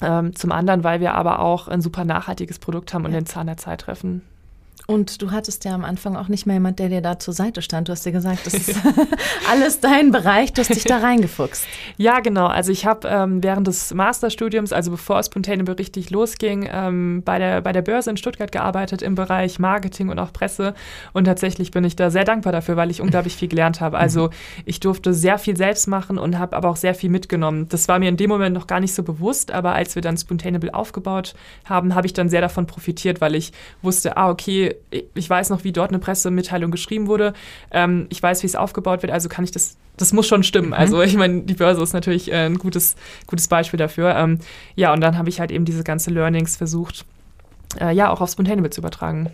Ähm, 0.00 0.34
zum 0.36 0.52
anderen, 0.52 0.84
weil 0.84 1.00
wir 1.00 1.14
aber 1.14 1.40
auch 1.40 1.66
ein 1.66 1.80
super 1.80 2.04
nachhaltiges 2.04 2.60
Produkt 2.60 2.94
haben 2.94 3.04
und 3.04 3.12
ja. 3.12 3.18
den 3.18 3.26
Zahn 3.26 3.48
der 3.48 3.56
Zeit 3.56 3.80
treffen. 3.80 4.22
Und 4.90 5.20
du 5.20 5.32
hattest 5.32 5.66
ja 5.66 5.74
am 5.74 5.84
Anfang 5.84 6.16
auch 6.16 6.28
nicht 6.28 6.46
mehr 6.46 6.54
jemand, 6.54 6.78
der 6.78 6.88
dir 6.88 7.02
da 7.02 7.18
zur 7.18 7.34
Seite 7.34 7.60
stand. 7.60 7.88
Du 7.88 7.92
hast 7.92 8.06
dir 8.06 8.12
gesagt, 8.12 8.46
das 8.46 8.54
ist 8.54 8.74
alles 9.50 9.80
dein 9.80 10.12
Bereich, 10.12 10.54
du 10.54 10.62
hast 10.62 10.74
dich 10.74 10.84
da 10.84 10.96
reingefuchst. 11.00 11.66
Ja, 11.98 12.20
genau. 12.20 12.46
Also 12.46 12.72
ich 12.72 12.86
habe 12.86 13.06
ähm, 13.06 13.42
während 13.42 13.66
des 13.66 13.92
Masterstudiums, 13.92 14.72
also 14.72 14.90
bevor 14.90 15.22
Spontaneable 15.22 15.78
richtig 15.78 16.08
losging, 16.08 16.66
ähm, 16.72 17.20
bei, 17.22 17.38
der, 17.38 17.60
bei 17.60 17.72
der 17.72 17.82
Börse 17.82 18.08
in 18.08 18.16
Stuttgart 18.16 18.50
gearbeitet 18.50 19.02
im 19.02 19.14
Bereich 19.14 19.58
Marketing 19.58 20.08
und 20.08 20.18
auch 20.18 20.32
Presse. 20.32 20.72
Und 21.12 21.24
tatsächlich 21.24 21.70
bin 21.70 21.84
ich 21.84 21.94
da 21.94 22.08
sehr 22.08 22.24
dankbar 22.24 22.54
dafür, 22.54 22.76
weil 22.76 22.90
ich 22.90 23.02
unglaublich 23.02 23.36
viel 23.36 23.48
gelernt 23.48 23.82
habe. 23.82 23.98
Also 23.98 24.30
ich 24.64 24.80
durfte 24.80 25.12
sehr 25.12 25.36
viel 25.36 25.58
selbst 25.58 25.86
machen 25.86 26.16
und 26.16 26.38
habe 26.38 26.56
aber 26.56 26.70
auch 26.70 26.76
sehr 26.76 26.94
viel 26.94 27.10
mitgenommen. 27.10 27.68
Das 27.68 27.88
war 27.88 27.98
mir 27.98 28.08
in 28.08 28.16
dem 28.16 28.30
Moment 28.30 28.54
noch 28.54 28.66
gar 28.66 28.80
nicht 28.80 28.94
so 28.94 29.02
bewusst, 29.02 29.50
aber 29.50 29.74
als 29.74 29.96
wir 29.96 30.00
dann 30.00 30.16
Spontaneable 30.16 30.72
aufgebaut 30.72 31.34
haben, 31.66 31.94
habe 31.94 32.06
ich 32.06 32.14
dann 32.14 32.30
sehr 32.30 32.40
davon 32.40 32.66
profitiert, 32.66 33.20
weil 33.20 33.34
ich 33.34 33.52
wusste, 33.82 34.16
ah, 34.16 34.30
okay, 34.30 34.77
ich 35.14 35.28
weiß 35.28 35.50
noch, 35.50 35.64
wie 35.64 35.72
dort 35.72 35.90
eine 35.90 35.98
Pressemitteilung 35.98 36.70
geschrieben 36.70 37.06
wurde. 37.06 37.34
Ähm, 37.70 38.06
ich 38.10 38.22
weiß, 38.22 38.42
wie 38.42 38.46
es 38.46 38.56
aufgebaut 38.56 39.02
wird, 39.02 39.12
also 39.12 39.28
kann 39.28 39.44
ich 39.44 39.50
das, 39.50 39.76
das 39.96 40.12
muss 40.12 40.26
schon 40.26 40.42
stimmen. 40.42 40.68
Mhm. 40.68 40.74
Also 40.74 41.02
ich 41.02 41.16
meine, 41.16 41.42
die 41.42 41.54
Börse 41.54 41.82
ist 41.82 41.92
natürlich 41.92 42.30
äh, 42.30 42.46
ein 42.46 42.58
gutes, 42.58 42.96
gutes 43.26 43.48
Beispiel 43.48 43.78
dafür. 43.78 44.14
Ähm, 44.16 44.38
ja, 44.76 44.92
und 44.92 45.00
dann 45.00 45.18
habe 45.18 45.28
ich 45.28 45.40
halt 45.40 45.50
eben 45.50 45.64
diese 45.64 45.84
ganze 45.84 46.10
Learnings 46.10 46.56
versucht, 46.56 47.04
äh, 47.80 47.94
ja, 47.94 48.10
auch 48.10 48.20
auf 48.20 48.30
Spontaneable 48.30 48.70
zu 48.70 48.80
übertragen. 48.80 49.30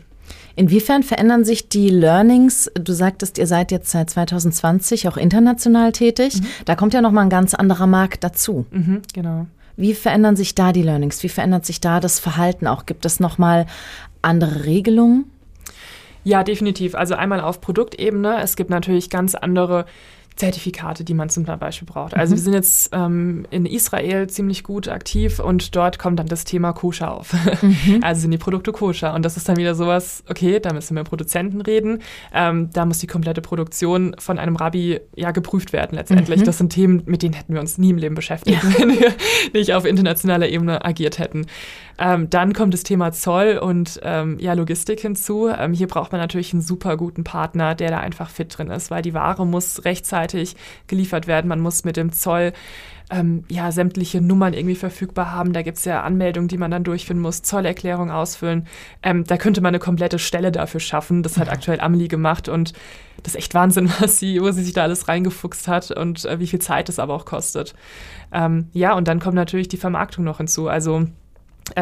Inwiefern 0.57 1.03
verändern 1.03 1.45
sich 1.45 1.69
die 1.69 1.89
Learnings? 1.89 2.71
Du 2.75 2.93
sagtest, 2.93 3.39
ihr 3.39 3.47
seid 3.47 3.73
jetzt 3.73 3.91
seit 3.91 4.11
2020 4.11 5.09
auch 5.09 5.17
international 5.17 5.93
tätig. 5.93 6.41
Mhm. 6.41 6.47
Da 6.65 6.77
kommt 6.77 6.95
ja 6.95 7.01
noch 7.01 7.11
mal 7.11 7.23
ein 7.23 7.31
ganz 7.31 7.55
anderer 7.55 7.87
Markt 7.87 8.23
dazu. 8.23 8.67
Mhm, 8.71 9.03
genau. 9.13 9.47
Wie 9.77 9.95
verändern 9.95 10.37
sich 10.37 10.55
da 10.55 10.73
die 10.73 10.83
Learnings? 10.83 11.23
Wie 11.25 11.29
verändert 11.29 11.67
sich 11.67 11.81
da 11.81 11.99
das 11.99 12.21
Verhalten 12.21 12.69
auch? 12.69 12.87
Gibt 12.87 13.05
es 13.05 13.19
noch 13.19 13.39
mal 13.39 13.67
andere 14.23 14.65
Regelungen? 14.65 15.25
Ja, 16.25 16.43
definitiv. 16.43 16.95
Also 16.95 17.15
einmal 17.15 17.41
auf 17.41 17.61
Produktebene. 17.61 18.41
Es 18.43 18.57
gibt 18.57 18.71
natürlich 18.71 19.11
ganz 19.11 19.35
andere 19.35 19.85
Zertifikate, 20.37 21.05
die 21.05 21.15
man 21.15 21.29
zum 21.29 21.45
Beispiel 21.45 21.87
braucht. 21.87 22.15
Also 22.15 22.33
mhm. 22.33 22.37
wir 22.37 22.43
sind 22.43 22.53
jetzt 22.55 22.91
ähm, 22.93 23.47
in 23.51 23.67
Israel 23.67 24.29
ziemlich 24.29 24.65
gut 24.65 24.89
aktiv 24.89 25.39
und 25.39 25.77
dort 25.77 26.01
kommt 26.01 26.19
dann 26.19 26.27
das 26.27 26.45
Thema 26.45 26.73
Koscher 26.73 27.13
auf. 27.13 27.33
Mhm. 27.63 28.01
Also 28.05 28.23
sind 28.23 28.33
die 28.33 28.39
Produkte 28.39 28.73
Koscher 28.73 29.15
und 29.15 29.25
das 29.25 29.37
ist 29.37 29.49
dann 29.49 29.57
wieder 29.57 29.75
sowas, 29.75 30.25
okay, 30.29 30.59
da 30.61 30.73
müssen 30.73 30.95
wir 30.95 31.03
mit 31.03 31.09
Produzenten 31.09 31.61
reden, 31.61 32.01
ähm, 32.33 32.71
da 32.73 32.85
muss 32.85 32.99
die 32.99 33.07
komplette 33.07 33.41
Produktion 33.41 34.15
von 34.19 34.39
einem 34.39 34.57
Rabbi 34.57 35.01
ja 35.15 35.31
geprüft 35.31 35.73
werden 35.73 35.97
letztendlich. 35.97 36.41
Mhm. 36.41 36.45
Das 36.45 36.59
sind 36.59 36.71
Themen, 36.71 37.03
mit 37.07 37.23
denen 37.23 37.35
hätten 37.35 37.55
wir 37.55 37.61
uns 37.61 37.79
nie 37.79 37.91
im 37.91 37.99
Leben 37.99 38.15
beschäftigt, 38.15 38.63
ja. 38.63 38.79
wenn 38.79 38.99
wir 38.99 39.13
nicht 39.53 39.73
auf 39.73 39.85
internationaler 39.85 40.49
Ebene 40.49 40.85
agiert 40.85 41.19
hätten. 41.19 41.47
Ähm, 41.99 42.29
dann 42.29 42.53
kommt 42.53 42.75
das 42.75 42.83
Thema 42.83 43.13
Zoll 43.13 43.59
und 43.59 44.01
ähm, 44.03 44.39
ja, 44.41 44.53
Logistik 44.55 45.01
hinzu. 45.01 45.49
Ähm, 45.49 45.73
hier 45.73 45.87
braucht 45.87 46.11
man 46.11 46.21
natürlich 46.21 46.53
einen 46.53 46.63
super 46.63 46.97
guten 46.97 47.23
Partner, 47.23 47.75
der 47.75 47.91
da 47.91 47.99
einfach 48.01 48.31
fit 48.31 48.59
drin 48.59 48.71
ist, 48.71 48.91
weil 48.91 49.03
die 49.03 49.15
Ware 49.15 49.47
muss 49.47 49.85
rechtzeitig 49.85 50.24
geliefert 50.87 51.27
werden. 51.27 51.49
Man 51.49 51.61
muss 51.61 51.85
mit 51.85 51.97
dem 51.97 52.13
Zoll 52.13 52.53
ähm, 53.11 53.45
ja, 53.51 53.71
sämtliche 53.71 54.21
Nummern 54.21 54.55
irgendwie 54.55 54.75
verfügbar 54.75 55.33
haben. 55.33 55.53
Da 55.53 55.63
gibt 55.63 55.79
es 55.79 55.85
ja 55.85 56.03
Anmeldungen, 56.03 56.49
die 56.49 56.57
man 56.57 56.71
dann 56.71 56.85
durchführen 56.85 57.21
muss, 57.21 57.43
Zollerklärung 57.43 58.11
ausfüllen. 58.11 58.67
Ähm, 59.03 59.25
da 59.25 59.37
könnte 59.37 59.61
man 59.61 59.69
eine 59.69 59.79
komplette 59.79 60.19
Stelle 60.19 60.51
dafür 60.53 60.81
schaffen. 60.81 61.23
Das 61.23 61.37
hat 61.37 61.51
aktuell 61.51 61.81
Amelie 61.81 62.09
gemacht 62.09 62.49
und 62.49 62.73
das 63.23 63.35
ist 63.35 63.39
echt 63.39 63.55
Wahnsinn, 63.55 63.91
was 64.01 64.19
sie, 64.19 64.41
wo 64.41 64.51
sie 64.51 64.63
sich 64.63 64.73
da 64.73 64.83
alles 64.83 65.09
reingefuchst 65.09 65.69
hat 65.69 65.91
und 65.91 66.25
äh, 66.25 66.41
wie 66.41 66.47
viel 66.47 66.61
Zeit 66.61 66.89
es 66.89 66.99
aber 66.99 67.15
auch 67.15 67.27
kostet. 67.27 67.75
Ähm, 68.33 68.69
ja, 68.73 68.95
und 68.95 69.07
dann 69.07 69.21
kommt 69.21 69.37
natürlich 69.37 69.69
die 69.69 69.77
Vermarktung 69.77 70.25
noch 70.25 70.39
hinzu. 70.39 70.69
Also 70.69 71.07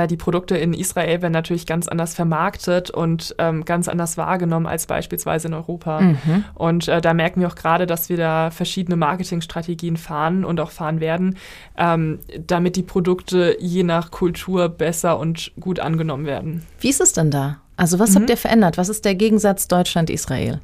die 0.08 0.16
Produkte 0.16 0.56
in 0.56 0.74
Israel 0.74 1.22
werden 1.22 1.32
natürlich 1.32 1.66
ganz 1.66 1.88
anders 1.88 2.14
vermarktet 2.14 2.90
und 2.90 3.34
ähm, 3.38 3.64
ganz 3.64 3.88
anders 3.88 4.16
wahrgenommen 4.16 4.66
als 4.66 4.86
beispielsweise 4.86 5.48
in 5.48 5.54
Europa. 5.54 6.00
Mhm. 6.00 6.44
Und 6.54 6.88
äh, 6.88 7.00
da 7.00 7.14
merken 7.14 7.40
wir 7.40 7.48
auch 7.48 7.54
gerade, 7.54 7.86
dass 7.86 8.08
wir 8.08 8.16
da 8.16 8.50
verschiedene 8.50 8.96
Marketingstrategien 8.96 9.96
fahren 9.96 10.44
und 10.44 10.60
auch 10.60 10.70
fahren 10.70 11.00
werden, 11.00 11.36
ähm, 11.76 12.20
damit 12.46 12.76
die 12.76 12.82
Produkte 12.82 13.56
je 13.58 13.82
nach 13.82 14.10
Kultur 14.10 14.68
besser 14.68 15.18
und 15.18 15.52
gut 15.58 15.80
angenommen 15.80 16.26
werden. 16.26 16.62
Wie 16.80 16.88
ist 16.88 17.00
es 17.00 17.12
denn 17.12 17.30
da? 17.30 17.58
Also 17.76 17.98
was 17.98 18.10
mhm. 18.10 18.20
habt 18.20 18.30
ihr 18.30 18.36
verändert? 18.36 18.78
Was 18.78 18.88
ist 18.88 19.04
der 19.04 19.14
Gegensatz 19.14 19.66
Deutschland-Israel? 19.66 20.60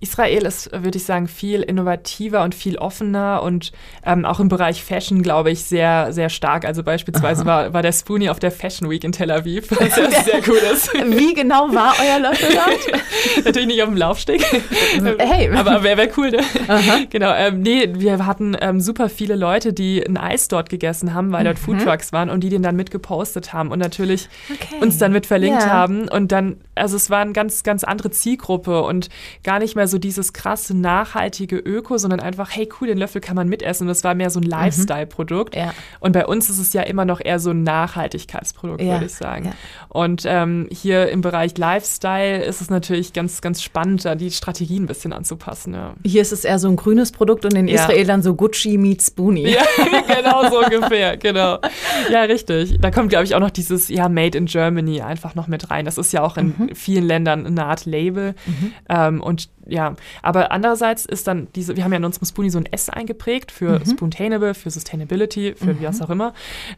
Israel 0.00 0.46
ist, 0.46 0.70
würde 0.72 0.96
ich 0.96 1.04
sagen, 1.04 1.28
viel 1.28 1.62
innovativer 1.62 2.42
und 2.42 2.54
viel 2.54 2.78
offener 2.78 3.42
und 3.42 3.72
ähm, 4.04 4.24
auch 4.24 4.40
im 4.40 4.48
Bereich 4.48 4.82
Fashion, 4.82 5.22
glaube 5.22 5.50
ich, 5.50 5.62
sehr, 5.64 6.12
sehr 6.12 6.30
stark. 6.30 6.64
Also 6.64 6.82
beispielsweise 6.82 7.44
war, 7.44 7.74
war 7.74 7.82
der 7.82 7.92
Spoonie 7.92 8.30
auf 8.30 8.38
der 8.38 8.50
Fashion 8.50 8.88
Week 8.88 9.04
in 9.04 9.12
Tel 9.12 9.30
Aviv, 9.30 9.70
was 9.70 9.96
ja 9.96 10.10
sehr 10.10 10.40
cool 10.48 10.58
ist. 10.72 10.92
Wie 10.94 11.34
genau 11.34 11.68
war 11.74 11.94
euer 12.00 12.18
Löffel 12.18 12.48
dort? 12.54 13.44
Natürlich 13.44 13.68
nicht 13.68 13.82
auf 13.82 13.88
dem 13.88 13.98
Laufsteg. 13.98 14.42
Hey. 15.18 15.50
Aber 15.50 15.82
wäre 15.82 15.98
wär 15.98 16.08
cool, 16.16 16.30
ne? 16.30 16.40
Genau. 17.10 17.34
Ähm, 17.34 17.60
nee, 17.60 17.88
wir 17.92 18.24
hatten 18.24 18.56
ähm, 18.60 18.80
super 18.80 19.08
viele 19.08 19.36
Leute, 19.36 19.72
die 19.72 20.02
ein 20.02 20.16
Eis 20.16 20.48
dort 20.48 20.70
gegessen 20.70 21.12
haben, 21.12 21.32
weil 21.32 21.44
dort 21.44 21.58
mhm. 21.58 21.78
Foodtrucks 21.78 22.12
waren 22.12 22.30
und 22.30 22.40
die 22.40 22.48
den 22.48 22.62
dann 22.62 22.76
mit 22.76 22.90
gepostet 22.90 23.52
haben 23.52 23.70
und 23.70 23.78
natürlich 23.78 24.28
okay. 24.50 24.76
uns 24.80 24.98
dann 24.98 25.12
mit 25.12 25.26
verlinkt 25.26 25.62
yeah. 25.62 25.70
haben. 25.70 26.08
Und 26.08 26.32
dann, 26.32 26.56
also 26.74 26.96
es 26.96 27.10
war 27.10 27.20
eine 27.20 27.32
ganz, 27.32 27.62
ganz 27.62 27.84
andere 27.84 28.10
Zielgruppe 28.10 28.82
und 28.82 29.10
gar 29.44 29.58
nicht 29.58 29.76
mehr 29.76 29.89
so 29.90 29.98
dieses 29.98 30.32
krasse, 30.32 30.76
nachhaltige 30.76 31.56
Öko, 31.56 31.98
sondern 31.98 32.20
einfach, 32.20 32.50
hey 32.50 32.68
cool, 32.80 32.88
den 32.88 32.98
Löffel 32.98 33.20
kann 33.20 33.36
man 33.36 33.48
mitessen. 33.48 33.84
Und 33.84 33.88
das 33.88 34.04
war 34.04 34.14
mehr 34.14 34.30
so 34.30 34.40
ein 34.40 34.44
mhm. 34.44 34.50
Lifestyle-Produkt. 34.50 35.56
Ja. 35.56 35.74
Und 36.00 36.12
bei 36.12 36.26
uns 36.26 36.48
ist 36.48 36.58
es 36.58 36.72
ja 36.72 36.82
immer 36.82 37.04
noch 37.04 37.20
eher 37.22 37.38
so 37.38 37.50
ein 37.50 37.62
Nachhaltigkeitsprodukt, 37.62 38.80
ja. 38.80 38.92
würde 38.92 39.06
ich 39.06 39.14
sagen. 39.14 39.46
Ja. 39.46 39.52
Und 39.88 40.22
ähm, 40.26 40.68
hier 40.70 41.10
im 41.10 41.20
Bereich 41.20 41.58
Lifestyle 41.58 42.44
ist 42.44 42.60
es 42.60 42.70
natürlich 42.70 43.12
ganz, 43.12 43.40
ganz 43.40 43.62
spannend, 43.62 44.04
da 44.04 44.14
die 44.14 44.30
Strategien 44.30 44.84
ein 44.84 44.86
bisschen 44.86 45.12
anzupassen. 45.12 45.74
Ja. 45.74 45.94
Hier 46.04 46.22
ist 46.22 46.32
es 46.32 46.44
eher 46.44 46.58
so 46.58 46.68
ein 46.68 46.76
grünes 46.76 47.12
Produkt 47.12 47.44
und 47.44 47.54
in 47.54 47.68
Israel 47.68 48.06
dann 48.06 48.22
so 48.22 48.34
Gucci 48.34 48.78
meets 48.78 49.10
Boonie. 49.10 49.50
Ja, 49.50 49.62
genau 50.16 50.48
so 50.48 50.60
ungefähr, 50.64 51.16
genau. 51.16 51.58
Ja, 52.10 52.22
richtig. 52.22 52.78
Da 52.80 52.90
kommt, 52.90 53.10
glaube 53.10 53.24
ich, 53.24 53.34
auch 53.34 53.40
noch 53.40 53.50
dieses 53.50 53.88
ja, 53.88 54.08
Made 54.08 54.38
in 54.38 54.46
Germany 54.46 55.02
einfach 55.02 55.34
noch 55.34 55.48
mit 55.48 55.70
rein. 55.70 55.84
Das 55.84 55.98
ist 55.98 56.12
ja 56.12 56.22
auch 56.22 56.36
in 56.36 56.54
mhm. 56.56 56.74
vielen 56.74 57.04
Ländern 57.04 57.46
eine 57.46 57.66
Art 57.66 57.86
Label. 57.86 58.34
Mhm. 58.46 58.72
Ähm, 58.88 59.20
und 59.20 59.48
ja, 59.66 59.94
aber 60.22 60.52
andererseits 60.52 61.04
ist 61.04 61.26
dann 61.26 61.48
diese, 61.54 61.76
wir 61.76 61.84
haben 61.84 61.92
ja 61.92 61.98
in 61.98 62.04
unserem 62.04 62.26
Spoonie 62.26 62.50
so 62.50 62.58
ein 62.58 62.66
S 62.66 62.88
eingeprägt 62.88 63.52
für 63.52 63.78
mhm. 63.78 63.86
Spoontainable, 63.86 64.54
für 64.54 64.70
Sustainability, 64.70 65.54
für 65.56 65.74
mhm. 65.74 65.80
wie 65.80 65.84
was 65.84 66.00
auch 66.00 66.10
immer. 66.10 66.32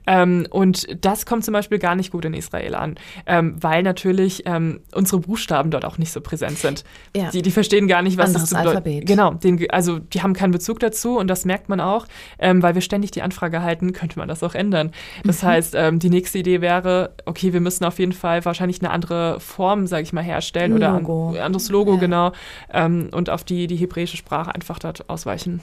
Ähm, 0.07 0.47
und 0.51 1.05
das 1.05 1.25
kommt 1.27 1.45
zum 1.45 1.53
Beispiel 1.53 1.79
gar 1.79 1.95
nicht 1.95 2.11
gut 2.11 2.25
in 2.25 2.35
Israel 2.35 2.75
an, 2.75 2.97
ähm, 3.27 3.57
weil 3.61 3.83
natürlich 3.83 4.43
ähm, 4.47 4.81
unsere 4.95 5.21
Buchstaben 5.21 5.71
dort 5.71 5.85
auch 5.85 5.99
nicht 5.99 6.13
so 6.13 6.21
präsent 6.21 6.59
sind. 6.59 6.85
Ja. 7.17 7.31
Die, 7.31 7.43
die 7.43 7.51
verstehen 7.51 7.89
gar 7.89 8.03
nicht, 8.03 8.19
was 8.19 8.29
Anderes 8.29 8.51
das 8.51 8.59
Alphabet. 8.59 9.07
Genau, 9.07 9.35
den, 9.35 9.71
also 9.71 9.99
die 9.99 10.23
haben 10.23 10.35
keinen 10.35 10.53
Bezug 10.53 10.81
dazu 10.81 11.19
und 11.19 11.29
das 11.29 11.45
merkt 11.45 11.69
man 11.69 11.81
auch, 11.81 12.07
ähm, 12.39 12.63
weil 12.63 12.75
wir 12.75 12.83
ständig 12.83 13.11
die 13.13 13.23
Anfrage 13.23 13.63
halten, 13.63 13.93
könnte 13.93 14.19
man 14.19 14.29
das 14.29 14.43
auch 14.43 14.55
ändern. 14.55 14.93
Das 15.25 15.43
mhm. 15.43 15.47
heißt, 15.47 15.75
ähm, 15.77 15.99
die 15.99 16.11
nächste 16.11 16.39
Idee 16.39 16.61
wäre, 16.61 17.15
okay, 17.27 17.53
wir 17.53 17.61
müssen 17.61 17.85
auf 17.85 17.99
jeden 17.99 18.13
Fall 18.13 18.45
wahrscheinlich 18.45 18.81
eine 18.81 18.91
andere 18.91 19.41
Form, 19.41 19.87
sage 19.87 20.03
ich 20.03 20.13
mal, 20.13 20.23
herstellen 20.23 20.73
Logo. 20.79 21.31
oder 21.31 21.39
ein 21.39 21.45
anderes 21.45 21.71
Logo, 21.71 21.95
ja. 21.95 22.01
genau 22.01 22.33
ähm, 22.73 23.11
und 23.13 23.31
auf 23.31 23.45
die, 23.45 23.67
die 23.67 23.77
hebräische 23.77 24.17
Sprache 24.17 24.55
einfach 24.55 24.79
dort 24.79 25.09
ausweichen. 25.09 25.61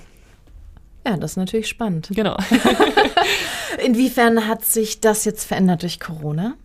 Ja, 1.05 1.17
das 1.17 1.31
ist 1.31 1.37
natürlich 1.37 1.67
spannend. 1.67 2.09
Genau. 2.13 2.37
Inwiefern 3.85 4.47
hat 4.47 4.65
sich 4.65 5.01
das 5.01 5.25
jetzt 5.25 5.45
verändert 5.45 5.83
durch 5.83 5.99
Corona? 5.99 6.55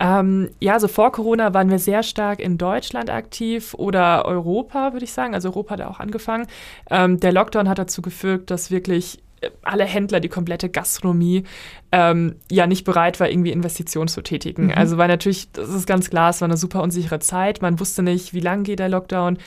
Ähm, 0.00 0.50
ja, 0.60 0.74
also 0.74 0.86
vor 0.86 1.10
Corona 1.10 1.52
waren 1.54 1.70
wir 1.70 1.80
sehr 1.80 2.04
stark 2.04 2.38
in 2.38 2.56
Deutschland 2.56 3.10
aktiv 3.10 3.74
oder 3.74 4.24
Europa, 4.26 4.92
würde 4.92 5.04
ich 5.04 5.12
sagen. 5.12 5.34
Also 5.34 5.48
Europa 5.48 5.74
hat 5.74 5.80
auch 5.82 6.00
angefangen. 6.00 6.46
Ähm, 6.88 7.18
der 7.18 7.32
Lockdown 7.32 7.68
hat 7.68 7.78
dazu 7.78 8.00
geführt, 8.00 8.50
dass 8.50 8.70
wirklich 8.70 9.20
alle 9.62 9.84
Händler, 9.84 10.20
die 10.20 10.28
komplette 10.28 10.68
Gastronomie, 10.68 11.44
ähm, 11.92 12.36
ja 12.50 12.66
nicht 12.66 12.84
bereit 12.84 13.20
war, 13.20 13.30
irgendwie 13.30 13.52
Investitionen 13.52 14.08
zu 14.08 14.22
tätigen. 14.22 14.66
Mhm. 14.66 14.72
Also 14.72 14.98
war 14.98 15.08
natürlich, 15.08 15.50
das 15.52 15.68
ist 15.70 15.86
ganz 15.86 16.10
klar, 16.10 16.30
es 16.30 16.40
war 16.40 16.48
eine 16.48 16.56
super 16.56 16.82
unsichere 16.82 17.18
Zeit. 17.20 17.62
Man 17.62 17.80
wusste 17.80 18.02
nicht, 18.02 18.34
wie 18.34 18.40
lange 18.40 18.64
geht 18.64 18.78
der 18.78 18.88
Lockdown. 18.88 19.38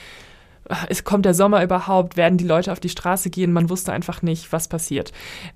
Es 0.88 1.04
kommt 1.04 1.26
der 1.26 1.34
Sommer 1.34 1.64
überhaupt, 1.64 2.18
werden 2.18 2.38
die 2.38 2.46
Leute 2.46 2.72
auf 2.72 2.80
die 2.80 2.90
Straße 2.90 3.30
gehen? 3.30 3.52
Man 3.52 3.70
wusste 3.70 3.92
einfach 3.92 4.22
nicht, 4.22 4.54
was 4.54 4.68
passiert. 4.68 5.12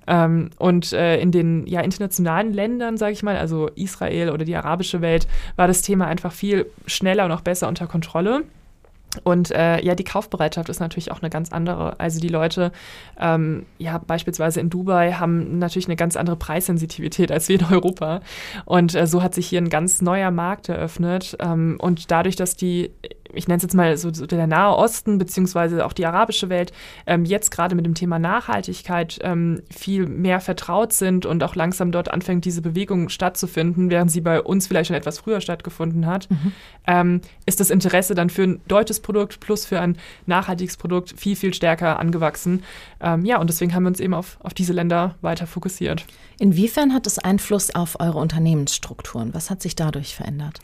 Ähm, 0.06 0.50
und 0.58 0.92
äh, 0.92 1.18
in 1.18 1.30
den 1.30 1.66
ja, 1.66 1.80
internationalen 1.80 2.52
Ländern, 2.52 2.96
sage 2.96 3.12
ich 3.12 3.22
mal, 3.22 3.36
also 3.36 3.68
Israel 3.76 4.30
oder 4.30 4.44
die 4.44 4.56
arabische 4.56 5.00
Welt, 5.00 5.26
war 5.54 5.68
das 5.68 5.82
Thema 5.82 6.06
einfach 6.06 6.32
viel 6.32 6.66
schneller 6.86 7.24
und 7.24 7.32
auch 7.32 7.40
besser 7.40 7.68
unter 7.68 7.86
Kontrolle. 7.86 8.42
Und 9.24 9.50
äh, 9.50 9.82
ja, 9.84 9.94
die 9.94 10.04
Kaufbereitschaft 10.04 10.68
ist 10.68 10.80
natürlich 10.80 11.10
auch 11.12 11.20
eine 11.20 11.30
ganz 11.30 11.52
andere. 11.52 11.98
Also 12.00 12.20
die 12.20 12.28
Leute, 12.28 12.72
ähm, 13.18 13.66
ja, 13.78 13.98
beispielsweise 13.98 14.60
in 14.60 14.70
Dubai 14.70 15.12
haben 15.12 15.58
natürlich 15.58 15.86
eine 15.86 15.96
ganz 15.96 16.16
andere 16.16 16.36
Preissensitivität 16.36 17.30
als 17.32 17.48
wir 17.48 17.60
in 17.60 17.66
Europa. 17.66 18.20
Und 18.64 18.94
äh, 18.94 19.06
so 19.06 19.22
hat 19.22 19.34
sich 19.34 19.46
hier 19.46 19.60
ein 19.60 19.70
ganz 19.70 20.02
neuer 20.02 20.30
Markt 20.30 20.68
eröffnet. 20.68 21.36
Ähm, 21.40 21.76
und 21.80 22.10
dadurch, 22.10 22.36
dass 22.36 22.56
die 22.56 22.90
ich 23.32 23.48
nenne 23.48 23.56
es 23.56 23.62
jetzt 23.62 23.74
mal 23.74 23.96
so, 23.96 24.12
so, 24.12 24.26
der 24.26 24.46
Nahe 24.46 24.76
Osten 24.76 25.18
beziehungsweise 25.18 25.84
auch 25.84 25.92
die 25.92 26.06
arabische 26.06 26.48
Welt 26.48 26.72
ähm, 27.06 27.24
jetzt 27.24 27.50
gerade 27.50 27.74
mit 27.74 27.86
dem 27.86 27.94
Thema 27.94 28.18
Nachhaltigkeit 28.18 29.18
ähm, 29.22 29.62
viel 29.70 30.06
mehr 30.06 30.40
vertraut 30.40 30.92
sind 30.92 31.26
und 31.26 31.42
auch 31.42 31.54
langsam 31.54 31.92
dort 31.92 32.10
anfängt, 32.10 32.44
diese 32.44 32.62
Bewegung 32.62 33.08
stattzufinden, 33.08 33.90
während 33.90 34.10
sie 34.10 34.20
bei 34.20 34.40
uns 34.40 34.66
vielleicht 34.66 34.88
schon 34.88 34.96
etwas 34.96 35.18
früher 35.18 35.40
stattgefunden 35.40 36.06
hat, 36.06 36.30
mhm. 36.30 36.52
ähm, 36.86 37.20
ist 37.46 37.60
das 37.60 37.70
Interesse 37.70 38.14
dann 38.14 38.30
für 38.30 38.44
ein 38.44 38.60
deutsches 38.68 39.00
Produkt 39.00 39.40
plus 39.40 39.66
für 39.66 39.80
ein 39.80 39.96
nachhaltiges 40.26 40.76
Produkt 40.76 41.14
viel, 41.18 41.36
viel 41.36 41.54
stärker 41.54 41.98
angewachsen. 41.98 42.62
Ähm, 43.00 43.24
ja, 43.24 43.38
und 43.38 43.48
deswegen 43.48 43.74
haben 43.74 43.84
wir 43.84 43.88
uns 43.88 44.00
eben 44.00 44.14
auf, 44.14 44.38
auf 44.42 44.54
diese 44.54 44.72
Länder 44.72 45.14
weiter 45.20 45.46
fokussiert. 45.46 46.04
Inwiefern 46.38 46.92
hat 46.92 47.06
es 47.06 47.18
Einfluss 47.18 47.74
auf 47.74 47.98
eure 47.98 48.18
Unternehmensstrukturen? 48.18 49.32
Was 49.32 49.48
hat 49.48 49.62
sich 49.62 49.74
dadurch 49.74 50.14
verändert? 50.14 50.60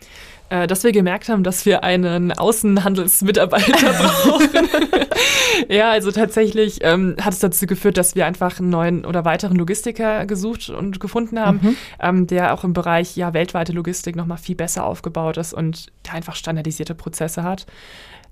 Äh, 0.52 0.66
dass 0.66 0.84
wir 0.84 0.92
gemerkt 0.92 1.30
haben, 1.30 1.44
dass 1.44 1.64
wir 1.64 1.82
einen 1.82 2.30
Außenhandelsmitarbeiter 2.30 3.92
brauchen. 3.94 4.68
ja, 5.70 5.90
also 5.90 6.12
tatsächlich 6.12 6.80
ähm, 6.82 7.16
hat 7.18 7.32
es 7.32 7.38
dazu 7.38 7.64
geführt, 7.64 7.96
dass 7.96 8.16
wir 8.16 8.26
einfach 8.26 8.58
einen 8.58 8.68
neuen 8.68 9.06
oder 9.06 9.24
weiteren 9.24 9.56
Logistiker 9.56 10.26
gesucht 10.26 10.68
und 10.68 11.00
gefunden 11.00 11.40
haben, 11.40 11.60
mhm. 11.62 11.76
ähm, 12.00 12.26
der 12.26 12.52
auch 12.52 12.64
im 12.64 12.74
Bereich 12.74 13.16
ja, 13.16 13.32
weltweite 13.32 13.72
Logistik 13.72 14.14
nochmal 14.14 14.36
viel 14.36 14.54
besser 14.54 14.84
aufgebaut 14.84 15.38
ist 15.38 15.54
und 15.54 15.86
der 16.04 16.12
einfach 16.12 16.36
standardisierte 16.36 16.94
Prozesse 16.94 17.44
hat. 17.44 17.64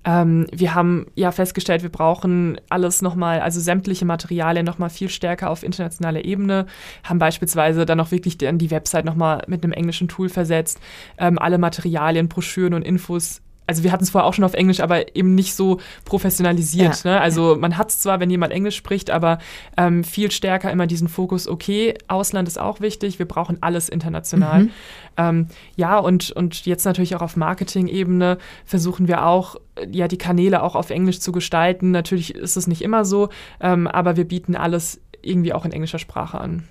Ähm, 0.05 0.47
wir 0.53 0.75
haben 0.75 1.07
ja 1.15 1.31
festgestellt, 1.31 1.83
wir 1.83 1.91
brauchen 1.91 2.59
alles 2.71 3.03
nochmal, 3.03 3.41
also 3.41 3.61
sämtliche 3.61 4.05
Materialien 4.05 4.65
nochmal 4.65 4.91
viel 4.91 5.11
stärker 5.11 5.51
auf 5.51 5.63
internationaler 5.63 6.25
Ebene, 6.25 6.67
haben 7.05 7.19
beispielsweise 7.19 7.85
dann 7.85 8.01
auch 8.01 8.11
wirklich 8.11 8.39
die, 8.39 8.51
die 8.57 8.71
Website 8.71 9.05
nochmal 9.05 9.43
mit 9.47 9.63
einem 9.63 9.73
englischen 9.73 10.09
Tool 10.09 10.29
versetzt, 10.29 10.81
ähm, 11.19 11.39
alle 11.39 11.59
Materialien, 11.59 12.29
Broschüren 12.29 12.75
und 12.75 12.83
Infos 12.83 13.43
also 13.71 13.85
wir 13.85 13.93
hatten 13.93 14.03
es 14.03 14.11
vorher 14.11 14.27
auch 14.27 14.35
schon 14.35 14.45
auf 14.45 14.55
Englisch, 14.55 14.81
aber 14.81 15.15
eben 15.15 15.37
nicht 15.37 15.55
so 15.55 15.79
professionalisiert. 16.05 17.05
Ja. 17.05 17.13
Ne? 17.13 17.21
Also 17.21 17.57
man 17.57 17.79
hat 17.79 17.91
es 17.91 18.01
zwar, 18.01 18.19
wenn 18.19 18.29
jemand 18.29 18.53
Englisch 18.53 18.75
spricht, 18.75 19.11
aber 19.11 19.39
ähm, 19.77 20.03
viel 20.03 20.33
stärker 20.33 20.73
immer 20.73 20.89
diesen 20.89 21.07
Fokus, 21.07 21.47
okay, 21.47 21.95
Ausland 22.09 22.49
ist 22.49 22.61
auch 22.61 22.81
wichtig, 22.81 23.21
wir 23.21 23.27
brauchen 23.27 23.59
alles 23.61 23.89
international. 23.89 24.65
Mhm. 24.65 24.71
Ähm, 25.17 25.47
ja, 25.77 25.99
und, 25.99 26.33
und 26.33 26.67
jetzt 26.67 26.85
natürlich 26.85 27.15
auch 27.15 27.23
auf 27.23 27.37
Marketing-Ebene 27.37 28.39
versuchen 28.65 29.07
wir 29.07 29.25
auch, 29.25 29.55
ja, 29.89 30.09
die 30.09 30.19
Kanäle 30.19 30.65
auch 30.65 30.75
auf 30.75 30.91
Englisch 30.91 31.21
zu 31.21 31.31
gestalten. 31.31 31.93
Natürlich 31.93 32.35
ist 32.35 32.57
es 32.57 32.67
nicht 32.67 32.83
immer 32.83 33.05
so, 33.05 33.29
ähm, 33.61 33.87
aber 33.87 34.17
wir 34.17 34.25
bieten 34.25 34.57
alles 34.57 35.01
irgendwie 35.23 35.53
auch 35.53 35.65
in 35.65 35.71
englischer 35.71 36.01
Sprache 36.01 36.41
an. 36.41 36.65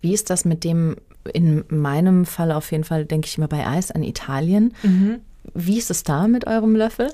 Wie 0.00 0.14
ist 0.14 0.30
das 0.30 0.44
mit 0.44 0.62
dem, 0.62 0.94
in 1.34 1.64
meinem 1.68 2.26
Fall 2.26 2.52
auf 2.52 2.70
jeden 2.70 2.84
Fall, 2.84 3.06
denke 3.06 3.26
ich 3.26 3.38
immer 3.38 3.48
bei 3.48 3.66
Eis 3.66 3.90
an 3.90 4.04
Italien. 4.04 4.72
Mhm. 4.84 5.18
Wie 5.54 5.78
ist 5.78 5.90
es 5.90 6.02
da 6.02 6.28
mit 6.28 6.46
eurem 6.46 6.76
Löffel? 6.76 7.12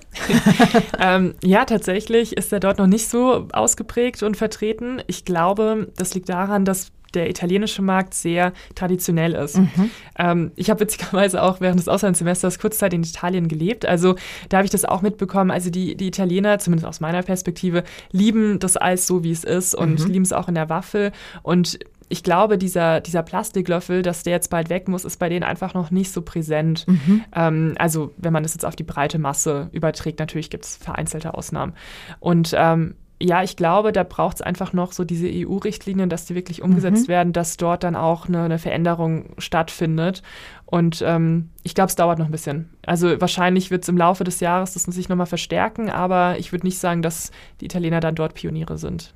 ähm, 1.00 1.34
ja, 1.42 1.64
tatsächlich 1.64 2.36
ist 2.36 2.52
er 2.52 2.60
dort 2.60 2.78
noch 2.78 2.86
nicht 2.86 3.08
so 3.08 3.48
ausgeprägt 3.52 4.22
und 4.22 4.36
vertreten. 4.36 5.02
Ich 5.06 5.24
glaube, 5.24 5.92
das 5.96 6.14
liegt 6.14 6.28
daran, 6.28 6.64
dass 6.64 6.92
der 7.14 7.30
italienische 7.30 7.82
Markt 7.82 8.14
sehr 8.14 8.52
traditionell 8.74 9.34
ist. 9.34 9.58
Mhm. 9.58 9.90
Ähm, 10.18 10.52
ich 10.56 10.70
habe 10.70 10.80
witzigerweise 10.80 11.42
auch 11.42 11.60
während 11.60 11.78
des 11.78 11.88
Auslandssemesters 11.88 12.58
kurzzeit 12.58 12.92
in 12.92 13.02
Italien 13.02 13.48
gelebt. 13.48 13.86
Also 13.86 14.16
da 14.48 14.58
habe 14.58 14.64
ich 14.64 14.70
das 14.70 14.84
auch 14.84 15.02
mitbekommen. 15.02 15.50
Also 15.50 15.70
die, 15.70 15.96
die 15.96 16.08
Italiener, 16.08 16.58
zumindest 16.58 16.86
aus 16.86 17.00
meiner 17.00 17.22
Perspektive, 17.22 17.84
lieben 18.10 18.58
das 18.58 18.80
Eis 18.80 19.06
so, 19.06 19.24
wie 19.24 19.32
es 19.32 19.44
ist 19.44 19.74
und 19.74 20.00
mhm. 20.00 20.12
lieben 20.12 20.24
es 20.24 20.32
auch 20.32 20.48
in 20.48 20.54
der 20.54 20.68
Waffel. 20.68 21.12
Und 21.42 21.78
ich 22.08 22.22
glaube, 22.22 22.58
dieser, 22.58 23.00
dieser 23.00 23.22
Plastiklöffel, 23.22 24.02
dass 24.02 24.22
der 24.22 24.34
jetzt 24.34 24.50
bald 24.50 24.68
weg 24.68 24.88
muss, 24.88 25.04
ist 25.04 25.18
bei 25.18 25.28
denen 25.28 25.44
einfach 25.44 25.74
noch 25.74 25.90
nicht 25.90 26.12
so 26.12 26.22
präsent. 26.22 26.86
Mhm. 26.86 27.24
Ähm, 27.34 27.74
also 27.78 28.12
wenn 28.16 28.32
man 28.32 28.42
das 28.42 28.54
jetzt 28.54 28.64
auf 28.64 28.76
die 28.76 28.82
breite 28.82 29.18
Masse 29.18 29.68
überträgt, 29.72 30.18
natürlich 30.18 30.50
gibt 30.50 30.64
es 30.64 30.76
vereinzelte 30.76 31.34
Ausnahmen. 31.34 31.74
Und 32.20 32.54
ähm, 32.56 32.94
ja, 33.22 33.42
ich 33.42 33.56
glaube, 33.56 33.92
da 33.92 34.02
braucht 34.02 34.36
es 34.36 34.42
einfach 34.42 34.72
noch 34.72 34.92
so 34.92 35.04
diese 35.04 35.28
EU-Richtlinien, 35.30 36.08
dass 36.08 36.26
die 36.26 36.34
wirklich 36.34 36.62
umgesetzt 36.62 37.08
mhm. 37.08 37.12
werden, 37.12 37.32
dass 37.32 37.56
dort 37.56 37.84
dann 37.84 37.96
auch 37.96 38.28
eine, 38.28 38.42
eine 38.42 38.58
Veränderung 38.58 39.30
stattfindet. 39.38 40.22
Und 40.66 41.02
ähm, 41.06 41.50
ich 41.62 41.74
glaube, 41.74 41.88
es 41.88 41.96
dauert 41.96 42.18
noch 42.18 42.26
ein 42.26 42.32
bisschen. 42.32 42.70
Also 42.84 43.20
wahrscheinlich 43.20 43.70
wird 43.70 43.84
es 43.84 43.88
im 43.88 43.96
Laufe 43.96 44.24
des 44.24 44.40
Jahres 44.40 44.74
das 44.74 44.82
sich 44.82 45.08
nochmal 45.08 45.26
verstärken, 45.26 45.90
aber 45.90 46.38
ich 46.38 46.52
würde 46.52 46.66
nicht 46.66 46.78
sagen, 46.78 47.02
dass 47.02 47.30
die 47.60 47.66
Italiener 47.66 48.00
dann 48.00 48.16
dort 48.16 48.34
Pioniere 48.34 48.78
sind. 48.78 49.14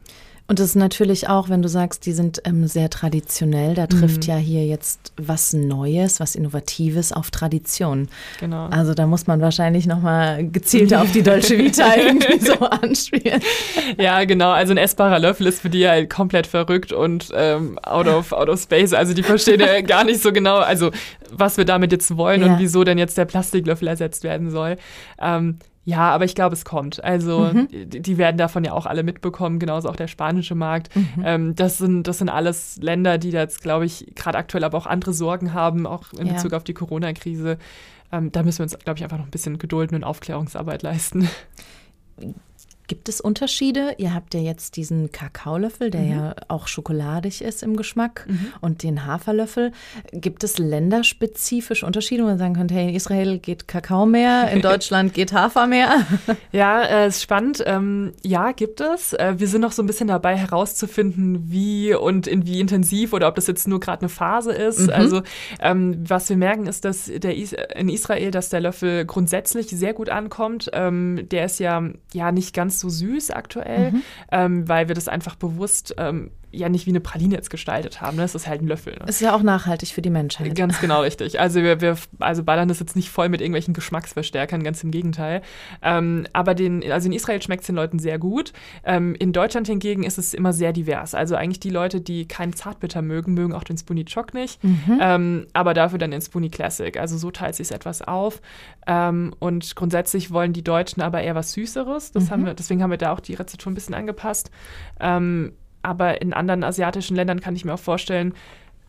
Und 0.49 0.59
das 0.59 0.71
ist 0.71 0.77
natürlich 0.77 1.29
auch, 1.29 1.51
wenn 1.51 1.61
du 1.61 1.69
sagst, 1.69 2.07
die 2.07 2.13
sind 2.13 2.41
ähm, 2.47 2.67
sehr 2.67 2.89
traditionell, 2.89 3.75
da 3.75 3.87
trifft 3.87 4.23
mhm. 4.23 4.33
ja 4.33 4.37
hier 4.37 4.65
jetzt 4.65 5.13
was 5.19 5.53
Neues, 5.53 6.21
was 6.21 6.35
Innovatives 6.35 7.13
auf 7.13 7.31
Tradition. 7.31 8.09
Genau. 8.41 8.67
Also 8.69 8.95
da 8.95 9.07
muss 9.07 9.27
man 9.27 9.43
wahrscheinlich 9.43 9.87
nochmal 9.87 10.49
gezielter 10.49 11.03
auf 11.03 11.13
die 11.13 11.23
Dolce 11.23 11.59
Vita 11.59 11.95
irgendwie 11.97 12.41
so 12.41 12.55
anspielen. 12.61 13.43
Ja, 13.99 14.25
genau. 14.25 14.51
Also 14.51 14.73
ein 14.73 14.79
essbarer 14.79 15.19
Löffel 15.19 15.47
ist 15.47 15.61
für 15.61 15.69
die 15.69 15.87
halt 15.87 16.09
komplett 16.09 16.47
verrückt 16.47 16.93
und 16.93 17.31
ähm, 17.35 17.79
out, 17.81 18.09
of, 18.09 18.33
out 18.33 18.49
of 18.49 18.59
space. 18.59 18.95
Also 18.95 19.13
die 19.13 19.23
verstehen 19.23 19.61
ja 19.61 19.83
gar 19.83 20.05
nicht 20.05 20.23
so 20.23 20.33
genau, 20.33 20.57
also 20.57 20.91
was 21.31 21.59
wir 21.59 21.67
damit 21.67 21.93
jetzt 21.93 22.17
wollen 22.17 22.41
ja. 22.41 22.47
und 22.47 22.59
wieso 22.59 22.85
denn 22.85 22.97
jetzt 22.97 23.19
der 23.19 23.27
Plastiklöffel 23.27 23.87
ersetzt 23.87 24.25
werden 24.25 24.51
soll. 24.51 24.79
Ähm, 25.21 25.59
ja, 25.89 26.11
aber 26.11 26.27
ich 26.27 26.35
glaube, 26.35 26.53
es 26.53 26.67
kommt. 26.67 27.03
Also 27.03 27.51
mhm. 27.51 27.69
die, 27.71 28.03
die, 28.03 28.19
werden 28.19 28.37
davon 28.37 28.63
ja 28.63 28.73
auch 28.73 28.85
alle 28.85 29.03
mitbekommen, 29.03 29.59
genauso 29.59 29.89
auch 29.89 29.97
der 29.97 30.07
spanische 30.07 30.55
Markt. 30.55 30.95
Mhm. 30.95 31.23
Ähm, 31.25 31.55
das, 31.55 31.79
sind, 31.79 32.07
das 32.07 32.19
sind 32.19 32.29
alles 32.29 32.77
Länder, 32.83 33.17
die 33.17 33.31
da 33.31 33.41
jetzt, 33.41 33.63
glaube 33.63 33.87
ich, 33.87 34.05
gerade 34.15 34.37
aktuell 34.37 34.65
aber 34.65 34.77
auch 34.77 34.85
andere 34.85 35.15
Sorgen 35.15 35.55
haben, 35.55 35.87
auch 35.87 36.13
in 36.13 36.27
ja. 36.27 36.35
Bezug 36.35 36.53
auf 36.53 36.63
die 36.63 36.75
Corona-Krise. 36.75 37.57
Ähm, 38.13 38.31
da 38.31 38.43
müssen 38.43 38.59
wir 38.59 38.65
uns, 38.65 38.79
glaube 38.79 38.99
ich, 38.99 39.03
einfach 39.03 39.17
noch 39.17 39.25
ein 39.25 39.31
bisschen 39.31 39.57
Geduld 39.57 39.91
und 39.95 40.05
Aufklärungsarbeit 40.05 40.83
leisten. 40.83 41.27
Gibt 42.89 43.11
es 43.11 43.21
Unterschiede? 43.21 43.95
Ihr 43.99 44.15
habt 44.15 44.33
ja 44.33 44.41
jetzt 44.41 44.77
diesen 44.77 45.13
Kakaolöffel, 45.13 45.91
der 45.91 46.01
mhm. 46.01 46.11
ja 46.11 46.35
auch 46.49 46.69
schokoladig 46.69 47.43
ist 47.43 47.63
im 47.63 47.77
Geschmack, 47.77 48.25
mhm. 48.27 48.47
und 48.63 48.83
den 48.83 49.05
Haferlöffel. 49.05 49.73
Gibt 50.11 50.43
es 50.43 50.57
länderspezifische 50.57 51.85
Unterschiede, 51.85 52.23
wo 52.23 52.29
man 52.29 52.39
sagen 52.39 52.55
könnte, 52.55 52.75
hey, 52.75 52.89
in 52.89 52.95
Israel 52.95 53.39
geht 53.39 53.69
Kakao 53.69 54.07
mehr, 54.07 54.51
in 54.51 54.63
Deutschland 54.63 55.13
geht 55.13 55.35
Hafer 55.35 55.67
mehr? 55.67 56.07
ja, 56.51 56.83
äh, 56.83 57.09
ist 57.09 57.23
spannend. 57.23 57.63
Ähm, 57.67 58.13
ja, 58.25 58.53
gibt 58.53 58.81
es. 58.81 59.13
Äh, 59.13 59.35
wir 59.37 59.49
sind 59.49 59.61
noch 59.61 59.73
so 59.73 59.83
ein 59.83 59.87
bisschen 59.87 60.09
dabei 60.09 60.39
herauszufinden, 60.39 61.51
wie 61.51 61.93
und 61.95 62.27
in 62.27 62.47
wie 62.47 62.59
intensiv 62.59 63.13
oder 63.13 63.29
ob 63.29 63.35
das 63.35 63.47
jetzt 63.47 63.69
nur 63.69 63.81
gerade 63.81 64.01
eine 64.01 64.09
Phase 64.09 64.53
ist. 64.53 64.87
Mhm. 64.87 64.91
Also 64.91 65.23
ähm, 65.61 66.03
was 66.09 66.31
wir 66.31 66.39
merken, 66.39 66.67
ist, 66.67 66.87
dass 66.87 67.05
der 67.15 67.37
Is 67.37 67.55
in 67.77 67.91
Israel, 67.91 68.31
dass 68.31 68.49
der 68.49 68.61
Löffel 68.61 69.05
grundsätzlich 69.05 69.69
sehr 69.69 69.93
gut 69.93 70.09
ankommt. 70.09 70.71
Ähm, 70.73 71.29
der 71.31 71.45
ist 71.45 71.59
ja, 71.61 71.83
ja 72.15 72.33
nicht 72.33 72.55
ganz 72.55 72.78
so 72.81 72.89
süß 72.89 73.31
aktuell, 73.31 73.93
mhm. 73.93 74.03
ähm, 74.33 74.69
weil 74.69 74.89
wir 74.89 74.95
das 74.95 75.09
einfach 75.09 75.37
bewusst 75.37 75.95
ähm, 75.99 76.31
ja 76.51 76.69
nicht 76.69 76.87
wie 76.87 76.91
eine 76.91 77.01
Praline 77.01 77.35
jetzt 77.35 77.51
gestaltet 77.51 78.01
haben. 78.01 78.17
Ne? 78.17 78.23
Das 78.23 78.35
ist 78.35 78.47
halt 78.47 78.63
ein 78.63 78.69
Löffel. 78.69 78.95
Ne? 78.95 79.07
Ist 79.07 79.21
ja 79.21 79.35
auch 79.35 79.43
nachhaltig 79.43 79.91
für 79.91 80.03
die 80.03 80.11
Menschheit. 80.11 80.55
Ganz 80.55 80.81
genau 80.81 81.03
richtig. 81.03 81.41
Also 81.41 81.63
wir, 81.63 81.81
wir 81.81 81.97
also 82.21 82.43
ballern 82.43 82.69
das 82.69 82.81
jetzt 82.81 82.97
nicht 82.97 83.11
voll 83.11 83.29
mit 83.29 83.41
irgendwelchen 83.41 83.75
Geschmacksverstärkern, 83.75 84.63
ganz 84.63 84.83
im 84.83 84.91
Gegenteil. 84.91 85.43
Ähm, 85.83 86.27
aber 86.33 86.55
den, 86.55 86.91
also 86.91 87.07
in 87.07 87.13
Israel 87.13 87.43
schmeckt 87.43 87.63
es 87.63 87.67
den 87.67 87.77
Leuten 87.77 87.99
sehr 87.99 88.19
gut. 88.19 88.53
Ähm, 88.85 89.15
in 89.19 89.33
Deutschland 89.33 89.67
hingegen 89.67 90.05
ist 90.05 90.19
es 90.19 90.33
immer 90.35 90.53
sehr 90.53 90.73
divers. 90.73 91.15
Also 91.15 91.37
eigentlich 91.37 91.61
die 91.61 91.71
Leute, 91.71 92.01
die 92.01 92.27
keinen 92.27 92.55
Zartbitter 92.55 93.03
mögen, 93.03 93.35
mögen 93.35 93.53
auch 93.53 93.65
den 93.65 93.77
Spoonie 93.77 94.05
Choc 94.05 94.33
nicht. 94.33 94.63
Mhm. 94.65 94.99
Ähm, 95.01 95.47
aber 95.53 95.75
dafür 95.75 95.99
dann 95.99 96.11
den 96.11 96.23
Spoonie 96.23 96.51
Classic. 96.51 96.99
Also 96.99 97.19
so 97.19 97.31
teilt 97.31 97.57
sich 97.57 97.69
es 97.69 97.71
etwas 97.71 98.03
auf. 98.03 98.41
Ähm, 98.87 99.35
und 99.39 99.77
grundsätzlich 99.77 100.31
wollen 100.31 100.53
die 100.53 100.65
Deutschen 100.65 101.03
aber 101.03 101.23
eher 101.23 101.35
was 101.35 101.53
Süßeres. 101.53 102.13
Das 102.13 102.25
mhm. 102.25 102.31
haben 102.31 102.47
wir, 102.47 102.55
deswegen 102.55 102.83
haben 102.83 102.91
wir 102.91 102.99
da 102.99 103.13
auch 103.13 103.21
die 103.21 103.35
Rezeptur 103.35 103.71
ein 103.71 103.75
bisschen 103.75 103.95
angepasst. 103.95 104.51
Aber 105.83 106.21
in 106.21 106.33
anderen 106.33 106.65
asiatischen 106.65 107.17
Ländern 107.17 107.41
kann 107.41 107.57
ich 107.57 107.65
mir 107.65 107.75
auch 107.75 107.79
vorstellen, 107.79 108.35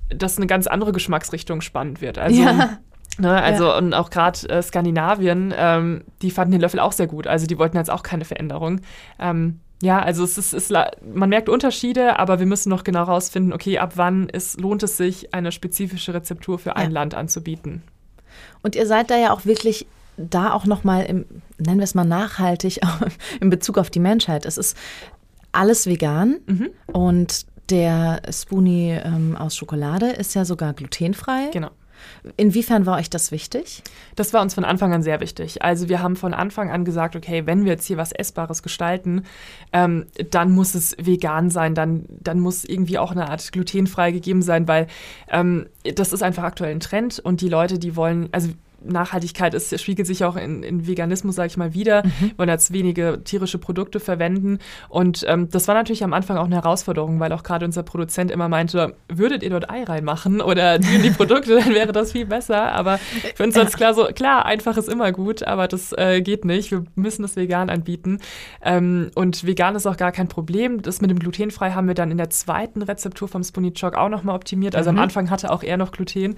dass 0.10 0.38
eine 0.38 0.48
ganz 0.48 0.68
andere 0.68 0.92
Geschmacksrichtung 0.92 1.62
spannend 1.62 2.02
wird. 2.02 2.18
Also, 2.18 2.42
ja. 2.42 2.78
ne, 3.20 3.42
also 3.42 3.66
ja. 3.66 3.78
und 3.78 3.94
auch 3.94 4.10
gerade 4.10 4.48
äh, 4.50 4.62
Skandinavien, 4.62 5.54
ähm, 5.56 6.04
die 6.22 6.32
fanden 6.32 6.54
den 6.54 6.62
Löffel 6.62 6.80
auch 6.80 6.94
sehr 6.94 7.08
gut. 7.08 7.28
Also 7.28 7.46
die 7.46 7.58
wollten 7.58 7.78
jetzt 7.78 7.92
auch 7.92 8.04
keine 8.04 8.26
Veränderung. 8.26 8.82
Ähm, 9.20 9.60
ja, 9.82 10.02
also 10.02 10.24
es 10.24 10.38
ist, 10.38 10.54
ist, 10.54 10.72
man 10.72 11.30
merkt 11.30 11.48
Unterschiede, 11.48 12.20
aber 12.20 12.40
wir 12.40 12.46
müssen 12.46 12.70
noch 12.70 12.84
genau 12.84 13.04
rausfinden, 13.04 13.54
okay, 13.54 13.80
ab 13.80 13.94
wann 13.96 14.28
ist, 14.28 14.60
lohnt 14.60 14.84
es 14.84 14.98
sich, 14.98 15.34
eine 15.34 15.54
spezifische 15.54 16.14
Rezeptur 16.14 16.60
für 16.60 16.76
ein 16.76 16.90
ja. 16.90 16.96
Land 16.96 17.16
anzubieten. 17.16 17.84
Und 18.62 18.76
ihr 18.76 18.86
seid 18.86 19.10
da 19.10 19.18
ja 19.18 19.32
auch 19.32 19.46
wirklich 19.46 19.88
da 20.18 20.52
auch 20.52 20.66
nochmal, 20.66 21.06
nennen 21.06 21.80
wir 21.80 21.84
es 21.84 21.96
mal 21.96 22.04
nachhaltig, 22.04 22.82
in 23.40 23.50
Bezug 23.50 23.78
auf 23.78 23.90
die 23.90 24.02
Menschheit. 24.02 24.46
Es 24.46 24.58
ist 24.58 24.76
alles 25.52 25.88
vegan 25.88 26.40
mhm. 26.48 26.70
und 26.88 27.46
der 27.70 28.22
Spoonie 28.32 28.92
ähm, 29.04 29.36
aus 29.36 29.56
Schokolade 29.56 30.08
ist 30.08 30.34
ja 30.34 30.46
sogar 30.46 30.74
glutenfrei. 30.74 31.50
Genau. 31.52 31.70
Inwiefern 32.38 32.86
war 32.86 32.98
euch 32.98 33.10
das 33.10 33.32
wichtig? 33.32 33.84
Das 34.16 34.34
war 34.34 34.42
uns 34.42 34.54
von 34.54 34.66
Anfang 34.66 34.94
an 34.94 35.04
sehr 35.04 35.20
wichtig. 35.20 35.62
Also 35.64 35.90
wir 35.90 36.02
haben 36.02 36.16
von 36.16 36.34
Anfang 36.34 36.72
an 36.72 36.86
gesagt, 36.86 37.16
okay, 37.16 37.46
wenn 37.46 37.66
wir 37.66 37.74
jetzt 37.74 37.86
hier 37.86 37.98
was 37.98 38.12
Essbares 38.12 38.64
gestalten, 38.64 39.24
ähm, 39.74 40.06
dann 40.32 40.52
muss 40.52 40.76
es 40.76 40.96
vegan 41.00 41.50
sein, 41.50 41.76
dann, 41.76 42.06
dann 42.10 42.40
muss 42.40 42.64
irgendwie 42.64 42.98
auch 42.98 43.12
eine 43.12 43.30
Art 43.30 43.52
glutenfrei 43.52 44.12
gegeben 44.12 44.42
sein, 44.42 44.68
weil 44.68 44.88
ähm, 45.30 45.68
das 45.96 46.14
ist 46.14 46.24
einfach 46.24 46.44
aktuell 46.44 46.72
ein 46.72 46.80
Trend 46.80 47.20
und 47.20 47.42
die 47.42 47.50
Leute, 47.50 47.80
die 47.80 47.96
wollen, 47.96 48.30
also 48.32 48.50
Nachhaltigkeit 48.84 49.54
ist, 49.54 49.80
spiegelt 49.80 50.08
sich 50.08 50.24
auch 50.24 50.36
in, 50.36 50.64
in 50.64 50.88
Veganismus, 50.88 51.36
sage 51.36 51.48
ich 51.48 51.58
mal, 51.58 51.74
wieder. 51.74 52.04
Mhm. 52.06 52.32
wollen 52.38 52.50
jetzt 52.50 52.72
wenige 52.74 53.22
tierische 53.24 53.58
Produkte 53.58 54.00
verwenden. 54.00 54.60
Und 54.88 55.26
ähm, 55.28 55.50
das 55.50 55.68
war 55.68 55.76
natürlich 55.76 56.04
am 56.04 56.14
Anfang 56.14 56.38
auch 56.38 56.46
eine 56.46 56.56
Herausforderung, 56.56 57.20
weil 57.20 57.32
auch 57.32 57.44
gerade 57.44 57.66
unser 57.66 57.84
Produzent 57.84 58.32
immer 58.32 58.50
meinte, 58.50 58.96
würdet 59.08 59.44
ihr 59.44 59.50
dort 59.50 59.70
Ei 59.70 59.84
reinmachen 59.84 60.42
oder 60.42 60.80
die, 60.80 61.00
die 61.02 61.12
Produkte, 61.12 61.60
dann 61.60 61.74
wäre 61.74 61.92
das 61.92 62.12
viel 62.12 62.26
besser. 62.26 62.72
Aber 62.74 63.00
für 63.36 63.44
uns 63.44 63.56
ist 63.56 63.78
klar 63.78 63.94
so, 63.94 64.06
klar, 64.06 64.46
einfach 64.46 64.78
ist 64.78 64.90
immer 64.90 65.12
gut, 65.12 65.44
aber 65.44 65.68
das 65.68 65.94
äh, 65.94 66.22
geht 66.22 66.46
nicht. 66.46 66.72
Wir 66.72 66.84
müssen 66.96 67.22
das 67.22 67.36
vegan 67.36 67.70
anbieten. 67.70 68.20
Ähm, 68.64 69.12
und 69.16 69.46
vegan 69.46 69.76
ist 69.76 69.86
auch 69.86 69.98
gar 69.98 70.12
kein 70.12 70.28
Problem. 70.28 70.82
Das 70.82 71.02
mit 71.02 71.12
dem 71.12 71.20
glutenfrei 71.20 71.72
haben 71.72 71.88
wir 71.88 71.96
dann 71.96 72.12
in 72.12 72.18
der 72.18 72.30
zweiten 72.30 72.82
Rezeptur 72.82 73.28
vom 73.28 73.44
Spoonie 73.44 73.74
Choc 73.74 73.96
auch 73.96 74.10
nochmal 74.10 74.36
optimiert. 74.36 74.76
Also 74.76 74.92
mhm. 74.92 74.98
am 74.98 75.04
Anfang 75.04 75.30
hatte 75.30 75.52
auch 75.52 75.64
er 75.64 75.78
noch 75.78 75.92
Gluten. 75.92 76.36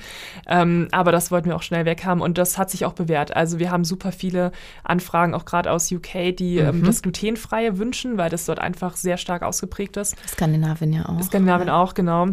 Ähm, 0.48 0.88
aber 0.92 1.12
das 1.12 1.32
wollten 1.32 1.50
wir 1.50 1.56
auch 1.56 1.62
schnell 1.62 1.86
weg 1.86 2.06
haben. 2.06 2.22
Und 2.22 2.31
und 2.32 2.38
das 2.38 2.58
hat 2.58 2.70
sich 2.70 2.86
auch 2.86 2.94
bewährt. 2.94 3.36
Also 3.36 3.60
wir 3.60 3.72
haben 3.72 3.84
super 3.84 4.14
viele 4.14 4.54
Anfragen, 4.86 5.34
auch 5.34 5.44
gerade 5.44 5.70
aus 5.70 5.92
UK, 5.92 6.34
die 6.34 6.60
ähm, 6.60 6.78
mhm. 6.78 6.82
ähm, 6.82 6.84
das 6.86 7.02
Glutenfreie 7.02 7.78
wünschen, 7.78 8.18
weil 8.18 8.30
das 8.30 8.46
dort 8.46 8.60
einfach 8.60 8.96
sehr 8.96 9.18
stark 9.18 9.44
ausgeprägt 9.44 9.98
ist. 9.98 10.16
Skandinavien 10.30 10.94
ja 10.94 11.10
auch. 11.10 11.22
Skandinavien 11.22 11.68
ja. 11.68 11.82
auch, 11.82 11.94
genau. 11.94 12.30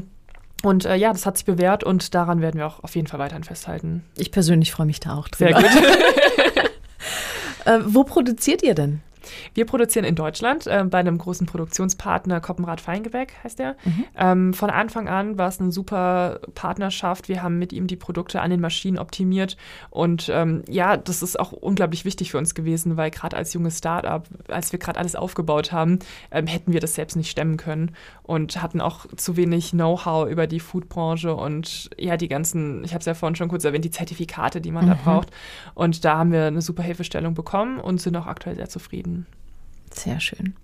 Und 0.63 0.85
äh, 0.85 0.95
ja, 0.95 1.11
das 1.11 1.27
hat 1.27 1.37
sich 1.37 1.47
bewährt 1.47 1.83
und 1.83 2.15
daran 2.15 2.41
werden 2.41 2.59
wir 2.59 2.69
auch 2.69 2.85
auf 2.85 2.95
jeden 2.95 3.09
Fall 3.09 3.19
weiterhin 3.19 3.43
festhalten. 3.43 4.05
Ich 4.17 4.31
persönlich 4.31 4.71
freue 4.71 4.87
mich 4.87 5.01
da 5.01 5.17
auch 5.17 5.27
drüber. 5.27 5.61
Sehr 5.61 5.69
gut. 5.69 6.71
äh, 7.65 7.81
wo 7.85 8.05
produziert 8.05 8.63
ihr 8.63 8.77
denn? 8.77 9.01
Wir 9.55 9.66
produzieren 9.66 10.05
in 10.05 10.14
Deutschland 10.14 10.66
äh, 10.66 10.85
bei 10.89 10.99
einem 10.99 11.18
großen 11.18 11.47
Produktionspartner, 11.47 12.41
Koppenrad 12.41 12.81
Feingebäck 12.81 13.33
heißt 13.43 13.59
der. 13.59 13.76
Mhm. 13.85 14.05
Ähm, 14.16 14.55
von 14.55 14.70
Anfang 14.70 15.09
an 15.09 15.39
war 15.39 15.49
es 15.49 15.61
eine 15.61 15.72
super 15.72 16.41
Partnerschaft. 16.55 17.29
Wir 17.29 17.43
haben 17.43 17.59
mit 17.59 17.72
ihm 17.72 17.87
die 17.87 17.97
Produkte 17.97 18.41
an 18.41 18.51
den 18.51 18.61
Maschinen 18.61 18.99
optimiert. 18.99 19.57
Und 19.91 20.29
ähm, 20.33 20.62
ja, 20.68 20.97
das 20.97 21.22
ist 21.22 21.39
auch 21.39 21.53
unglaublich 21.53 22.05
wichtig 22.05 22.31
für 22.31 22.39
uns 22.39 22.55
gewesen, 22.55 22.97
weil 22.97 23.11
gerade 23.11 23.37
als 23.37 23.53
junges 23.53 23.79
Startup, 23.79 24.26
als 24.49 24.72
wir 24.72 24.79
gerade 24.79 24.99
alles 24.99 25.16
aufgebaut 25.16 25.72
haben, 25.72 25.99
ähm, 26.31 26.47
hätten 26.47 26.72
wir 26.72 26.81
das 26.81 26.95
selbst 26.95 27.16
nicht 27.16 27.31
stemmen 27.31 27.57
können 27.57 27.93
und 28.22 28.62
hatten 28.62 28.81
auch 28.81 29.07
zu 29.16 29.37
wenig 29.37 29.70
Know-how 29.70 30.29
über 30.29 30.47
die 30.47 30.61
Foodbranche 30.61 31.35
und 31.35 31.91
ja, 31.99 32.16
die 32.16 32.29
ganzen, 32.29 32.85
ich 32.85 32.93
habe 32.93 33.01
es 33.01 33.07
ja 33.07 33.14
vorhin 33.14 33.37
schon 33.37 33.49
kurz 33.49 33.64
erwähnt, 33.64 33.85
die 33.85 33.91
Zertifikate, 33.91 34.61
die 34.61 34.70
man 34.70 34.85
mhm. 34.85 34.91
da 34.91 34.95
braucht. 35.03 35.31
Und 35.74 36.05
da 36.05 36.18
haben 36.18 36.33
wir 36.33 36.47
eine 36.47 36.62
super 36.62 36.83
Hilfestellung 36.83 37.35
bekommen 37.35 37.79
und 37.79 38.01
sind 38.01 38.16
auch 38.16 38.26
aktuell 38.26 38.57
sehr 38.57 38.68
zufrieden. 38.68 39.18
Sehr 39.95 40.20
schön. 40.20 40.55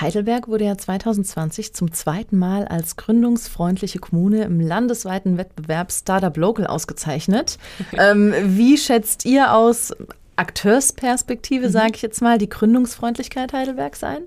Heidelberg 0.00 0.48
wurde 0.48 0.64
ja 0.64 0.76
2020 0.76 1.72
zum 1.72 1.92
zweiten 1.92 2.38
Mal 2.38 2.66
als 2.66 2.96
gründungsfreundliche 2.96 3.98
Kommune 3.98 4.42
im 4.44 4.60
landesweiten 4.60 5.38
Wettbewerb 5.38 5.90
Startup 5.90 6.36
Local 6.36 6.66
ausgezeichnet. 6.66 7.58
ähm, 7.92 8.34
wie 8.42 8.76
schätzt 8.76 9.24
ihr 9.24 9.54
aus 9.54 9.94
Akteursperspektive, 10.36 11.68
mhm. 11.68 11.72
sage 11.72 11.92
ich 11.96 12.02
jetzt 12.02 12.22
mal, 12.22 12.38
die 12.38 12.48
Gründungsfreundlichkeit 12.48 13.52
Heidelbergs 13.52 14.04
ein? 14.04 14.22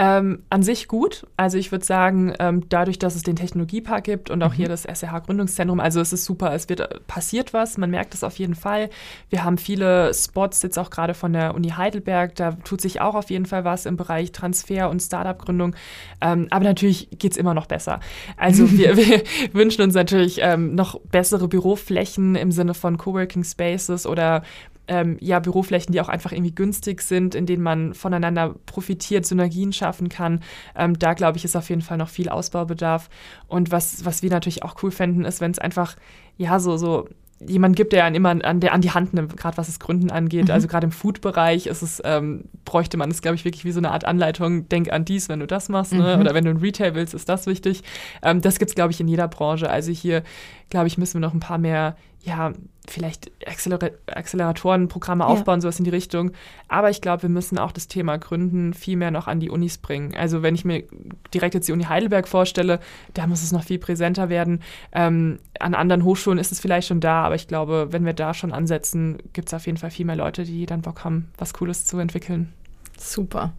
Ähm, 0.00 0.44
an 0.48 0.62
sich 0.62 0.86
gut. 0.86 1.26
Also 1.36 1.58
ich 1.58 1.72
würde 1.72 1.84
sagen, 1.84 2.32
ähm, 2.38 2.68
dadurch, 2.68 3.00
dass 3.00 3.16
es 3.16 3.24
den 3.24 3.34
Technologiepark 3.34 4.04
gibt 4.04 4.30
und 4.30 4.40
auch 4.44 4.52
mhm. 4.52 4.56
hier 4.56 4.68
das 4.68 4.84
SRH-Gründungszentrum, 4.84 5.80
also 5.80 6.00
es 6.00 6.12
ist 6.12 6.24
super, 6.24 6.54
es 6.54 6.68
wird 6.68 6.78
äh, 6.78 7.00
passiert 7.08 7.52
was, 7.52 7.78
man 7.78 7.90
merkt 7.90 8.14
es 8.14 8.22
auf 8.22 8.36
jeden 8.36 8.54
Fall. 8.54 8.90
Wir 9.28 9.42
haben 9.42 9.58
viele 9.58 10.14
Spots 10.14 10.62
jetzt 10.62 10.78
auch 10.78 10.90
gerade 10.90 11.14
von 11.14 11.32
der 11.32 11.56
Uni 11.56 11.70
Heidelberg, 11.70 12.36
da 12.36 12.52
tut 12.52 12.80
sich 12.80 13.00
auch 13.00 13.16
auf 13.16 13.28
jeden 13.30 13.44
Fall 13.44 13.64
was 13.64 13.86
im 13.86 13.96
Bereich 13.96 14.30
Transfer 14.30 14.88
und 14.88 15.02
Startup-Gründung. 15.02 15.74
Ähm, 16.20 16.46
aber 16.50 16.62
natürlich 16.62 17.08
geht 17.18 17.32
es 17.32 17.36
immer 17.36 17.54
noch 17.54 17.66
besser. 17.66 17.98
Also 18.36 18.70
wir, 18.78 18.96
wir 18.96 19.24
wünschen 19.52 19.82
uns 19.82 19.94
natürlich 19.94 20.38
ähm, 20.42 20.76
noch 20.76 21.00
bessere 21.10 21.48
Büroflächen 21.48 22.36
im 22.36 22.52
Sinne 22.52 22.74
von 22.74 22.98
Coworking 22.98 23.42
Spaces 23.42 24.06
oder 24.06 24.44
ähm, 24.88 25.16
ja, 25.20 25.38
Büroflächen, 25.38 25.92
die 25.92 26.00
auch 26.00 26.08
einfach 26.08 26.32
irgendwie 26.32 26.54
günstig 26.54 27.02
sind, 27.02 27.34
in 27.34 27.46
denen 27.46 27.62
man 27.62 27.94
voneinander 27.94 28.54
profitiert, 28.66 29.26
Synergien 29.26 29.72
schaffen 29.72 30.08
kann. 30.08 30.40
Ähm, 30.74 30.98
da 30.98 31.14
glaube 31.14 31.38
ich, 31.38 31.44
ist 31.44 31.56
auf 31.56 31.68
jeden 31.68 31.82
Fall 31.82 31.98
noch 31.98 32.08
viel 32.08 32.28
Ausbaubedarf. 32.28 33.08
Und 33.46 33.70
was, 33.70 34.04
was 34.04 34.22
wir 34.22 34.30
natürlich 34.30 34.62
auch 34.62 34.82
cool 34.82 34.90
fänden, 34.90 35.24
ist, 35.24 35.40
wenn 35.40 35.50
es 35.50 35.58
einfach, 35.58 35.96
ja, 36.36 36.58
so, 36.58 36.76
so 36.76 37.08
jemand 37.46 37.76
gibt, 37.76 37.92
der 37.92 38.04
einen 38.04 38.16
immer 38.16 38.30
an, 38.44 38.60
der, 38.60 38.72
an 38.72 38.80
die 38.80 38.90
Hand 38.90 39.14
nimmt, 39.14 39.36
gerade 39.36 39.56
was 39.56 39.68
das 39.68 39.78
Gründen 39.78 40.10
angeht. 40.10 40.46
Mhm. 40.46 40.50
Also 40.50 40.66
gerade 40.66 40.86
im 40.86 40.92
Food-Bereich 40.92 41.66
ist 41.66 41.82
es, 41.82 42.02
ähm, 42.04 42.44
bräuchte 42.64 42.96
man 42.96 43.10
es, 43.10 43.22
glaube 43.22 43.36
ich, 43.36 43.44
wirklich 43.44 43.64
wie 43.64 43.70
so 43.70 43.78
eine 43.78 43.92
Art 43.92 44.04
Anleitung, 44.04 44.68
denk 44.68 44.92
an 44.92 45.04
dies, 45.04 45.28
wenn 45.28 45.40
du 45.40 45.46
das 45.46 45.68
machst, 45.68 45.92
ne? 45.92 46.16
mhm. 46.16 46.20
oder 46.20 46.34
wenn 46.34 46.44
du 46.44 46.50
ein 46.50 46.56
Retail 46.56 46.94
willst, 46.94 47.14
ist 47.14 47.28
das 47.28 47.46
wichtig. 47.46 47.82
Ähm, 48.22 48.40
das 48.40 48.58
gibt 48.58 48.70
es, 48.70 48.74
glaube 48.74 48.92
ich, 48.92 49.00
in 49.00 49.08
jeder 49.08 49.28
Branche. 49.28 49.70
Also 49.70 49.92
hier, 49.92 50.22
glaube 50.70 50.88
ich, 50.88 50.98
müssen 50.98 51.20
wir 51.20 51.26
noch 51.26 51.34
ein 51.34 51.40
paar 51.40 51.58
mehr 51.58 51.96
ja, 52.20 52.52
vielleicht 52.90 53.30
Acceler 53.46 53.78
Acceleratorenprogramme 54.06 55.24
ja. 55.24 55.28
aufbauen, 55.28 55.60
sowas 55.60 55.78
in 55.78 55.84
die 55.84 55.90
Richtung. 55.90 56.32
Aber 56.68 56.90
ich 56.90 57.00
glaube, 57.00 57.22
wir 57.22 57.28
müssen 57.28 57.58
auch 57.58 57.72
das 57.72 57.88
Thema 57.88 58.18
Gründen 58.18 58.74
viel 58.74 58.96
mehr 58.96 59.10
noch 59.10 59.26
an 59.28 59.40
die 59.40 59.50
Unis 59.50 59.78
bringen. 59.78 60.14
Also 60.14 60.42
wenn 60.42 60.54
ich 60.54 60.64
mir 60.64 60.84
direkt 61.32 61.54
jetzt 61.54 61.68
die 61.68 61.72
Uni 61.72 61.84
Heidelberg 61.84 62.28
vorstelle, 62.28 62.80
da 63.14 63.26
muss 63.26 63.42
es 63.42 63.52
noch 63.52 63.64
viel 63.64 63.78
präsenter 63.78 64.28
werden. 64.28 64.62
Ähm, 64.92 65.38
an 65.60 65.74
anderen 65.74 66.04
Hochschulen 66.04 66.38
ist 66.38 66.52
es 66.52 66.60
vielleicht 66.60 66.88
schon 66.88 67.00
da, 67.00 67.22
aber 67.22 67.34
ich 67.34 67.48
glaube, 67.48 67.88
wenn 67.90 68.04
wir 68.04 68.14
da 68.14 68.34
schon 68.34 68.52
ansetzen, 68.52 69.18
gibt 69.32 69.48
es 69.48 69.54
auf 69.54 69.66
jeden 69.66 69.78
Fall 69.78 69.90
viel 69.90 70.06
mehr 70.06 70.16
Leute, 70.16 70.44
die 70.44 70.66
dann 70.66 70.82
Bock 70.82 71.04
haben, 71.04 71.30
was 71.38 71.54
Cooles 71.54 71.86
zu 71.86 71.98
entwickeln. 71.98 72.52
Super. 72.98 73.52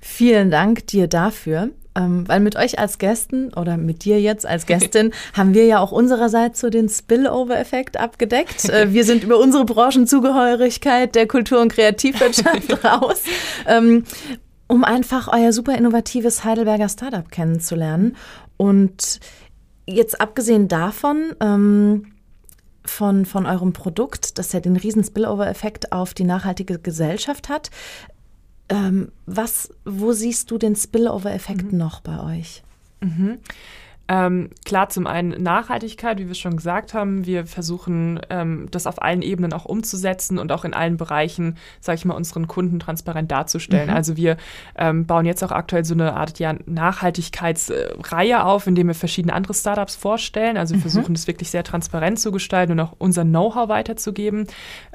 Vielen 0.00 0.50
Dank 0.50 0.86
dir 0.86 1.08
dafür. 1.08 1.70
Ähm, 1.96 2.26
weil 2.26 2.40
mit 2.40 2.56
euch 2.56 2.78
als 2.78 2.98
Gästen 2.98 3.54
oder 3.54 3.76
mit 3.76 4.04
dir 4.04 4.20
jetzt 4.20 4.46
als 4.46 4.66
Gästin 4.66 5.12
haben 5.32 5.54
wir 5.54 5.66
ja 5.66 5.78
auch 5.78 5.92
unsererseits 5.92 6.60
so 6.60 6.68
den 6.68 6.88
Spillover-Effekt 6.88 7.98
abgedeckt. 7.98 8.68
Äh, 8.68 8.92
wir 8.92 9.04
sind 9.04 9.22
über 9.22 9.38
unsere 9.38 9.64
Branchenzugehörigkeit 9.64 11.14
der 11.14 11.28
Kultur- 11.28 11.60
und 11.60 11.72
Kreativwirtschaft 11.72 12.84
raus. 12.84 13.22
Ähm, 13.66 14.04
um 14.66 14.82
einfach 14.82 15.28
euer 15.32 15.52
super 15.52 15.76
innovatives 15.76 16.44
Heidelberger 16.44 16.88
Startup 16.88 17.30
kennenzulernen. 17.30 18.16
Und 18.56 19.20
jetzt 19.86 20.20
abgesehen 20.20 20.68
davon, 20.68 21.34
ähm, 21.40 22.06
von, 22.86 23.24
von 23.24 23.46
eurem 23.46 23.72
Produkt, 23.72 24.38
das 24.38 24.52
ja 24.52 24.60
den 24.60 24.76
riesen 24.76 25.04
Spillover-Effekt 25.04 25.92
auf 25.92 26.14
die 26.14 26.24
nachhaltige 26.24 26.78
Gesellschaft 26.78 27.48
hat. 27.48 27.70
Ähm, 28.74 29.12
was, 29.26 29.70
wo 29.84 30.12
siehst 30.12 30.50
du 30.50 30.58
den 30.58 30.74
Spillover-Effekt 30.74 31.72
mhm. 31.72 31.78
noch 31.78 32.00
bei 32.00 32.38
euch? 32.38 32.64
Mhm. 33.00 33.38
Ähm, 34.06 34.50
klar, 34.66 34.90
zum 34.90 35.06
einen 35.06 35.42
Nachhaltigkeit, 35.42 36.18
wie 36.18 36.28
wir 36.28 36.34
schon 36.34 36.56
gesagt 36.56 36.92
haben. 36.92 37.24
Wir 37.24 37.46
versuchen, 37.46 38.20
ähm, 38.28 38.68
das 38.70 38.86
auf 38.86 39.00
allen 39.00 39.22
Ebenen 39.22 39.54
auch 39.54 39.64
umzusetzen 39.64 40.38
und 40.38 40.52
auch 40.52 40.66
in 40.66 40.74
allen 40.74 40.98
Bereichen, 40.98 41.56
sage 41.80 41.96
ich 41.96 42.04
mal, 42.04 42.14
unseren 42.14 42.46
Kunden 42.46 42.78
transparent 42.78 43.30
darzustellen. 43.30 43.88
Mhm. 43.88 43.96
Also 43.96 44.16
wir 44.18 44.36
ähm, 44.76 45.06
bauen 45.06 45.24
jetzt 45.24 45.42
auch 45.42 45.52
aktuell 45.52 45.86
so 45.86 45.94
eine 45.94 46.14
Art 46.14 46.38
ja, 46.38 46.54
Nachhaltigkeitsreihe 46.66 48.44
auf, 48.44 48.66
indem 48.66 48.88
wir 48.88 48.94
verschiedene 48.94 49.32
andere 49.32 49.54
Startups 49.54 49.96
vorstellen. 49.96 50.58
Also 50.58 50.74
wir 50.74 50.78
mhm. 50.78 50.82
versuchen, 50.82 51.14
das 51.14 51.26
wirklich 51.26 51.50
sehr 51.50 51.64
transparent 51.64 52.18
zu 52.18 52.30
gestalten 52.30 52.72
und 52.72 52.80
auch 52.80 52.92
unser 52.98 53.24
Know-how 53.24 53.70
weiterzugeben. 53.70 54.46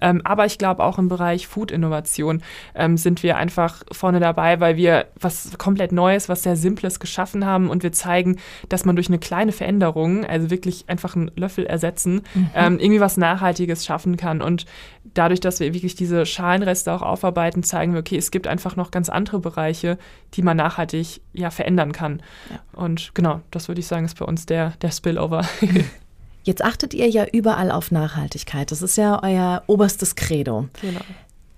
Ähm, 0.01 0.21
aber 0.23 0.45
ich 0.45 0.59
glaube, 0.59 0.83
auch 0.83 0.99
im 0.99 1.07
Bereich 1.07 1.47
Food-Innovation 1.47 2.43
ähm, 2.75 2.95
sind 2.95 3.23
wir 3.23 3.37
einfach 3.37 3.83
vorne 3.91 4.19
dabei, 4.19 4.59
weil 4.59 4.75
wir 4.75 5.07
was 5.19 5.57
komplett 5.57 5.91
Neues, 5.91 6.29
was 6.29 6.43
sehr 6.43 6.55
Simples 6.55 6.99
geschaffen 6.99 7.43
haben 7.43 7.71
und 7.71 7.81
wir 7.81 7.91
zeigen, 7.91 8.37
dass 8.67 8.85
man 8.85 8.98
durch 8.99 9.07
eine 9.07 9.17
kleine 9.17 9.53
Veränderung, 9.53 10.25
also 10.25 10.49
wirklich 10.49 10.83
einfach 10.87 11.15
einen 11.15 11.31
Löffel 11.37 11.65
ersetzen, 11.65 12.21
mhm. 12.33 12.49
ähm, 12.53 12.79
irgendwie 12.79 12.99
was 12.99 13.15
Nachhaltiges 13.15 13.85
schaffen 13.85 14.17
kann. 14.17 14.41
Und 14.41 14.65
dadurch, 15.13 15.39
dass 15.39 15.61
wir 15.61 15.73
wirklich 15.73 15.95
diese 15.95 16.25
Schalenreste 16.25 16.91
auch 16.91 17.01
aufarbeiten, 17.01 17.63
zeigen 17.63 17.93
wir, 17.93 18.01
okay, 18.01 18.17
es 18.17 18.29
gibt 18.29 18.45
einfach 18.45 18.75
noch 18.75 18.91
ganz 18.91 19.07
andere 19.07 19.39
Bereiche, 19.39 19.97
die 20.33 20.41
man 20.41 20.57
nachhaltig 20.57 21.21
ja 21.31 21.49
verändern 21.49 21.93
kann. 21.93 22.21
Ja. 22.49 22.59
Und 22.73 23.15
genau, 23.15 23.39
das 23.51 23.69
würde 23.69 23.79
ich 23.79 23.87
sagen, 23.87 24.03
ist 24.03 24.19
bei 24.19 24.25
uns 24.25 24.45
der, 24.45 24.73
der 24.81 24.91
Spillover. 24.91 25.47
Jetzt 26.43 26.61
achtet 26.61 26.93
ihr 26.93 27.07
ja 27.07 27.25
überall 27.31 27.71
auf 27.71 27.91
Nachhaltigkeit. 27.91 28.69
Das 28.69 28.81
ist 28.81 28.97
ja 28.97 29.23
euer 29.23 29.63
oberstes 29.67 30.15
Credo. 30.15 30.67
Genau. 30.81 31.01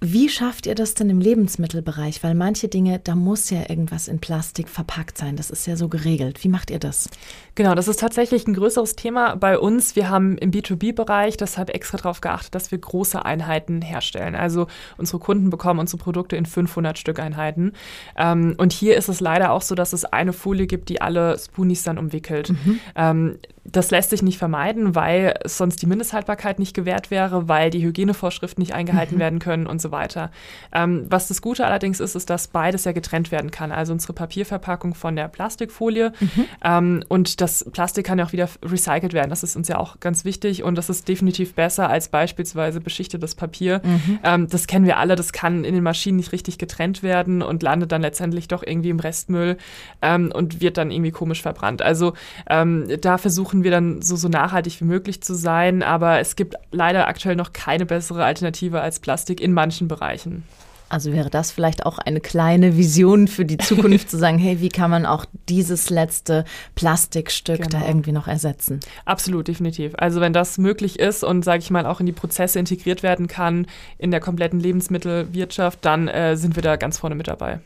Wie 0.03 0.29
schafft 0.29 0.65
ihr 0.65 0.73
das 0.73 0.95
denn 0.95 1.11
im 1.11 1.19
Lebensmittelbereich? 1.19 2.23
Weil 2.23 2.33
manche 2.33 2.67
Dinge, 2.67 2.97
da 2.97 3.13
muss 3.13 3.51
ja 3.51 3.69
irgendwas 3.69 4.07
in 4.07 4.17
Plastik 4.17 4.67
verpackt 4.67 5.15
sein. 5.15 5.35
Das 5.35 5.51
ist 5.51 5.67
ja 5.67 5.75
so 5.75 5.89
geregelt. 5.89 6.43
Wie 6.43 6.47
macht 6.47 6.71
ihr 6.71 6.79
das? 6.79 7.07
Genau, 7.53 7.75
das 7.75 7.87
ist 7.87 7.99
tatsächlich 7.99 8.47
ein 8.47 8.55
größeres 8.55 8.95
Thema 8.95 9.35
bei 9.35 9.59
uns. 9.59 9.95
Wir 9.95 10.09
haben 10.09 10.39
im 10.39 10.49
B2B-Bereich 10.49 11.37
deshalb 11.37 11.69
extra 11.69 11.97
darauf 11.97 12.19
geachtet, 12.19 12.55
dass 12.55 12.71
wir 12.71 12.79
große 12.79 13.23
Einheiten 13.23 13.83
herstellen. 13.83 14.33
Also 14.33 14.65
unsere 14.97 15.19
Kunden 15.19 15.51
bekommen 15.51 15.79
unsere 15.79 16.01
Produkte 16.01 16.35
in 16.35 16.47
500 16.47 16.97
Stück 16.97 17.19
Einheiten. 17.19 17.73
Ähm, 18.17 18.55
und 18.57 18.73
hier 18.73 18.97
ist 18.97 19.07
es 19.07 19.19
leider 19.19 19.51
auch 19.51 19.61
so, 19.61 19.75
dass 19.75 19.93
es 19.93 20.03
eine 20.05 20.33
Folie 20.33 20.65
gibt, 20.65 20.89
die 20.89 20.99
alle 20.99 21.37
Spoonies 21.37 21.83
dann 21.83 21.99
umwickelt. 21.99 22.49
Mhm. 22.49 22.79
Ähm, 22.95 23.39
das 23.63 23.91
lässt 23.91 24.09
sich 24.09 24.23
nicht 24.23 24.39
vermeiden, 24.39 24.95
weil 24.95 25.35
sonst 25.45 25.81
die 25.81 25.85
Mindesthaltbarkeit 25.85 26.57
nicht 26.57 26.73
gewährt 26.73 27.11
wäre, 27.11 27.47
weil 27.47 27.69
die 27.69 27.83
Hygienevorschriften 27.83 28.61
nicht 28.61 28.73
eingehalten 28.73 29.15
mhm. 29.15 29.19
werden 29.19 29.39
können 29.39 29.67
und 29.67 29.79
so 29.79 29.91
weiter. 29.91 30.31
Ähm, 30.73 31.05
was 31.09 31.27
das 31.27 31.41
Gute 31.41 31.65
allerdings 31.65 31.99
ist, 31.99 32.15
ist, 32.15 32.29
dass 32.29 32.47
beides 32.47 32.85
ja 32.85 32.91
getrennt 32.91 33.31
werden 33.31 33.51
kann. 33.51 33.71
Also 33.71 33.93
unsere 33.93 34.13
Papierverpackung 34.13 34.95
von 34.95 35.15
der 35.15 35.27
Plastikfolie 35.27 36.11
mhm. 36.19 36.45
ähm, 36.63 37.03
und 37.07 37.39
das 37.39 37.63
Plastik 37.71 38.05
kann 38.05 38.17
ja 38.17 38.25
auch 38.25 38.31
wieder 38.31 38.49
recycelt 38.63 39.13
werden. 39.13 39.29
Das 39.29 39.43
ist 39.43 39.55
uns 39.55 39.67
ja 39.67 39.77
auch 39.77 39.99
ganz 39.99 40.25
wichtig 40.25 40.63
und 40.63 40.75
das 40.75 40.89
ist 40.89 41.07
definitiv 41.07 41.53
besser 41.53 41.89
als 41.89 42.09
beispielsweise 42.09 42.81
beschichtetes 42.81 43.35
Papier. 43.35 43.81
Mhm. 43.83 44.19
Ähm, 44.23 44.47
das 44.49 44.65
kennen 44.65 44.85
wir 44.85 44.97
alle, 44.97 45.15
das 45.15 45.33
kann 45.33 45.63
in 45.63 45.75
den 45.75 45.83
Maschinen 45.83 46.17
nicht 46.17 46.31
richtig 46.31 46.57
getrennt 46.57 47.03
werden 47.03 47.43
und 47.43 47.61
landet 47.61 47.91
dann 47.91 48.01
letztendlich 48.01 48.47
doch 48.47 48.63
irgendwie 48.65 48.89
im 48.89 48.99
Restmüll 48.99 49.57
ähm, 50.01 50.31
und 50.33 50.61
wird 50.61 50.77
dann 50.77 50.89
irgendwie 50.89 51.11
komisch 51.11 51.43
verbrannt. 51.43 51.83
Also 51.83 52.13
ähm, 52.49 52.87
da 53.01 53.19
versuchen 53.19 53.50
versuchen 53.51 53.63
wir 53.65 53.71
dann 53.71 54.01
so, 54.01 54.15
so 54.15 54.29
nachhaltig 54.29 54.79
wie 54.79 54.85
möglich 54.85 55.21
zu 55.21 55.35
sein, 55.35 55.83
aber 55.83 56.19
es 56.19 56.37
gibt 56.37 56.55
leider 56.71 57.07
aktuell 57.07 57.35
noch 57.35 57.51
keine 57.51 57.85
bessere 57.85 58.23
Alternative 58.23 58.79
als 58.79 59.01
Plastik 59.01 59.41
in 59.41 59.51
manchen 59.51 59.89
Bereichen. 59.89 60.43
Also 60.87 61.11
wäre 61.11 61.29
das 61.29 61.51
vielleicht 61.51 61.85
auch 61.85 61.99
eine 61.99 62.21
kleine 62.21 62.77
Vision 62.77 63.27
für 63.27 63.43
die 63.43 63.57
Zukunft 63.57 64.09
zu 64.09 64.17
sagen, 64.17 64.37
hey, 64.37 64.61
wie 64.61 64.69
kann 64.69 64.89
man 64.89 65.05
auch 65.05 65.25
dieses 65.49 65.89
letzte 65.89 66.45
Plastikstück 66.75 67.63
genau. 67.63 67.79
da 67.79 67.87
irgendwie 67.87 68.11
noch 68.13 68.27
ersetzen? 68.27 68.79
Absolut, 69.03 69.47
definitiv. 69.49 69.93
Also 69.97 70.21
wenn 70.21 70.33
das 70.33 70.57
möglich 70.57 70.99
ist 70.99 71.23
und 71.23 71.43
sage 71.43 71.59
ich 71.59 71.71
mal 71.71 71.85
auch 71.85 71.99
in 71.99 72.05
die 72.05 72.11
Prozesse 72.13 72.57
integriert 72.57 73.03
werden 73.03 73.27
kann 73.27 73.67
in 73.97 74.11
der 74.11 74.21
kompletten 74.21 74.61
Lebensmittelwirtschaft, 74.61 75.79
dann 75.81 76.07
äh, 76.07 76.37
sind 76.37 76.55
wir 76.55 76.63
da 76.63 76.77
ganz 76.77 76.99
vorne 76.99 77.15
mit 77.15 77.27
dabei. 77.27 77.59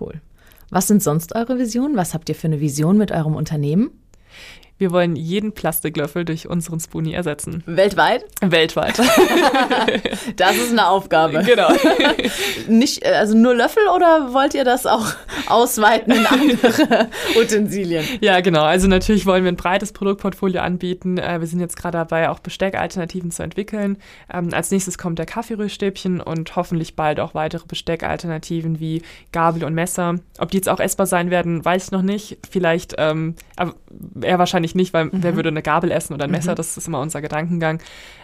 Cool. 0.00 0.20
Was 0.70 0.86
sind 0.86 1.02
sonst 1.02 1.34
eure 1.34 1.58
Visionen? 1.58 1.96
Was 1.96 2.14
habt 2.14 2.28
ihr 2.28 2.34
für 2.34 2.46
eine 2.48 2.60
Vision 2.60 2.98
mit 2.98 3.10
eurem 3.10 3.34
Unternehmen? 3.34 3.90
Wir 4.76 4.90
wollen 4.90 5.14
jeden 5.14 5.52
Plastiklöffel 5.52 6.24
durch 6.24 6.48
unseren 6.48 6.80
Spoonie 6.80 7.14
ersetzen. 7.14 7.62
Weltweit? 7.64 8.24
Weltweit. 8.40 8.98
das 10.36 10.56
ist 10.56 10.72
eine 10.72 10.88
Aufgabe. 10.88 11.44
Genau. 11.44 11.68
Nicht, 12.68 13.04
äh, 13.04 13.10
also 13.10 13.36
nur 13.36 13.54
Löffel 13.54 13.84
oder 13.94 14.32
wollt 14.32 14.52
ihr 14.54 14.64
das 14.64 14.84
auch 14.86 15.06
ausweiten 15.46 16.12
in 16.12 16.26
andere 16.26 17.08
Utensilien? 17.40 18.04
Ja, 18.20 18.40
genau. 18.40 18.64
Also 18.64 18.88
natürlich 18.88 19.26
wollen 19.26 19.44
wir 19.44 19.52
ein 19.52 19.56
breites 19.56 19.92
Produktportfolio 19.92 20.60
anbieten. 20.60 21.18
Äh, 21.18 21.38
wir 21.38 21.46
sind 21.46 21.60
jetzt 21.60 21.76
gerade 21.76 21.98
dabei, 21.98 22.28
auch 22.28 22.40
Besteckalternativen 22.40 23.30
zu 23.30 23.44
entwickeln. 23.44 23.98
Ähm, 24.32 24.48
als 24.52 24.72
nächstes 24.72 24.98
kommt 24.98 25.20
der 25.20 25.26
Kaffeerührstäbchen 25.26 26.20
und 26.20 26.56
hoffentlich 26.56 26.96
bald 26.96 27.20
auch 27.20 27.34
weitere 27.34 27.64
Besteckalternativen 27.64 28.80
wie 28.80 29.02
Gabel 29.30 29.62
und 29.62 29.74
Messer. 29.74 30.16
Ob 30.38 30.50
die 30.50 30.56
jetzt 30.56 30.68
auch 30.68 30.80
essbar 30.80 31.06
sein 31.06 31.30
werden, 31.30 31.64
weiß 31.64 31.84
ich 31.84 31.90
noch 31.92 32.02
nicht. 32.02 32.38
Vielleicht, 32.50 32.96
ähm, 32.98 33.36
eher 34.20 34.38
wahrscheinlich 34.38 34.63
wahrscheinlich 34.64 34.74
nicht, 34.74 34.94
weil 34.94 35.06
mhm. 35.06 35.10
wer 35.12 35.36
würde 35.36 35.50
eine 35.50 35.62
Gabel 35.62 35.90
essen 35.90 36.14
oder 36.14 36.24
ein 36.24 36.30
Messer? 36.30 36.52
Mhm. 36.52 36.56
Das 36.56 36.76
ist 36.76 36.88
immer 36.88 37.00
unser 37.00 37.20
Gedankengang. 37.20 37.80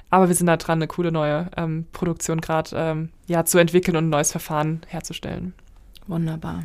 Aber 0.08 0.28
wir 0.28 0.34
sind 0.34 0.46
da 0.46 0.56
dran, 0.56 0.78
eine 0.78 0.88
coole 0.88 1.12
neue 1.12 1.50
ähm, 1.56 1.86
Produktion 1.92 2.40
gerade 2.40 2.70
ähm, 2.74 3.10
ja, 3.26 3.44
zu 3.44 3.58
entwickeln 3.58 3.96
und 3.96 4.06
ein 4.06 4.10
neues 4.10 4.32
Verfahren 4.32 4.80
herzustellen. 4.88 5.54
Wunderbar. 6.06 6.64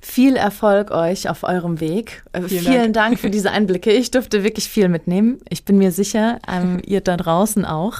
Viel 0.00 0.36
Erfolg 0.36 0.92
euch 0.92 1.28
auf 1.28 1.42
eurem 1.42 1.80
Weg. 1.80 2.22
Äh, 2.32 2.42
vielen, 2.42 2.62
Vielen 2.62 2.92
Dank. 2.92 2.94
Dank. 2.94 3.18
für 3.18 3.30
diese 3.30 3.50
Einblicke. 3.50 3.90
Ich 3.90 4.12
durfte 4.12 4.44
wirklich 4.44 4.68
viel 4.68 4.88
mitnehmen. 4.88 5.40
Ich 5.48 5.64
bin 5.64 5.78
mir 5.78 5.90
sicher, 5.90 6.38
ähm, 6.46 6.80
ihr 6.86 7.00
da 7.00 7.16
draußen 7.16 7.64
auch. 7.64 7.96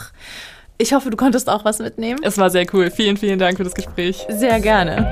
Ich 0.81 0.93
hoffe, 0.93 1.11
du 1.11 1.17
konntest 1.17 1.49
auch 1.49 1.65
was 1.65 1.81
mitnehmen. 1.81 2.21
Es 2.23 2.39
war 2.39 2.51
sehr 2.51 2.65
cool. 2.73 2.93
Vielen, 2.93 3.17
vielen 3.17 3.41
Dank 3.41 3.57
für 3.57 3.65
das 3.65 3.75
Gespräch. 3.75 4.25
Sehr 4.29 4.61
gerne. 4.61 5.11